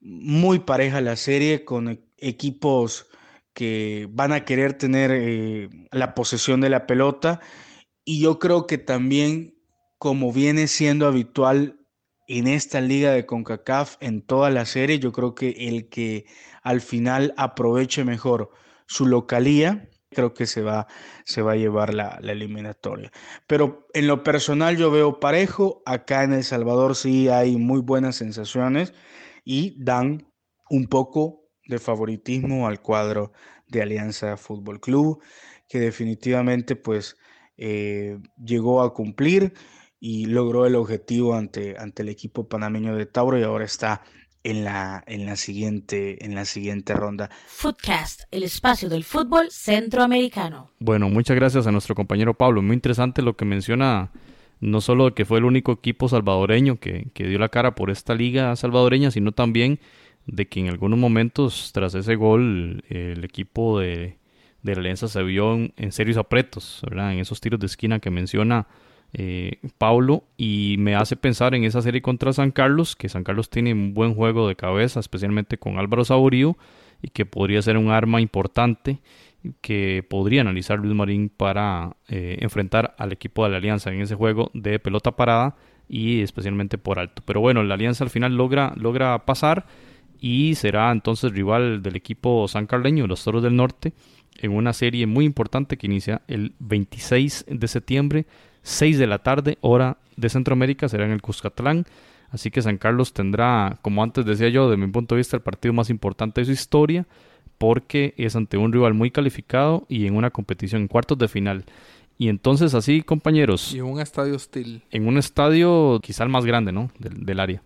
[0.00, 3.06] muy pareja la serie con e-, equipos
[3.54, 7.40] que van a querer tener eh, la posesión de la pelota
[8.04, 9.56] y yo creo que también
[9.96, 11.83] como viene siendo habitual
[12.26, 16.26] en esta liga de CONCACAF en toda la serie, yo creo que el que
[16.62, 18.50] al final aproveche mejor
[18.86, 20.86] su localía, creo que se va,
[21.24, 23.12] se va a llevar la, eliminatoria.
[23.46, 28.16] Pero en lo personal yo veo parejo, acá en El Salvador sí hay muy buenas
[28.16, 28.94] sensaciones
[29.44, 30.32] y dan
[30.70, 33.32] un poco de favoritismo al cuadro
[33.68, 35.22] de Alianza Fútbol Club,
[35.68, 37.16] que definitivamente pues
[37.56, 39.52] eh, llegó a cumplir
[40.06, 44.02] y logró el objetivo ante, ante el equipo panameño de Tauro y ahora está
[44.42, 47.30] en la, en la, siguiente, en la siguiente ronda.
[47.46, 50.70] Footcast, el espacio del fútbol centroamericano.
[50.78, 52.60] Bueno, muchas gracias a nuestro compañero Pablo.
[52.60, 54.10] Muy interesante lo que menciona,
[54.60, 58.14] no solo que fue el único equipo salvadoreño que, que dio la cara por esta
[58.14, 59.80] liga salvadoreña, sino también
[60.26, 64.18] de que en algunos momentos, tras ese gol, el equipo de,
[64.62, 67.14] de la Alianza se vio en, en serios apretos, ¿verdad?
[67.14, 68.66] En esos tiros de esquina que menciona
[69.16, 73.48] eh, Paulo y me hace pensar en esa serie contra San Carlos, que San Carlos
[73.48, 76.58] tiene un buen juego de cabeza, especialmente con Álvaro Saborío,
[77.00, 78.98] y que podría ser un arma importante
[79.60, 84.16] que podría analizar Luis Marín para eh, enfrentar al equipo de la Alianza en ese
[84.16, 85.54] juego de pelota parada
[85.88, 87.22] y especialmente por alto.
[87.24, 89.66] Pero bueno, la Alianza al final logra, logra pasar
[90.18, 93.92] y será entonces rival del equipo san carleño, los Toros del Norte,
[94.38, 98.26] en una serie muy importante que inicia el 26 de septiembre
[98.64, 101.86] 6 de la tarde, hora de Centroamérica, será en el Cuscatlán.
[102.30, 105.42] Así que San Carlos tendrá, como antes decía yo, de mi punto de vista, el
[105.42, 107.06] partido más importante de su historia,
[107.58, 111.64] porque es ante un rival muy calificado y en una competición en cuartos de final.
[112.18, 113.74] Y entonces así, compañeros.
[113.74, 114.82] Y en un estadio hostil.
[114.90, 116.90] En un estadio quizá el más grande, ¿no?
[116.98, 117.62] Del, área.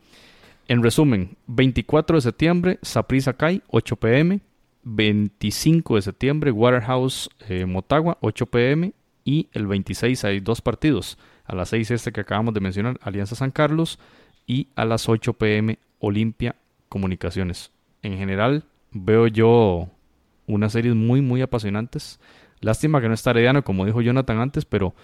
[0.67, 4.41] En resumen, 24 de septiembre, Saprissa Kai, 8 pm.
[4.91, 8.93] 25 de septiembre, Waterhouse eh, Motagua, 8 pm
[9.25, 11.19] y el 26 hay dos partidos.
[11.45, 13.99] A las 6 este que acabamos de mencionar, Alianza San Carlos,
[14.47, 16.57] y a las 8 pm Olimpia
[16.89, 17.71] Comunicaciones.
[18.03, 19.89] En general veo yo
[20.47, 22.19] unas series muy muy apasionantes.
[22.61, 24.95] Lástima que no está Herediano, como dijo Jonathan antes, pero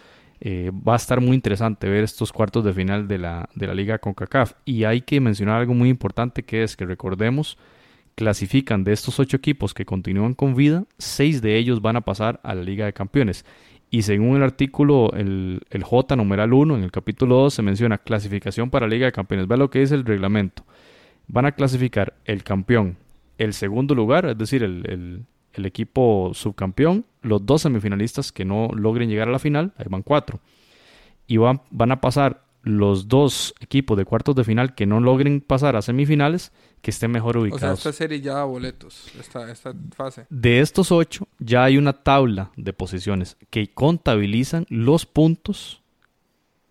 [0.41, 3.75] eh, va a estar muy interesante ver estos cuartos de final de la, de la
[3.75, 4.55] liga CONCACAF.
[4.65, 7.59] Y hay que mencionar algo muy importante que es que recordemos,
[8.15, 12.41] clasifican de estos ocho equipos que continúan con vida, seis de ellos van a pasar
[12.43, 13.45] a la Liga de Campeones.
[13.95, 18.69] Y según el artículo, el, J numeral 1, en el capítulo 2, se menciona clasificación
[18.69, 19.47] para Liga de Campeones.
[19.47, 20.65] Vea lo que es el reglamento.
[21.29, 22.97] Van a clasificar el campeón,
[23.39, 29.29] el segundo lugar, es decir, el, equipo subcampeón, los dos semifinalistas que no logren llegar
[29.29, 30.41] a la final, ahí van cuatro.
[31.29, 35.41] Y van, van a pasar los dos equipos de cuartos de final que no logren
[35.41, 37.63] pasar a semifinales que estén mejor ubicados.
[37.63, 40.27] O sea, esta serie ya da boletos, esta, esta fase.
[40.31, 45.83] De estos ocho, ya hay una tabla de posiciones que contabilizan los puntos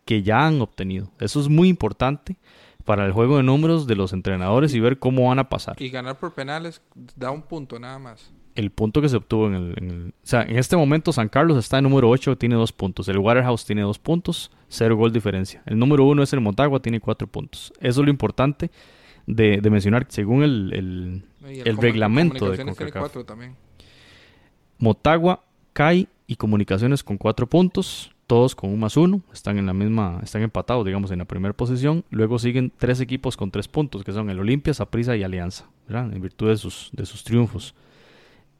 [0.05, 1.09] que ya han obtenido.
[1.19, 2.37] Eso es muy importante
[2.85, 5.81] para el juego de números de los entrenadores y ver cómo van a pasar.
[5.81, 6.81] Y ganar por penales
[7.15, 8.31] da un punto nada más.
[8.55, 11.27] El punto que se obtuvo en el, en el- O sea, en este momento San
[11.29, 13.07] Carlos está en número 8, tiene dos puntos.
[13.07, 15.63] El Waterhouse tiene dos puntos, cero gol diferencia.
[15.65, 17.73] El número uno es el Motagua, tiene cuatro puntos.
[17.79, 18.69] Eso es lo importante
[19.25, 20.05] de, de mencionar.
[20.09, 21.23] Según el, el-
[21.77, 23.03] reglamento de CONCACAF.
[24.77, 25.43] Motagua,
[25.73, 30.19] CAI y Comunicaciones con cuatro puntos, todos con un más uno, están en la misma,
[30.23, 32.03] están empatados, digamos, en la primera posición.
[32.09, 36.11] Luego siguen tres equipos con tres puntos, que son el Olimpia, Saprissa y Alianza, ¿verdad?
[36.13, 37.75] En virtud de sus, de sus triunfos.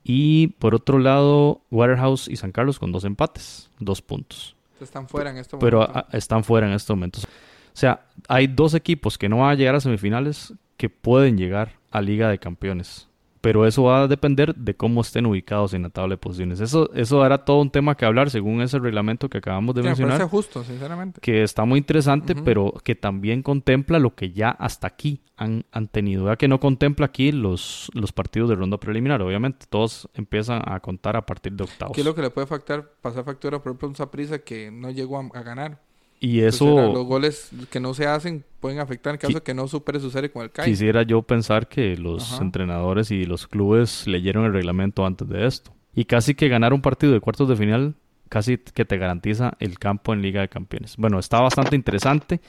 [0.04, 4.54] Y por otro lado, Waterhouse y San Carlos con dos empates, dos puntos.
[4.80, 5.98] Están fuera en este Pero momento.
[5.98, 7.24] ah, están fuera en estos momentos.
[7.24, 11.72] O sea, hay dos equipos que no van a llegar a semifinales que pueden llegar
[11.90, 13.08] a Liga de Campeones.
[13.44, 16.60] Pero eso va a depender de cómo estén ubicados en la tabla de posiciones.
[16.60, 19.84] Eso, eso era todo un tema que hablar según ese reglamento que acabamos de Sí,
[19.84, 20.22] me mencionar.
[20.28, 21.20] justo, sinceramente.
[21.20, 22.42] Que está muy interesante, Ujú.
[22.44, 26.26] pero que también contempla lo que ya hasta aquí han, han tenido.
[26.26, 29.20] Ya que no contempla aquí los, los partidos de ronda preliminar.
[29.20, 31.94] Obviamente, todos empiezan a contar a partir de octavos.
[31.94, 34.70] ¿Qué es lo que le puede factar, pasar factura, por ejemplo, a un Saprissa que
[34.70, 35.82] no llegó a, a ganar?
[36.26, 36.78] Y Entonces, eso.
[36.78, 40.00] era- los goles que no se hacen pueden afectar en caso de que no supere
[40.00, 40.70] su serie con el CAI.
[40.70, 42.44] Quisiera yo pensar que los Ajá.
[42.44, 45.72] entrenadores y los clubes leyeron el reglamento antes de esto.
[45.94, 47.94] Y casi que ganar un partido de cuartos de final,
[48.30, 50.96] casi que te garantiza el campo en Liga de Campeones.
[50.96, 52.40] Bueno, está bastante interesante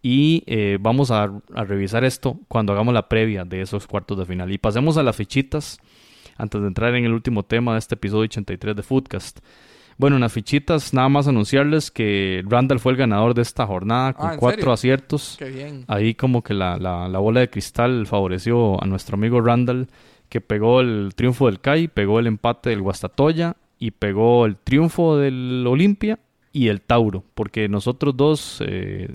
[0.00, 1.24] y eh, vamos a,
[1.54, 4.52] a revisar esto cuando hagamos la previa de esos cuartos de final.
[4.52, 5.78] Y pasemos a las fichitas
[6.36, 9.40] antes de entrar en el último tema de este episodio 83 de Foodcast.
[9.96, 14.12] Bueno, en las fichitas nada más anunciarles que Randall fue el ganador de esta jornada
[14.14, 14.72] con Ah, ¿en cuatro serio?
[14.72, 15.36] aciertos.
[15.38, 15.84] Qué bien.
[15.88, 19.88] Ahí como que la, la, la bola de cristal favoreció a nuestro amigo Randall,
[20.28, 25.16] que pegó el triunfo del CAI, pegó el empate del Guastatoya y pegó el triunfo
[25.16, 26.18] del Olimpia
[26.52, 29.14] y el Tauro, porque nosotros dos eh,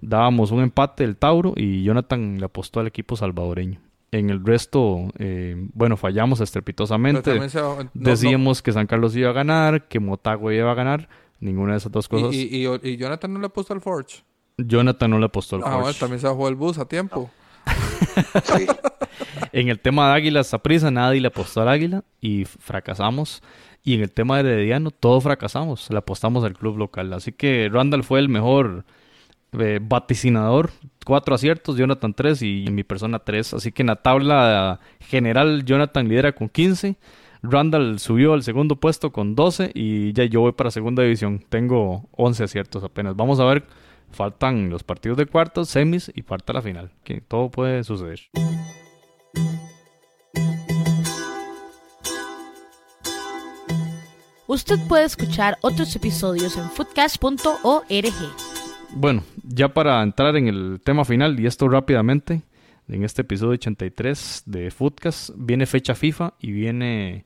[0.00, 3.80] dábamos un empate del Tauro y Jonathan le apostó al equipo salvadoreño.
[4.16, 7.22] En el resto, eh, bueno, fallamos estrepitosamente.
[7.22, 10.74] también se- no- no- Decíamos que San Carlos iba a ganar, que Motagua iba a
[10.74, 11.08] ganar,
[11.40, 12.32] ninguna de esas dos cosas.
[12.32, 14.22] y, y, y- y Jonathan no le ha puesto al Forge.
[14.56, 15.98] Jonathan no le apostó al Ah, bueno, Forge.
[16.00, 17.30] también se bajó el bus a tiempo.
[18.44, 18.66] Sí.
[19.52, 23.42] En el tema de Águilas Saprissa, nadie le apostó al Águila y fracasamos.
[23.84, 25.88] Y en el tema de Herediano, todos fracasamos.
[25.90, 27.12] Le apostamos al club local.
[27.12, 28.84] Así que Randall fue el mejor
[29.58, 30.70] eh, vaticinador.
[31.04, 33.54] Cuatro aciertos, Jonathan tres y mi persona tres.
[33.54, 36.96] Así que en la tabla general, Jonathan lidera con 15.
[37.42, 41.44] Randall subió al segundo puesto con 12 y ya yo voy para segunda división.
[41.48, 43.16] Tengo 11 aciertos apenas.
[43.16, 43.64] Vamos a ver.
[44.10, 46.92] Faltan los partidos de cuartos, semis y falta la final.
[47.02, 48.20] Que todo puede suceder.
[54.46, 58.53] Usted puede escuchar otros episodios en foodcast.org.
[58.96, 62.42] Bueno, ya para entrar en el tema final y esto rápidamente,
[62.88, 67.24] en este episodio 83 de Foodcast viene fecha FIFA y viene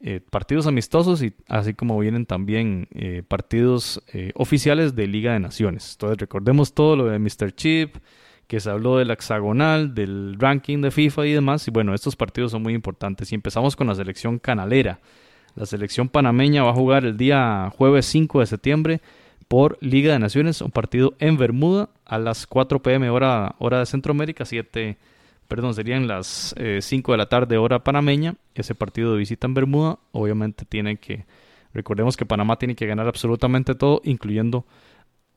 [0.00, 5.40] eh, partidos amistosos y así como vienen también eh, partidos eh, oficiales de Liga de
[5.40, 5.92] Naciones.
[5.92, 7.52] Entonces recordemos todo lo de Mr.
[7.54, 7.96] Chip,
[8.48, 11.68] que se habló del hexagonal, del ranking de FIFA y demás.
[11.68, 13.30] Y bueno, estos partidos son muy importantes.
[13.30, 15.00] Y empezamos con la selección canalera.
[15.54, 19.00] La selección panameña va a jugar el día jueves 5 de septiembre
[19.48, 23.86] por Liga de Naciones, un partido en Bermuda a las 4 pm hora, hora de
[23.86, 24.96] Centroamérica, 7,
[25.48, 28.34] perdón, serían las eh, 5 de la tarde hora panameña.
[28.54, 31.24] Ese partido de visita en Bermuda, obviamente tiene que,
[31.72, 34.64] recordemos que Panamá tiene que ganar absolutamente todo, incluyendo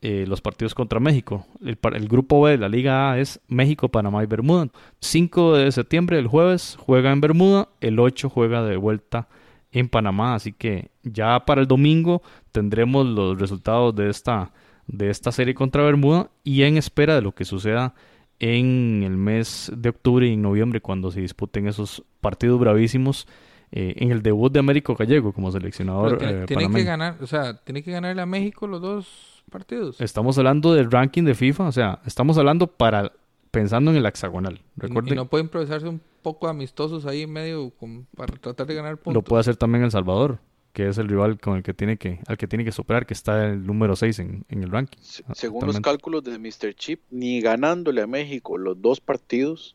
[0.02, 1.46] eh, los partidos contra México.
[1.64, 4.68] El, el grupo B de la Liga A es México, Panamá y Bermuda.
[5.00, 9.28] 5 de septiembre, el jueves, juega en Bermuda, el 8 juega de vuelta
[9.72, 12.22] en Panamá, así que ya para el domingo
[12.52, 14.52] tendremos los resultados de esta,
[14.86, 17.94] de esta serie contra Bermuda y en espera de lo que suceda
[18.40, 23.28] en el mes de octubre y en noviembre cuando se disputen esos partidos bravísimos
[23.70, 27.26] eh, en el debut de Américo Gallego como seleccionador tiene, eh, tiene que ganar, o
[27.26, 30.00] sea, tiene que ganarle a México los dos partidos.
[30.00, 33.12] Estamos hablando del ranking de FIFA, o sea, estamos hablando para
[33.50, 34.60] pensando en el hexagonal.
[34.82, 38.74] Y- y, no puede improvisarse un poco amistosos ahí en medio con- para tratar de
[38.74, 39.14] ganar puntos.
[39.14, 40.38] lo puede hacer también El Salvador,
[40.72, 43.14] que es el rival con el que tiene que, al que tiene que superar, que
[43.14, 44.98] está el número 6 en, en el ranking.
[45.00, 46.74] Se- Ah, Según los cálculos de Mr.
[46.74, 49.74] Chip, ni ganándole a México los dos partidos,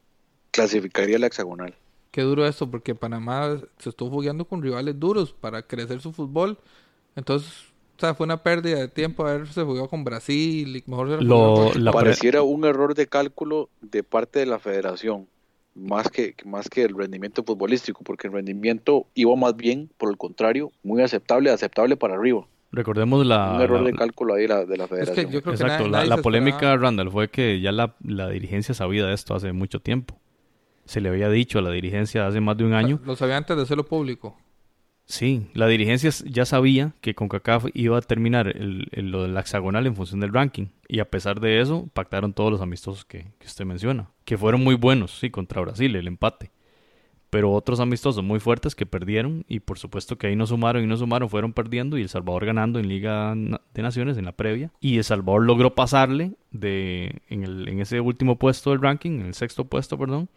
[0.51, 1.75] clasificaría la hexagonal.
[2.11, 6.57] Qué duro esto, porque Panamá se estuvo jugando con rivales duros para crecer su fútbol.
[7.17, 7.51] Entonces,
[7.95, 11.55] o sea, fue una pérdida de tiempo haberse jugado con Brasil y mejor se Lo-
[11.55, 15.27] jugó con- la Pareciera un error de cálculo de parte de la federación,
[15.75, 20.17] más que, más que el rendimiento futbolístico, porque el rendimiento iba más bien, por el
[20.17, 22.45] contrario, muy aceptable, aceptable para arriba.
[22.71, 25.31] Recordemos la, un error la- de cálculo ahí la, de la Es que federación.
[25.31, 26.75] yo creo que exacto, nadie- la, nadie la se polémica.
[26.77, 30.19] Randall, fue que ya la, la dirigencia sabía de esto hace mucho tiempo.
[30.85, 32.99] se le había dicho a la dirigencia hace más de un año.
[33.05, 34.37] Lo sabía antes de hacerlo público.
[35.07, 39.95] Sí, la dirigencia ya sabía que CONCACAF iba a terminar el, lo del hexagonal en
[39.95, 40.67] función del ranking.
[40.87, 44.09] Y a pesar de eso, pactaron todos los amistosos que, que usted menciona.
[44.23, 46.51] Que fueron muy buenos, sí, contra Brasil, el empate
[47.35, 50.87] pero otros amistosos muy fuertes que perdieron y por supuesto que ahí no sumaron y
[50.87, 54.71] no sumaron, fueron perdiendo y El Salvador ganando en Liga de Naciones en la previa
[54.79, 59.25] y El Salvador logró pasarle de en, el, en ese último puesto del ranking, en
[59.25, 60.29] el sexto puesto, perdón,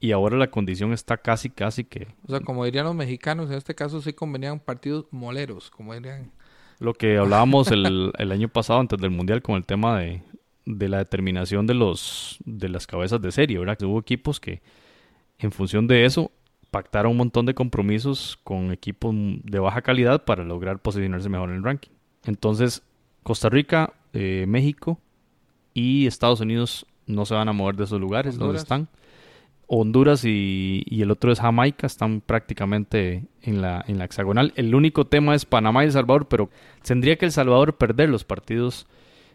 [0.00, 2.08] y ahora la condición está casi, casi que...
[2.26, 6.32] O sea, como dirían los mexicanos, en este caso sí convenían partidos moleros, como dirían...
[6.78, 10.22] Lo que hablábamos el, el año pasado antes del Mundial con el tema de,
[10.66, 13.78] de la determinación de los de las cabezas de serie, ¿verdad?
[13.78, 14.60] Que hubo equipos que
[15.38, 16.30] en función de eso,
[16.70, 21.56] pactaron un montón de compromisos con equipos de baja calidad para lograr posicionarse mejor en
[21.56, 21.90] el ranking.
[22.24, 22.82] Entonces,
[23.22, 24.98] Costa Rica, eh, México
[25.74, 28.88] y Estados Unidos no se van a mover de esos lugares donde están.
[29.68, 34.52] Honduras y, el otro es Jamaica, están prácticamente en la, en la hexagonal.
[34.56, 36.50] El único tema es Panamá y El Salvador, pero
[36.82, 38.86] tendría que El Salvador perder los partidos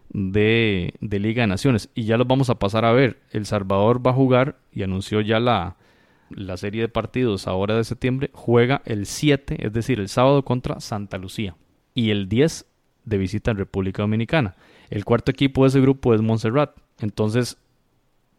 [0.09, 1.89] de, de Liga de Naciones.
[1.95, 3.19] Y ya los vamos a pasar a ver.
[3.31, 5.75] El Salvador va a jugar y anunció ya la,
[6.35, 10.79] la serie de partidos ahora de septiembre, juega el 7, es decir, el sábado contra
[10.79, 11.55] Santa Lucía.
[11.93, 12.65] Y el 10
[13.05, 14.55] de visita en República Dominicana.
[14.89, 16.71] El cuarto equipo de ese grupo es Montserrat.
[16.99, 17.57] Entonces,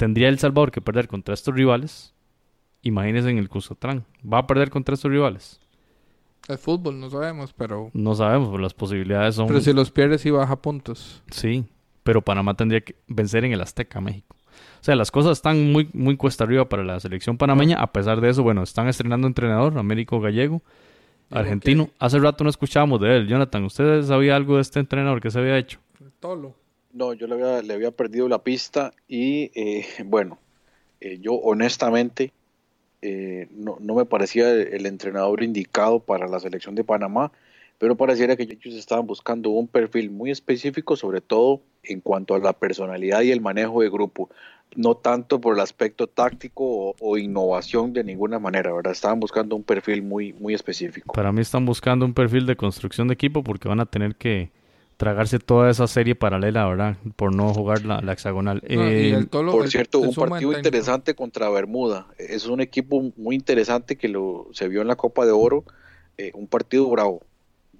[0.02, 2.12] tendría El Salvador que perder contra estos rivales.
[2.82, 4.04] Imagínense en el Cuscatlán.
[4.20, 5.60] ¿Va a perder contra estos rivales?
[6.48, 7.88] El fútbol, no sabemos, pero...
[7.92, 9.46] No sabemos, pero las posibilidades son...
[9.46, 11.22] Pero si los pierdes y baja puntos.
[11.30, 11.66] Sí,
[12.02, 14.34] pero Panamá tendría que vencer en el Azteca, México.
[14.80, 17.76] O sea, las cosas están muy, muy cuesta arriba para la selección panameña.
[17.76, 20.62] A pesar de eso, bueno, están estrenando entrenador, Américo Gallego,
[21.30, 21.90] argentino.
[22.00, 23.28] Hace rato no escuchábamos de él.
[23.28, 25.78] Jonathan, ¿usted sabía algo de este entrenador que se había hecho?
[26.18, 26.56] Tolo.
[26.92, 30.38] No, yo le había, le había perdido la pista y eh, bueno,
[31.00, 32.32] eh, yo honestamente
[33.00, 37.32] eh, no, no, me parecía el, entrenador indicado para la selección de Panamá,
[37.78, 42.38] pero pareciera que ellos estaban buscando un perfil muy específico, sobre todo en cuanto a
[42.38, 44.28] la personalidad y el manejo de grupo
[44.76, 48.92] no tanto por el aspecto táctico o, innovación de ninguna manera, ¿verdad?
[48.92, 51.12] Estaban buscando un perfil muy, muy específico.
[51.12, 54.50] Para mí están buscando un perfil de construcción de equipo porque van a tener que
[54.96, 56.96] tragarse toda esa serie paralela, ¿verdad?
[57.16, 58.62] Por no jugar la, hexagonal.
[58.64, 62.06] Eh, por cierto, un partido interesante contra Bermuda.
[62.18, 65.64] Es un equipo muy interesante que lo se vio en la Copa de Oro.
[66.18, 67.22] Eh, un partido bravo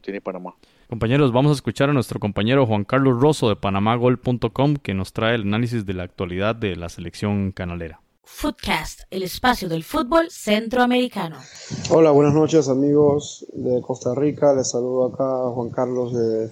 [0.01, 0.55] tiene Panamá.
[0.89, 5.37] Compañeros, vamos a escuchar a nuestro compañero Juan Carlos Rosso de panamagol.com que nos trae
[5.37, 8.02] el análisis de la actualidad de la selección canalera.
[8.25, 11.37] Footcast, el espacio del fútbol centroamericano.
[11.91, 14.53] Hola, buenas noches amigos de Costa Rica.
[14.55, 16.51] Les saludo acá a Juan Carlos de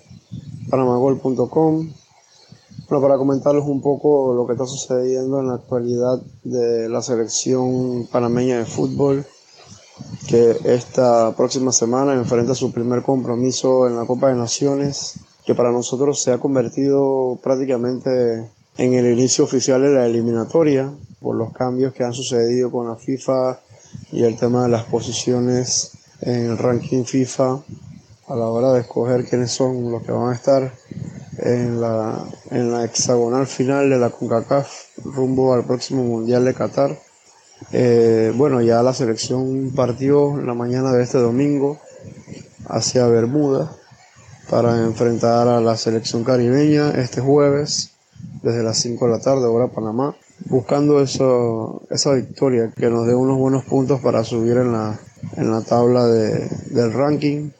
[0.71, 1.91] panamagol.com.
[2.89, 8.07] Bueno, para comentarles un poco lo que está sucediendo en la actualidad de la selección
[8.11, 9.25] panameña de fútbol
[10.29, 15.73] que esta próxima semana enfrenta su primer compromiso en la Copa de Naciones, que para
[15.73, 18.49] nosotros se ha convertido prácticamente
[18.79, 22.97] en el inicio oficial de la eliminatoria por los cambios que han sucedido con la
[22.97, 23.61] FIFA
[24.13, 25.93] y el tema de las posiciones
[26.23, 27.61] en el ranking FIFA
[28.29, 30.73] a la hora de escoger quiénes son los que van a estar
[31.39, 36.99] en la, en la hexagonal final de la CONCACAF rumbo al próximo Mundial de Qatar.
[37.73, 41.79] Eh, bueno, ya la selección partió la mañana de este domingo
[42.69, 43.77] hacia Bermuda
[44.49, 47.93] para enfrentar a la selección caribeña este jueves
[48.43, 53.15] desde las 5 de la tarde, hora Panamá, buscando eso, esa victoria que nos dé
[53.15, 54.99] unos buenos puntos para subir en la,
[55.37, 57.51] en la tabla de, del ranking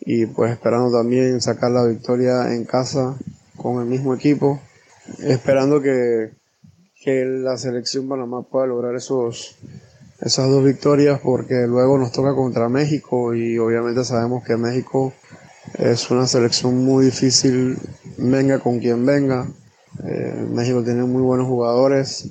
[0.00, 3.16] y pues esperando también sacar la victoria en casa
[3.56, 4.60] con el mismo equipo,
[5.20, 6.32] esperando que
[7.04, 9.56] que la selección Panamá pueda lograr esos,
[10.22, 15.12] esas dos victorias porque luego nos toca contra México y obviamente sabemos que México
[15.78, 17.76] es una selección muy difícil,
[18.16, 19.46] venga con quien venga.
[20.02, 22.28] Eh, México tiene muy buenos jugadores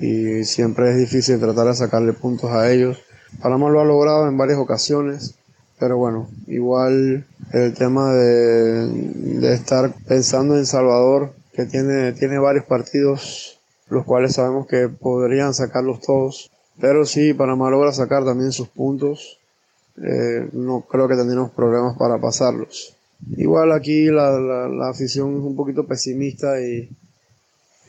[0.00, 2.98] y siempre es difícil tratar de sacarle puntos a ellos.
[3.40, 5.34] Panamá lo ha logrado en varias ocasiones,
[5.78, 12.64] pero bueno, igual el tema de, de estar pensando en Salvador, que tiene, tiene varios
[12.64, 13.56] partidos
[13.88, 16.50] los cuales sabemos que podrían sacarlos todos.
[16.80, 19.38] Pero si Panamá logra sacar también sus puntos,
[20.02, 22.95] eh, no creo que tendremos problemas para pasarlos.
[23.36, 26.88] Igual aquí la, la, afición es un poquito pesimista y,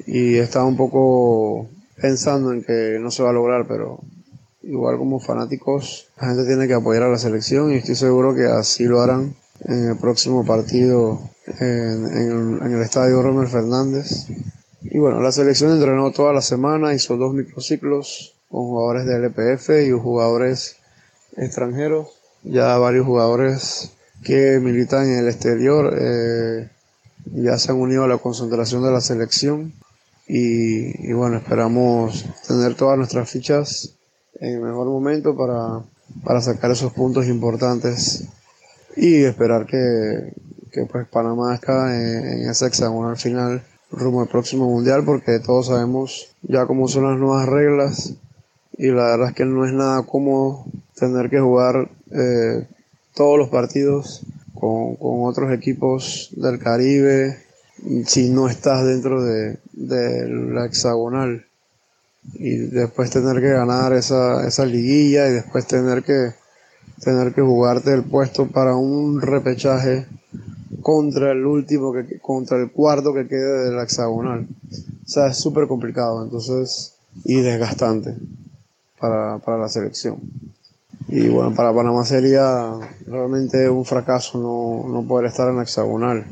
[0.06, 1.68] y está un poco
[2.02, 4.00] pensando en que no se va a lograr, pero
[4.64, 8.46] igual como fanáticos, la gente tiene que apoyar a la selección y estoy seguro que
[8.46, 9.36] así lo harán
[9.66, 11.20] en el próximo partido
[11.60, 14.28] en, en, en el estadio Romer Fernández
[14.90, 19.70] y bueno, la selección entrenó toda la semana, hizo dos microciclos con jugadores del LPF
[19.86, 20.78] y jugadores
[21.36, 22.08] extranjeros.
[22.44, 23.92] Ya varios jugadores
[24.24, 26.70] que militan en el exterior eh,
[27.34, 29.74] ya se han unido a la concentración de la selección
[30.28, 33.94] y, bueno, esperamos tener todas nuestras fichas
[34.40, 35.84] en el mejor momento para,
[36.24, 38.26] para sacar esos puntos importantes
[38.98, 40.34] y esperar que,
[40.72, 45.68] que pues Panamá esté en, en ese hexagonal final rumbo al próximo mundial porque todos
[45.68, 48.14] sabemos ya cómo son las nuevas reglas
[48.78, 50.66] y la verdad es que no es nada cómodo
[50.96, 52.68] tener que jugar eh,
[53.18, 54.22] todos los partidos
[54.54, 57.38] con, con, otros equipos del Caribe
[58.06, 61.46] si no estás dentro de, la hexagonal
[62.34, 66.34] y después tener que ganar esa, esa liguilla y después tener que
[67.02, 70.08] tener que jugarte el puesto para un repechaje
[70.82, 74.48] contra el último, que, contra el cuarto que quede del hexagonal.
[75.06, 78.16] O sea, es súper complicado, entonces, y desgastante
[79.00, 80.20] para, para la selección.
[81.08, 82.74] Y bueno, para Panamá sería
[83.06, 86.26] realmente un fracaso no, no poder estar en la hexagonal.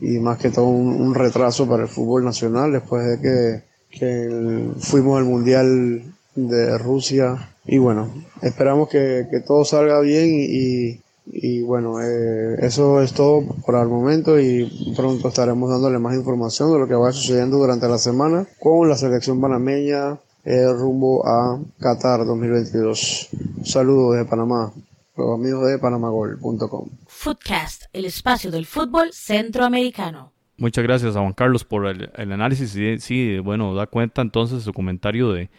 [0.00, 5.18] Y más que todo un, retraso para el fútbol nacional después de que, que fuimos
[5.18, 6.02] al Mundial
[6.34, 7.50] de Rusia.
[7.64, 8.08] Y bueno,
[8.42, 13.88] esperamos que, que todo salga bien y, y bueno, eh, eso es todo por el
[13.88, 18.46] momento y pronto estaremos dándole más información de lo que va sucediendo durante la semana
[18.60, 23.28] con la selección panameña eh, rumbo a Qatar 2022.
[23.58, 24.72] Un saludo desde Panamá,
[25.16, 26.88] los amigos de panamagol.com.
[27.06, 30.32] Footcast, el espacio del fútbol centroamericano.
[30.56, 32.70] Muchas gracias a Juan Carlos por el, el análisis.
[32.70, 35.50] Sí, sí, bueno, da cuenta entonces su comentario de,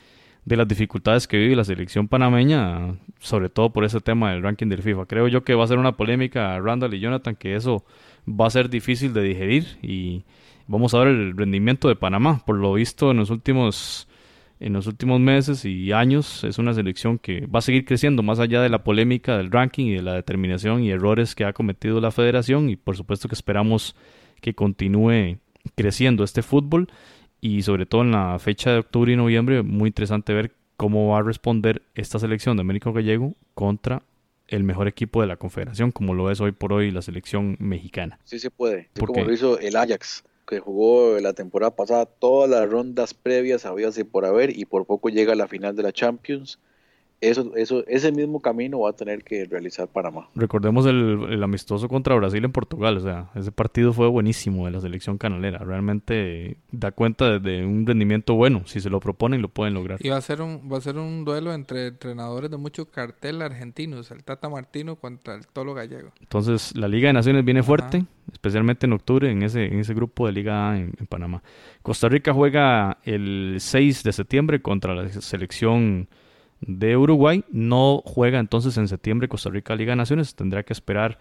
[0.45, 4.67] de las dificultades que vive la selección panameña, sobre todo por ese tema del ranking
[4.67, 5.05] del FIFA.
[5.07, 7.83] Creo yo que va a ser una polémica, Randall y Jonathan, que eso
[8.27, 10.23] va a ser difícil de digerir y
[10.67, 12.43] vamos a ver el rendimiento de Panamá.
[12.45, 14.07] Por lo visto en los últimos
[14.59, 18.39] en los últimos meses y años es una selección que va a seguir creciendo más
[18.39, 21.99] allá de la polémica del ranking y de la determinación y errores que ha cometido
[21.99, 22.69] la federación.
[22.69, 23.95] Y por supuesto que esperamos
[24.41, 25.37] que continúe
[25.75, 26.87] creciendo este fútbol.
[27.41, 31.19] Y sobre todo en la fecha de octubre y noviembre, muy interesante ver cómo va
[31.19, 34.03] a responder esta selección de América Gallego contra
[34.47, 38.19] el mejor equipo de la confederación, como lo es hoy por hoy la selección mexicana.
[38.23, 42.69] Sí se puede, como lo hizo el Ajax, que jugó la temporada pasada todas las
[42.69, 46.59] rondas previas, había por haber, y por poco llega a la final de la Champions
[47.21, 50.27] eso, eso, ese mismo camino va a tener que realizar Panamá.
[50.35, 54.81] Recordemos el, amistoso contra Brasil en Portugal, o sea, ese partido fue buenísimo de la
[54.81, 59.73] selección canalera, realmente da cuenta de, un rendimiento bueno, si se lo proponen lo pueden
[59.73, 59.99] lograr.
[60.03, 63.41] Y va a ser un, va a ser un duelo entre entrenadores de mucho cartel
[63.41, 66.11] argentinos, el Tata Martino contra el Tolo Gallego.
[66.19, 70.25] Entonces la Liga de Naciones viene fuerte, especialmente en octubre en ese, en ese grupo
[70.25, 71.43] de Liga A en Panamá.
[71.81, 76.07] Costa Rica juega el 6 de septiembre contra la selección
[76.61, 77.43] de Uruguay.
[77.49, 81.17] No juega entonces en septiembre Costa Rica Liga de Naciones, tendrá que esperar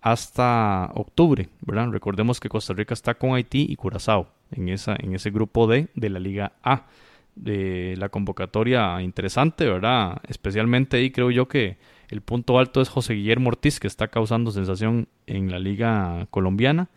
[0.00, 1.88] hasta octubre, ¿verdad?
[1.90, 6.10] Recordemos que Costa Rica está con Haití y Curazao en, en ese grupo D de
[6.10, 6.86] la Liga A.
[7.34, 10.20] De la convocatoria interesante, ¿verdad?
[10.26, 11.78] Especialmente ahí creo yo que
[12.08, 16.88] el punto alto es José Guillermo Ortiz, que está causando sensación en la Liga Colombiana.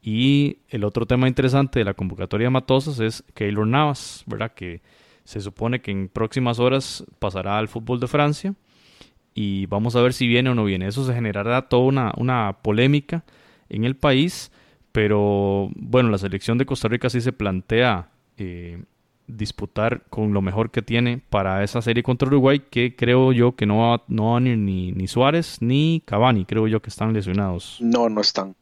[0.00, 4.52] Y el otro tema interesante de la convocatoria de Matosas es Keylor Navas, ¿verdad?
[4.54, 4.80] Que
[5.24, 8.54] se supone que en próximas horas pasará al fútbol de Francia
[9.34, 10.86] y vamos a ver si viene o no viene.
[10.86, 13.24] Eso se generará toda una, una polémica
[13.68, 14.50] en el país,
[14.92, 18.82] pero bueno, la selección de Costa Rica sí se plantea eh,
[19.26, 23.66] disputar con lo mejor que tiene para esa serie contra Uruguay, que creo yo que
[23.66, 27.78] no va, no ni, ni Suárez ni Cavani, creo yo que están lesionados.
[27.80, 28.54] No, no están.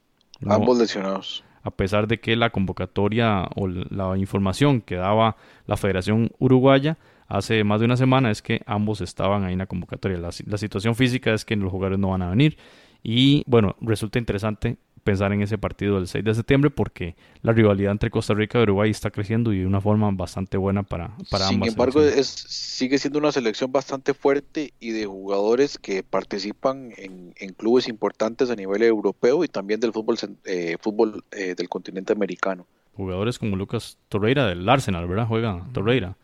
[0.47, 6.31] Ambos lesionados a pesar de que la convocatoria o la información que daba la Federación
[6.39, 10.19] Uruguaya hace más de una semana es que ambos estaban ahí en la convocatoria.
[10.19, 12.57] La, la situación física es que los jugadores no van a venir
[13.03, 17.93] y bueno, resulta interesante pensar en ese partido del 6 de septiembre porque la rivalidad
[17.93, 21.49] entre Costa Rica y Uruguay está creciendo y de una forma bastante buena para, para
[21.49, 27.33] Sin embargo, es, sigue siendo una selección bastante fuerte y de jugadores que participan en,
[27.55, 32.67] clubes importantes a nivel europeo y también del fútbol, eh, fútbol eh, del continente americano.
[32.97, 35.27] Jugadores como Lucas Torreira del Arsenal, ¿verdad?
[35.27, 36.17] Juega Torreira.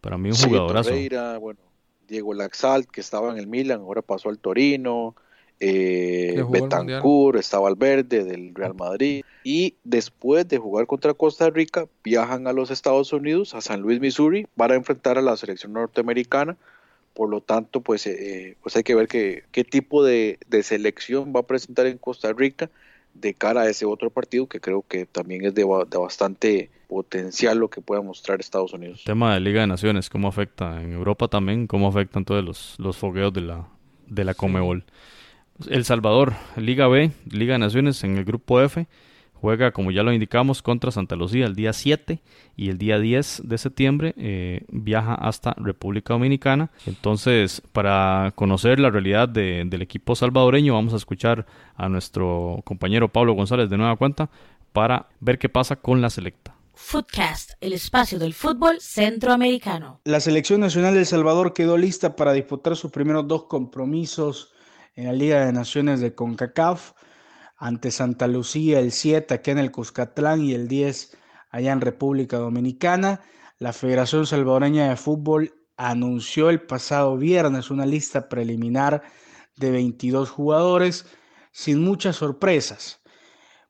[0.00, 0.90] Para mí un sí, jugadorazo.
[0.90, 1.60] Torreira, bueno,
[2.08, 5.14] Diego Laxalt, que estaba en el Milan, ahora pasó al Torino
[5.60, 12.46] eh, Betancourt, estaba Valverde del Real Madrid y después de jugar contra Costa Rica viajan
[12.46, 16.56] a los Estados Unidos, a San Luis, Missouri, para enfrentar a la selección norteamericana.
[17.12, 21.46] Por lo tanto, pues, eh, pues hay que ver qué tipo de, selección va a
[21.46, 22.70] presentar en Costa Rica
[23.12, 27.68] de cara a ese otro partido que creo que también es de, bastante potencial lo
[27.68, 29.02] que pueda mostrar Estados Unidos.
[29.04, 31.66] tema de Liga de Naciones, ¿cómo afecta en Europa también?
[31.66, 33.68] ¿Cómo afectan todos los, los fogueos de la,
[34.06, 34.84] de la Comebol?
[35.68, 38.86] El Salvador, Liga B, Liga de Naciones en el grupo F
[39.40, 42.20] Juega, como ya lo indicamos, contra Santa Lucía el día 7
[42.56, 46.70] y el día 10 de septiembre eh, viaja hasta República Dominicana.
[46.84, 53.32] Entonces, para conocer la realidad del equipo salvadoreño, vamos a escuchar a nuestro compañero Pablo
[53.32, 54.28] González de nueva cuenta
[54.72, 56.54] para ver qué pasa con la selecta.
[56.74, 60.00] Footcast, el espacio del fútbol centroamericano.
[60.04, 64.52] La selección nacional de El Salvador quedó lista para disputar sus primeros dos compromisos
[64.94, 66.92] en la Liga de Naciones de CONCACAF
[67.56, 71.16] ante Santa Lucía el 7 aquí en el Cuscatlán y el 10
[71.50, 73.20] allá en República Dominicana.
[73.58, 79.02] La Federación Salvadoreña de Fútbol anunció el pasado viernes una lista preliminar
[79.56, 81.06] de 22 jugadores
[81.52, 83.00] sin muchas sorpresas.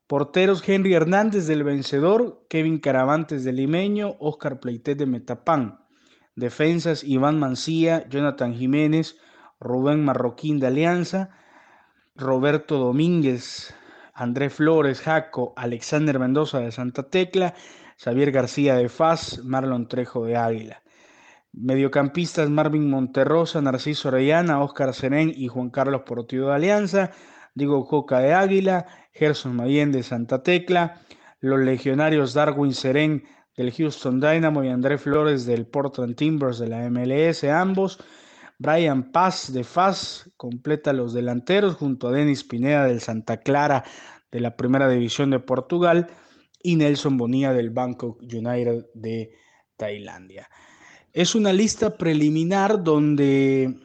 [0.06, 5.84] Porteros Henry Hernández del Vencedor, Kevin Caravantes del Limeño, Oscar Pleitet de Metapán.
[6.34, 9.16] Defensas Iván Mancía, Jonathan Jiménez,
[9.61, 11.31] Rubén Marroquín de Alianza,
[12.16, 13.74] Roberto Domínguez
[14.20, 17.55] Andrés Flores, Jaco, Alexander Mendoza de Santa Tecla,
[17.97, 20.82] Xavier García de Faz, Marlon Trejo de Águila.
[21.53, 27.12] Mediocampistas Marvin Monterrosa, Narciso Orellana, Óscar Serén y Juan Carlos Portillo de Alianza,
[27.55, 31.01] Diego Coca de Águila, Gerson Mayen de Santa Tecla,
[31.41, 33.24] los legionarios Darwin Serén
[33.57, 37.99] del Houston Dynamo y Andrés Flores del Portland Timbers de la MLS, ambos.
[38.61, 43.85] Brian Paz de Faz completa los delanteros junto a Denis Pineda del Santa Clara
[44.31, 46.09] de la Primera División de Portugal
[46.62, 49.31] y Nelson Bonilla del Bangkok United de
[49.78, 50.51] Tailandia.
[51.15, 53.78] Es una lista preliminar donde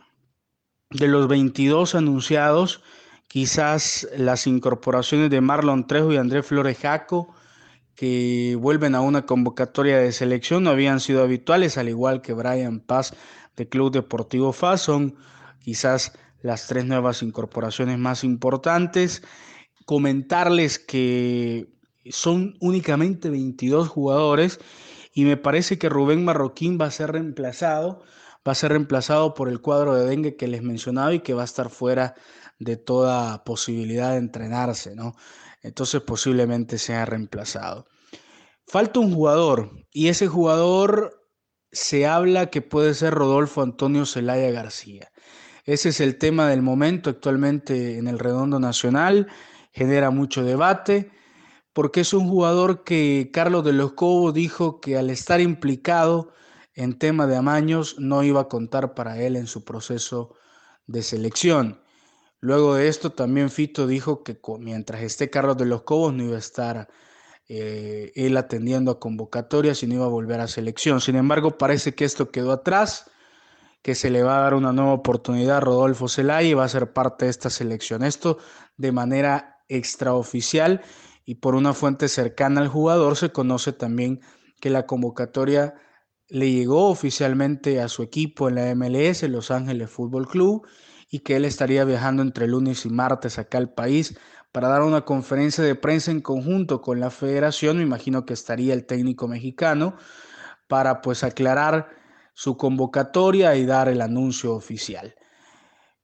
[0.90, 2.84] de los 22 anunciados,
[3.30, 7.34] quizás las incorporaciones de Marlon Trejo y Andrés Flores Jaco,
[7.96, 12.82] que vuelven a una convocatoria de selección, no habían sido habituales, al igual que Brian
[12.82, 13.16] Paz
[13.56, 15.16] de Club Deportivo FAS, son
[15.60, 19.24] quizás las tres nuevas incorporaciones más importantes
[19.86, 21.68] comentarles que
[22.10, 24.60] son únicamente 22 jugadores
[25.14, 28.02] y me parece que Rubén Marroquín va a ser reemplazado,
[28.48, 31.44] va a ser reemplazado por el cuadro de dengue que les mencionaba y que va
[31.44, 32.16] a estar fuera
[32.60, 35.16] de toda posibilidad de entrenarse, ¿no?
[35.62, 37.86] Entonces posiblemente sea reemplazado.
[38.68, 41.25] Falta un jugador y ese jugador
[41.76, 45.12] se habla que puede ser Rodolfo Antonio Zelaya García.
[45.66, 49.28] Ese es el tema del momento actualmente en el Redondo Nacional
[49.74, 51.12] genera mucho debate,
[51.74, 56.34] porque es un jugador que Carlos de los Cobos dijo que al estar implicado
[56.76, 60.34] en tema de amaños no iba a contar para él en su proceso
[60.88, 61.82] de selección.
[62.40, 66.38] Luego de esto también Fito dijo que mientras esté Carlos de los Cobos no iba
[66.38, 66.88] a estar
[67.48, 71.02] eh, él atendiendo a convocatorias y no iba a volver a selección.
[71.02, 73.12] Sin embargo, parece que esto quedó atrás,
[73.82, 76.70] que se le va a dar una nueva oportunidad a Rodolfo Zelaya y va a
[76.70, 78.04] ser parte de esta selección.
[78.04, 78.40] Esto
[78.78, 80.82] de manera extraoficial
[81.24, 84.22] y por una fuente cercana al jugador se conoce también
[84.60, 85.76] que la convocatoria
[86.28, 90.68] le llegó oficialmente a su equipo en la MLS, Los Ángeles Fútbol Club,
[91.10, 94.18] y que él estaría viajando entre lunes y martes acá al país
[94.56, 98.74] para dar una conferencia de prensa en conjunto con la federación, me imagino que estaría
[98.74, 99.98] el técnico mexicano,
[100.70, 101.90] para pues aclarar
[102.34, 105.14] su convocatoria y dar el anuncio oficial.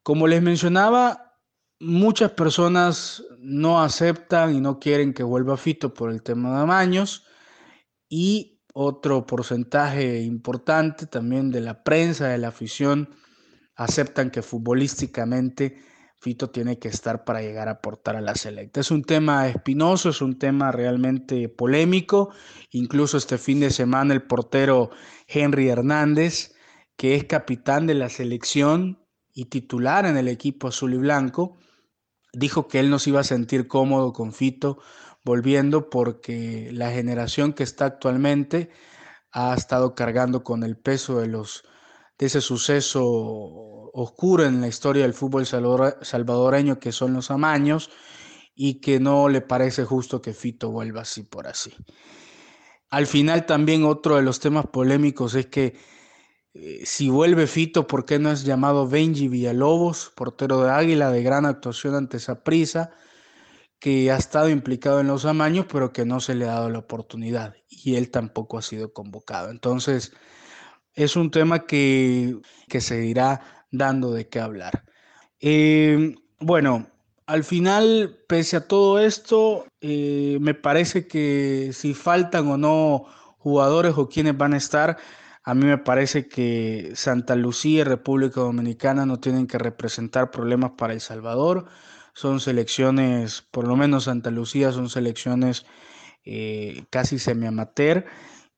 [0.03, 1.37] Como les mencionaba,
[1.79, 7.25] muchas personas no aceptan y no quieren que vuelva Fito por el tema de amaños
[8.09, 13.15] y otro porcentaje importante también de la prensa, de la afición,
[13.77, 15.89] aceptan que futbolísticamente
[16.21, 18.79] Fito tiene que estar para llegar a aportar a la selecta.
[18.79, 22.31] Es un tema espinoso, es un tema realmente polémico.
[22.69, 24.91] Incluso este fin de semana el portero
[25.27, 26.53] Henry Hernández,
[26.95, 29.03] que es capitán de la selección
[29.33, 31.57] y titular en el equipo azul y blanco,
[32.33, 34.77] dijo que él no se iba a sentir cómodo con Fito
[35.25, 38.69] volviendo porque la generación que está actualmente
[39.31, 41.63] ha estado cargando con el peso de los
[42.19, 47.89] de ese suceso oscuro en la historia del fútbol salvadoreño que son los amaños
[48.55, 51.73] y que no le parece justo que Fito vuelva así por así.
[52.89, 55.75] Al final también otro de los temas polémicos es que
[56.53, 61.23] eh, si vuelve Fito, ¿por qué no es llamado Benji Villalobos, portero de Águila, de
[61.23, 62.91] gran actuación ante prisa,
[63.79, 66.79] que ha estado implicado en los amaños, pero que no se le ha dado la
[66.79, 69.49] oportunidad y él tampoco ha sido convocado.
[69.49, 70.13] Entonces,
[70.93, 72.37] es un tema que,
[72.79, 74.85] se irá dando de qué hablar.
[75.39, 76.87] Eh, bueno,
[77.25, 83.05] al final, pese a todo esto, eh, me parece que si faltan o no
[83.37, 84.97] jugadores o quienes van a estar,
[85.43, 90.71] a mí me parece que Santa Lucía y República Dominicana no tienen que representar problemas
[90.77, 91.65] para El Salvador.
[92.13, 95.65] Son selecciones, por lo menos Santa Lucía, son selecciones
[96.25, 98.05] eh, casi semi-amateur.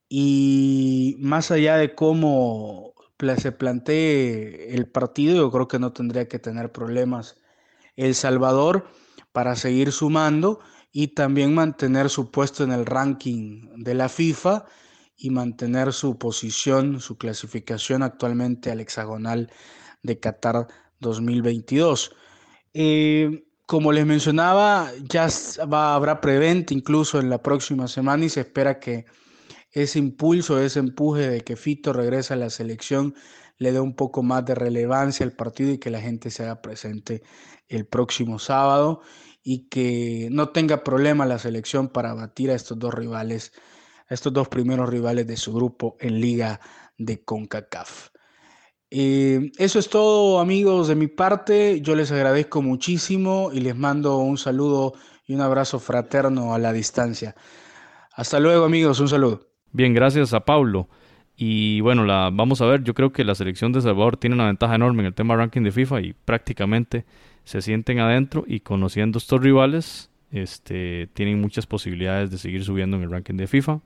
[0.10, 2.93] Y más allá de cómo
[3.38, 7.38] se plantee el partido, yo creo que no tendría que tener problemas
[7.96, 8.88] el Salvador
[9.32, 10.60] para seguir sumando
[10.92, 14.66] y también mantener su puesto en el ranking de la FIFA
[15.18, 19.52] y mantener su posición, su clasificación actualmente al hexagonal
[20.02, 20.68] de Qatar
[21.00, 22.16] 2022.
[22.74, 25.28] Eh, como les mencionaba, ya
[25.62, 29.06] habrá preventa incluso en la próxima semana y se espera que
[29.74, 33.16] ese impulso, ese empuje de que Fito regrese a la selección
[33.58, 36.62] le dé un poco más de relevancia al partido y que la gente se haga
[36.62, 37.24] presente
[37.68, 39.02] el próximo sábado
[39.44, 43.52] y que no tenga problema la selección para batir a estos dos rivales,
[44.10, 46.60] a estos dos primeros rivales de su grupo en Liga
[46.98, 48.10] de CONCACAF.
[48.90, 54.18] Eh, eso es todo amigos de mi parte, yo les agradezco muchísimo y les mando
[54.18, 54.94] un saludo
[55.26, 57.36] y un abrazo fraterno a la distancia.
[58.16, 59.53] Hasta luego amigos, un saludo.
[59.74, 60.88] Bien, gracias a Pablo.
[61.36, 64.46] Y bueno, la, vamos a ver, yo creo que la selección de Salvador tiene una
[64.46, 67.06] ventaja enorme en el tema ranking de FIFA y prácticamente
[67.44, 73.04] se sienten adentro y conociendo estos rivales, este, tienen muchas posibilidades de seguir subiendo en
[73.04, 73.80] el ranking de FIFA,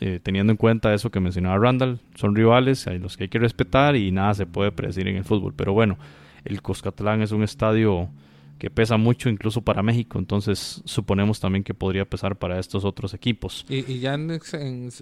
[0.00, 3.38] eh, teniendo en cuenta eso que mencionaba Randall, son rivales a los que hay que
[3.38, 5.52] respetar y nada se puede predecir en el fútbol.
[5.54, 5.98] Pero bueno,
[6.46, 8.08] el Coscatlán es un estadio
[8.60, 13.14] que pesa mucho incluso para México, entonces suponemos también que podría pesar para estos otros
[13.14, 13.64] equipos.
[13.70, 14.30] ¿Y, ya en,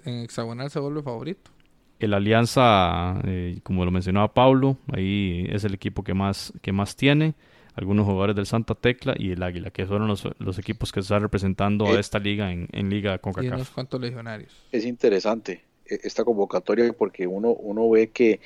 [0.05, 1.51] hexagonal se vuelve favorito?
[1.99, 6.95] El Alianza, eh, como lo mencionaba Pablo, ahí es el equipo que más, que más
[6.95, 7.35] tiene.
[7.75, 11.85] Algunos jugadores del Santa Tecla y el Águila, que fueron los, equipos que están representando
[11.85, 13.51] a eh, esta liga en, en Liga CONCACAF.
[13.51, 14.53] Y unos cuantos legionarios.
[14.71, 18.39] Es interesante e, esta convocatoria porque uno, uno ve que,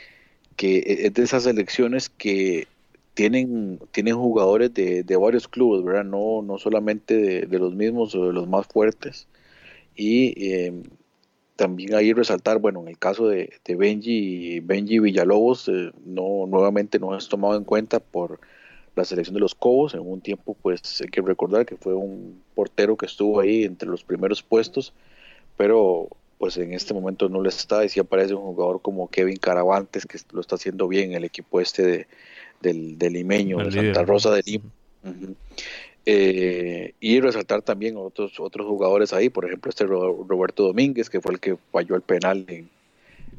[0.56, 2.68] que es de esas elecciones que
[3.14, 6.06] tienen, tienen jugadores de, de varios clubes, ¿verdad?
[6.06, 9.28] No, no solamente de, de, los mismos o de los más fuertes.
[9.96, 10.74] Y eh,
[11.56, 17.00] también ahí resaltar, bueno, en el caso de, de Benji, Benji Villalobos, eh, no, nuevamente
[17.00, 18.40] no es tomado en cuenta por
[18.96, 19.94] la selección de los Cobos.
[19.94, 23.90] En un tiempo, pues hay que recordar que fue un portero que estuvo ahí entre
[23.90, 24.94] los primeros puestos,
[25.58, 26.10] pero
[26.40, 30.06] pues en este momento no le está y sí aparece un jugador como Kevin Caravantes
[30.06, 32.08] que lo está haciendo bien el equipo este de,
[32.64, 34.66] del, del limeño, de Santa Rosa de Lima.
[36.06, 41.34] Eh, y resaltar también otros otros jugadores ahí, por ejemplo este Roberto Domínguez, que fue
[41.34, 42.70] el que falló el penal en,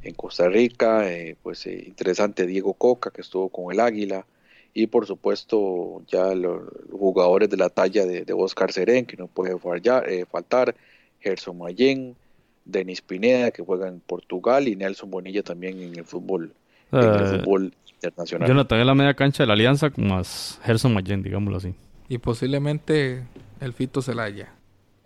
[0.02, 4.24] en Costa Rica, eh, pues eh, interesante Diego Coca, que estuvo con el Águila,
[4.72, 9.58] y por supuesto ya los jugadores de la talla de, Oscar Serén, que no puede
[9.58, 10.74] fallar, faltar,
[11.20, 12.16] Gerson Mayen,
[12.64, 16.52] Denis Pineda, que juega en Portugal, y Nelson Bonilla también en el fútbol,
[16.92, 17.72] en el fútbol
[18.04, 18.48] internacional.
[18.48, 21.74] Jonathan en la media cancha de la Alianza, más Gerson Mayen, digámoslo así
[22.08, 23.24] y posiblemente
[23.60, 24.54] el Fito Celaya.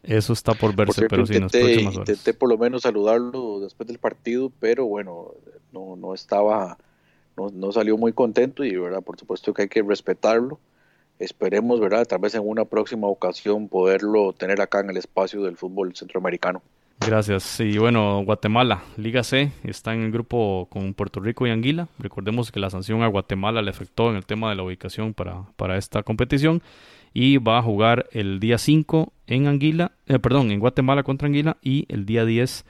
[0.03, 4.51] Eso está por verse, pero sí, intenté, Intenté por lo menos saludarlo después del partido,
[4.61, 5.35] pero bueno,
[5.73, 6.79] no, no estaba,
[7.37, 9.03] no, no salió muy contento y, ¿verdad?
[9.03, 10.59] Por supuesto que hay que respetarlo.
[11.19, 12.07] Esperemos, ¿verdad?
[12.07, 16.63] Tal vez en una próxima ocasión poderlo tener acá en el espacio del fútbol centroamericano.
[17.01, 17.61] Gracias.
[17.61, 21.89] Y bueno, Guatemala, Liga C, está en el grupo con Puerto Rico y Anguila.
[21.99, 25.45] Recordemos que la sanción a Guatemala le afectó en el tema de la ubicación para,
[25.57, 26.61] para esta competición
[27.15, 31.57] y va a jugar el día 5 en Anguila, eh, perdón, en Guatemala contra Anguila
[31.63, 32.65] y el día 10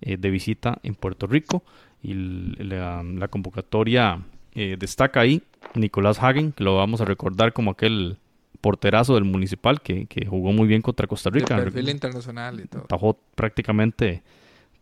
[0.00, 1.62] eh, de visita en Puerto Rico.
[2.02, 4.20] Y la, convocatoria
[4.54, 5.42] eh, destaca ahí
[5.74, 8.18] Nicolás Hagen, que lo vamos a recordar como aquel
[8.64, 11.54] porterazo del municipal que, jugó muy bien contra Costa Rica.
[11.56, 12.84] De perfil internacional y todo.
[12.84, 14.22] Tajó prácticamente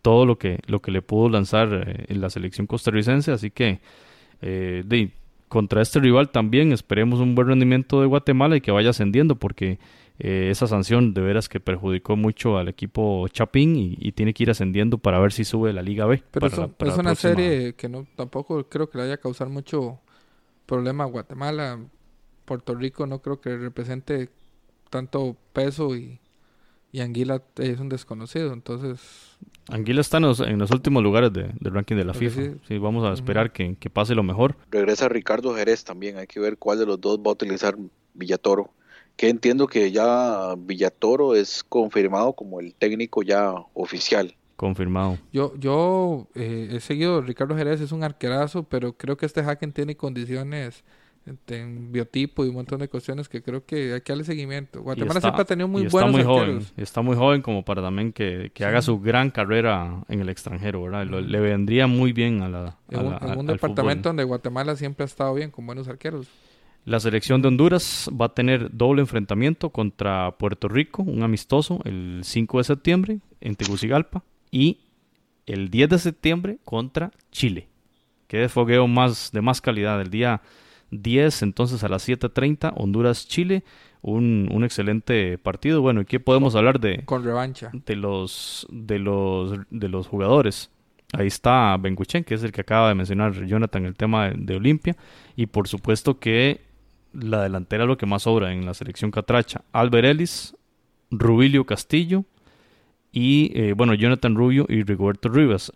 [0.03, 3.81] todo lo que, lo que le pudo lanzar en la selección costarricense, así que
[4.41, 5.11] eh, de,
[5.49, 9.81] contra este rival también esperemos un buen rendimiento de Guatemala y que vaya ascendiendo porque
[10.21, 14.51] eh, esa sanción de veras que perjudicó mucho al equipo Chapín y, tiene que ir
[14.51, 16.23] ascendiendo para ver si sube la Liga B.
[16.31, 19.99] Pero es una serie que no tampoco creo que le vaya a causar mucho
[20.67, 21.81] problema a Guatemala.
[22.45, 24.29] Puerto Rico no creo que represente
[24.91, 26.21] tanto peso y,
[26.91, 29.33] y Anguila es un desconocido, entonces
[29.69, 30.25] Anguila está en
[30.59, 32.43] los, últimos lugares del ranking de la FIFA.
[32.67, 32.79] Sí.
[32.79, 34.57] vamos a esperar que, pase lo mejor.
[34.71, 36.19] Regresa Ricardo Jerez también.
[36.19, 37.77] Hay que ver cuál de los dos va a utilizar
[38.15, 38.71] Villatoro.
[39.17, 44.35] Que entiendo que ya Villatoro es confirmado como el técnico ya oficial.
[44.57, 45.19] Confirmado.
[45.33, 49.73] Yo, yo eh, he seguido, Ricardo Jerez es un arquerazo, pero creo que este Hacken
[49.73, 50.85] tiene condiciones
[51.49, 54.83] en biotipo y un montón de cuestiones que creo que hay que darle seguimiento.
[54.83, 56.73] Guatemala está- siempre ha tenido muy y está buenos joven, arqueros.
[56.77, 60.29] y está muy joven como para también que, que haga su gran carrera en el
[60.29, 61.07] extranjero, ¿verdad?
[61.07, 64.03] Lo- le vendría muy bien a la, a En un, departamento fútbol.
[64.03, 66.27] donde Guatemala siempre ha estado bien, con buenos arqueros.
[66.85, 72.23] La selección de Honduras va a tener doble enfrentamiento contra Puerto Rico, un amistoso, el
[72.25, 74.81] 5 de septiembre en Tegucigalpa y
[75.47, 77.69] el 10 de septiembre contra Chile.
[78.29, 80.01] Es fogueo más, de más calidad.
[80.01, 80.41] El día
[80.93, 83.65] 10, entonces a las 7.30, Honduras-Chile,
[84.03, 85.83] un, un excelente partido.
[85.83, 87.71] Bueno, ¿y qué podemos hablar de, Con revancha.
[87.73, 90.71] de los de los de los jugadores.
[91.15, 94.57] Ahí está Benguchen, que es el que acaba de mencionar Jonathan el tema de, de
[94.57, 94.97] Olimpia
[95.37, 96.61] y por supuesto que
[97.13, 99.63] la delantera es lo que más sobra en la selección catracha.
[99.73, 100.57] Albert Ellis,
[101.11, 102.25] Rubilio Castillo
[103.13, 105.73] y eh, bueno, Jonathan Rubio y Rigoberto Rivas.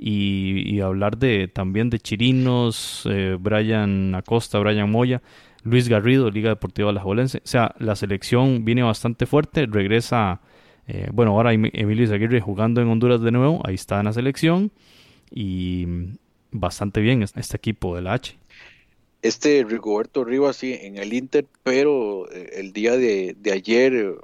[0.00, 5.22] Y, hablar de también de Chirinos, eh, Brian Acosta, Brian Moya,
[5.64, 7.38] Luis Garrido, Liga Deportiva Alajuelense.
[7.38, 10.40] O sea, la selección viene bastante fuerte, regresa,
[10.86, 14.12] eh, bueno, ahora Em- Emilio Izaguirre jugando en Honduras de nuevo, ahí está en la
[14.12, 14.70] selección
[15.32, 15.86] y
[16.52, 18.38] bastante bien es- este equipo de la H.
[19.20, 24.14] Este Rigoberto Rivas sí en el Inter, pero eh, el día de, de ayer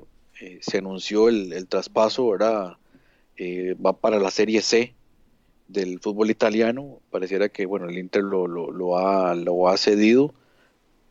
[0.40, 2.76] eh, se anunció el, el traspaso, ¿verdad?
[3.84, 4.94] Va para la Serie C
[5.68, 7.00] del fútbol italiano.
[7.10, 10.34] Pareciera que bueno el Inter lo, lo, ha, lo ha cedido,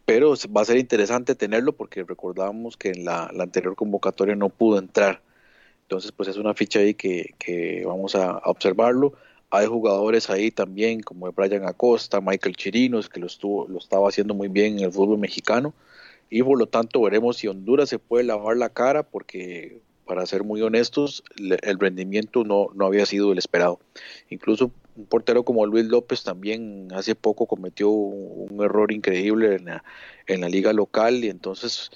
[0.06, 4.80] pero va a ser interesante tenerlo porque recordamos que en la, anterior convocatoria no pudo
[4.80, 5.22] entrar.
[5.84, 9.14] Entonces, pues es una ficha ahí que, que vamos a, a observarlo.
[9.50, 14.34] Hay jugadores ahí también como Brian Acosta, Michael Chirinos, que lo, estuvo, lo estaba haciendo
[14.34, 15.74] muy bien en el fútbol mexicano.
[16.30, 20.44] Y por lo tanto veremos si Honduras se puede lavar la cara porque, para ser
[20.44, 23.80] muy honestos, le- el rendimiento no, no había sido el esperado.
[24.30, 29.66] Incluso un portero como Luis López también hace poco cometió un, un error increíble en
[29.66, 29.84] la,
[30.28, 31.90] en la liga local y entonces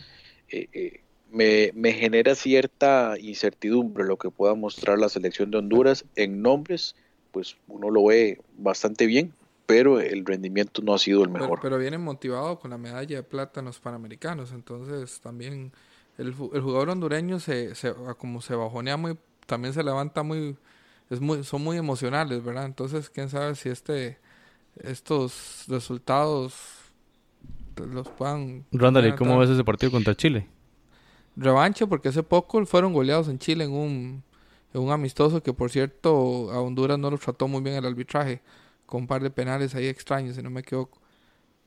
[0.49, 6.05] eh, eh, me, me genera cierta incertidumbre lo que pueda mostrar la selección de Honduras
[6.15, 6.95] en nombres,
[7.31, 9.33] pues uno lo ve bastante bien,
[9.65, 11.59] pero el rendimiento no ha sido el Pero, mejor.
[11.61, 14.53] pero viene motivado con la medalla de plata en los Panamericanos.
[14.53, 15.73] Entonces también
[16.17, 20.57] el, el jugador hondureño se, se como se bajonea muy, también se levanta muy,
[21.09, 22.65] es muy, son muy emocionales, ¿verdad?
[22.65, 24.17] Entonces quién sabe si este,
[24.75, 26.55] estos resultados
[27.75, 30.47] los puedan Randall, ¿y puedan cómo ves ese partido contra Chile?
[31.35, 34.23] revancha porque hace poco fueron goleados en Chile en un,
[34.73, 38.41] en un amistoso que por cierto a Honduras no lo trató muy bien el arbitraje
[38.87, 40.99] con un par de penales ahí extraños si no me equivoco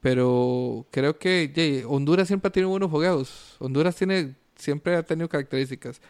[0.01, 6.01] pero creo que Honduras siempre tenido buenos fogueos Honduras tiene siempre ha tenido características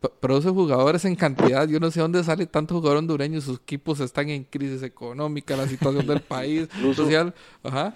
[0.00, 4.00] P- produce jugadores en cantidad yo no sé dónde sale tanto jugador hondureño sus equipos
[4.00, 7.94] están en crisis económica la situación del país Incluso- social ajá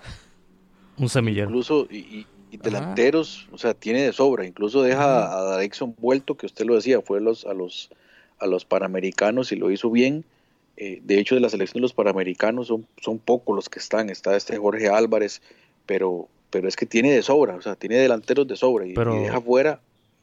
[0.99, 1.49] Un semillero.
[1.49, 2.65] Incluso y, y- y Ajá.
[2.65, 4.45] delanteros, o sea, tiene de sobra.
[4.47, 7.89] Incluso deja a Dixon vuelto, que usted lo decía, fue a los, a los,
[8.39, 10.27] a los Panamericanos y lo hizo bien.
[10.77, 14.11] Eh, de hecho, de la selección de los Panamericanos son, son pocos los que están.
[14.11, 15.41] Está este Jorge Álvarez,
[15.87, 19.17] pero, pero es que tiene de sobra, o sea, tiene delanteros de sobra y, Pero-
[19.19, 19.81] y deja fuera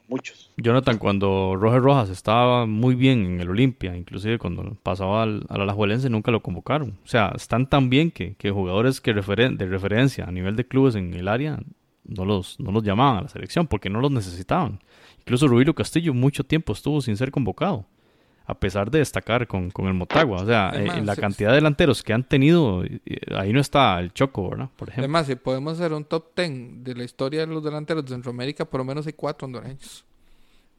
[0.09, 0.51] muchos.
[0.57, 5.61] Jonathan, cuando Roger Rojas estaba muy bien en el Olimpia, inclusive cuando pasaba al, al
[5.61, 6.97] Alajuelense, nunca lo convocaron.
[7.03, 10.95] O sea, están tan bien que, que jugadores que de referencia a nivel de clubes
[10.95, 11.59] en el área
[12.03, 14.79] no los, no los llamaban a la selección porque no los necesitaban.
[15.19, 17.85] Incluso Rubilio Castillo mucho tiempo estuvo sin ser convocado,
[18.49, 20.41] a pesar de destacar con, con el Motagua.
[20.41, 22.99] O sea, Es más, eh, la cantidad de delanteros que han tenido, eh,
[23.35, 24.69] ahí no está el Choco, ¿verdad?
[24.75, 25.03] Por ejemplo.
[25.03, 28.65] Además, si podemos hacer un top 10 de la historia de los delanteros de Centroamérica,
[28.65, 30.03] por lo menos hay cuatro hondureños.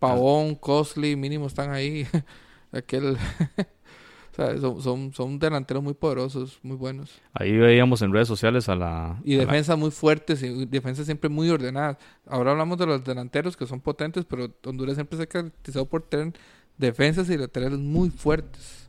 [0.00, 2.06] Pavón, Cosley, mínimo están ahí.
[2.72, 3.16] Aquel.
[4.32, 7.20] o sea, son, son, son delanteros muy poderosos, muy buenos.
[7.34, 9.20] Ahí veíamos en redes sociales a la...
[9.24, 11.98] Y la- defensas muy fuertes y defensas siempre muy ordenadas.
[12.26, 16.02] Ahora hablamos de los delanteros que son potentes, pero Honduras siempre se ha caracterizado por
[16.02, 16.32] tener
[16.80, 18.80] defensas y laterales muy fuertes.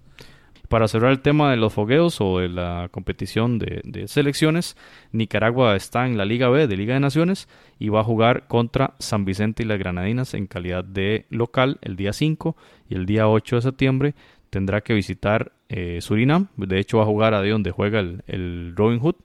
[0.72, 4.77] Para cerrar el tema de los fogueos o de la competición de, selecciones,
[5.11, 8.93] Nicaragua está en la Liga B de Liga de Naciones y va a jugar contra
[8.97, 12.55] San Vicente y las Granadinas en calidad de local el día 5
[12.88, 14.15] y el día 8 de septiembre
[14.49, 16.47] tendrá que visitar eh, Surinam.
[16.55, 19.15] De hecho va a jugar ahí donde juega el, el Robin Hood.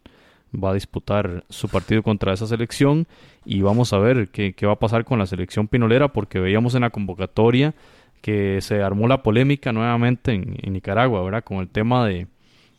[0.53, 3.07] Va a disputar su partido contra esa selección
[3.45, 6.75] y vamos a ver qué, qué va a pasar con la selección pinolera porque veíamos
[6.75, 7.73] en la convocatoria
[8.21, 11.45] que se armó la polémica nuevamente en, Nicaragua, ¿verdad?
[11.45, 12.27] Con el tema de,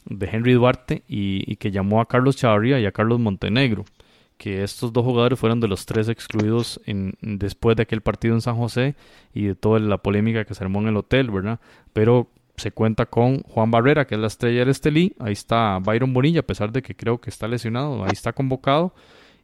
[0.05, 3.85] de Henry Duarte y, y que llamó a Carlos Chavarría y a Carlos Montenegro,
[4.38, 8.41] que estos dos jugadores fueron de los tres excluidos en, después de aquel partido en
[8.41, 8.95] San José
[9.34, 11.59] y de toda la polémica que se armó en el hotel, ¿verdad?
[11.93, 16.14] Pero se cuenta con Juan Barrera, que es la estrella del Estelí, ahí está Byron
[16.14, 18.93] Bonilla, a pesar de que creo que está lesionado, ahí está convocado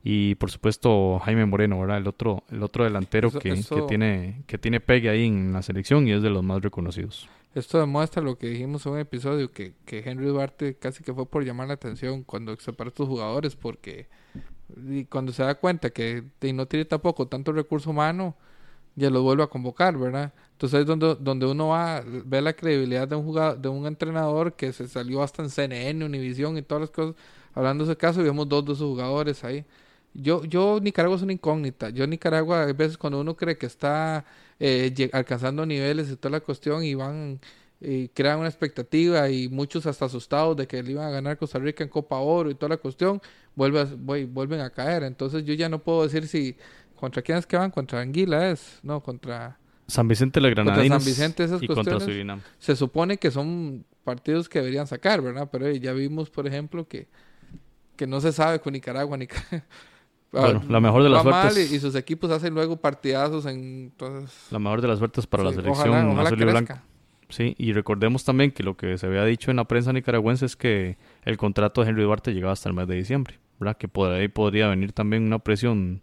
[0.04, 1.98] y por supuesto Jaime Moreno, ¿verdad?
[1.98, 5.54] El otro, el otro delantero Eso- que, eso- que tiene, que tiene pegue ahí en
[5.54, 7.28] la selección y es de los más reconocidos.
[7.56, 11.26] Esto demuestra lo que dijimos en un episodio, que, que Henry Duarte casi que fue
[11.28, 14.08] por llamar la atención cuando separó a estos jugadores, porque
[14.90, 16.24] y cuando se da cuenta que
[16.54, 18.36] no tiene tampoco tanto recurso humano,
[18.96, 20.34] ya lo vuelve a convocar, ¿verdad?
[20.54, 24.54] Entonces es donde, donde uno va, ve la credibilidad de un jugador, de un entrenador
[24.54, 27.16] que se salió hasta en CNN, Univisión y todas las cosas,
[27.54, 29.64] hablando de ese caso, y vemos dos de esos jugadores ahí.
[30.14, 31.90] Yo, yo, Nicaragua es una incógnita.
[31.90, 34.26] Yo, Nicaragua, a veces cuando uno cree que está
[34.60, 37.40] eh, alcanzando niveles y toda la cuestión y van
[37.86, 41.60] y crean una expectativa y muchos hasta asustados de que le iban a ganar Costa
[41.60, 43.22] Rica en Copa Oro y toda la cuestión,
[43.56, 43.88] vuelve a-
[44.28, 45.04] vuelven a caer.
[45.04, 46.56] Entonces yo ya no puedo decir si
[46.96, 49.58] contra quiénes que van, contra Anguila es, no, contra...
[49.88, 52.00] San Vicente la San Granadinas Vicente, esas y contra.
[52.00, 52.40] Surinam.
[52.58, 55.50] Se supone que son partidos que deberían sacar, ¿verdad?
[55.52, 57.08] Pero eh, ya vimos, por ejemplo, que,
[57.98, 59.18] que no se sabe con Nicaragua.
[59.18, 59.66] Nica-
[60.42, 63.46] Bueno, la mejor de las va mal suertes- y, y sus equipos hacen luego partidazos
[63.46, 63.92] en...
[63.92, 66.84] Entonces, La mejor de las suertes para la sí, selección ojalá, ojalá azul y blanca.
[67.30, 70.56] Sí, y recordemos también que lo que se había dicho en la prensa nicaragüense es
[70.56, 73.78] que el contrato de Henry Duarte llegaba hasta el mes de diciembre, ¿verdad?
[73.78, 76.02] Que por ahí podría venir también una presión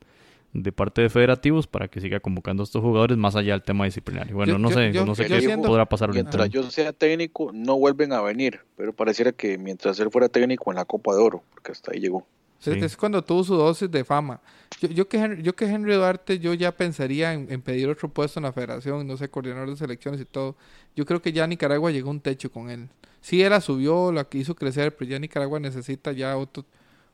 [0.53, 3.85] de parte de federativos para que siga convocando a estos jugadores más allá del tema
[3.85, 4.35] disciplinario.
[4.35, 6.23] Bueno, Yo- no sé, yo- no sé yo qué siento- podrá pasar ahorita.
[6.25, 10.71] Mientras yo sea técnico, no vuelven a venir, pero pareciera que mientras él fuera técnico
[10.73, 12.27] en la Copa de Oro, porque hasta ahí llegó.
[12.61, 12.79] Es, Sí.
[12.79, 14.41] es cuando tuvo su dosis de fama.
[14.81, 18.09] Yo, yo, que, Henry, yo que Henry Duarte, yo ya pensaría en, en pedir otro
[18.09, 20.57] puesto en la federación, no sé, coordinador de selecciones y todo.
[20.95, 22.89] Yo creo que ya Nicaragua llegó a un techo con él.
[23.23, 26.65] Sí, él la subió, la hizo crecer, pero ya Nicaragua necesita ya otro,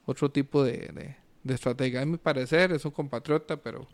[0.05, 2.02] otro tipo de, de, de estrategia.
[2.02, 3.86] A mi parecer, es un compatriota, pero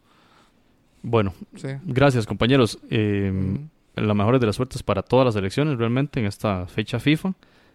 [1.02, 1.68] Bueno, sí.
[1.84, 2.78] gracias compañeros.
[2.90, 3.58] Eh.
[3.94, 7.34] La mejor de las suertes para todas las elecciones realmente en esta fecha FIFA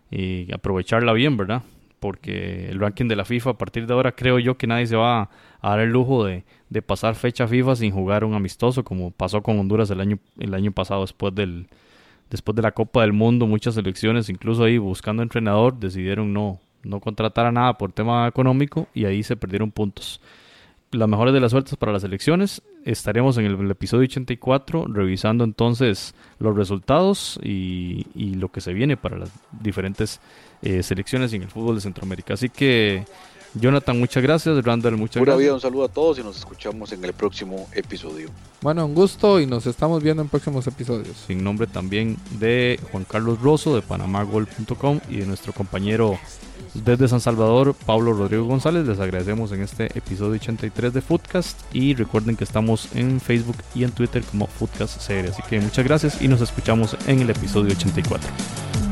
[0.10, 1.62] y aprovecharla bien, ¿verdad?
[2.00, 4.96] Porque el ranking de la FIFA a partir de ahora creo yo que nadie se
[4.96, 5.30] va
[5.62, 9.42] a dar el lujo de, de pasar fecha FIFA sin jugar un amistoso como pasó
[9.42, 11.68] con Honduras el año, el año pasado después del,
[12.30, 13.48] después de la Copa del Mundo.
[13.48, 18.88] Muchas selecciones, incluso ahí buscando entrenador, decidieron no, no contratar a nada por tema económico
[18.94, 20.22] y ahí se perdieron puntos
[20.92, 22.62] las mejores de las suertes para las elecciones.
[22.88, 28.96] Estaremos en el, episodio 84 revisando entonces los resultados y, y lo que se viene
[28.96, 30.22] para las diferentes
[30.62, 32.36] eh, selecciones en el fútbol de Centroamérica.
[32.36, 33.04] Así que,
[33.54, 34.64] Jonathan, muchas gracias.
[34.64, 35.54] Randall, muchas Pura vida, gracias.
[35.56, 38.30] un saludo a todos y nos escuchamos en el próximo episodio.
[38.62, 41.16] Bueno, un gusto y nos estamos viendo en próximos episodios.
[41.28, 46.18] Sin nombre también de Juan Carlos Rosso de panamagol.com y de nuestro compañero
[46.74, 48.88] desde San Salvador, Pablo Rodrigo González.
[48.88, 53.84] Les agradecemos en este episodio 83 de Foodcast y recuerden que estamos en Facebook y
[53.84, 55.30] en Twitter como Foodcast CR.
[55.30, 58.87] Así que muchas gracias y nos escuchamos en el episodio 84.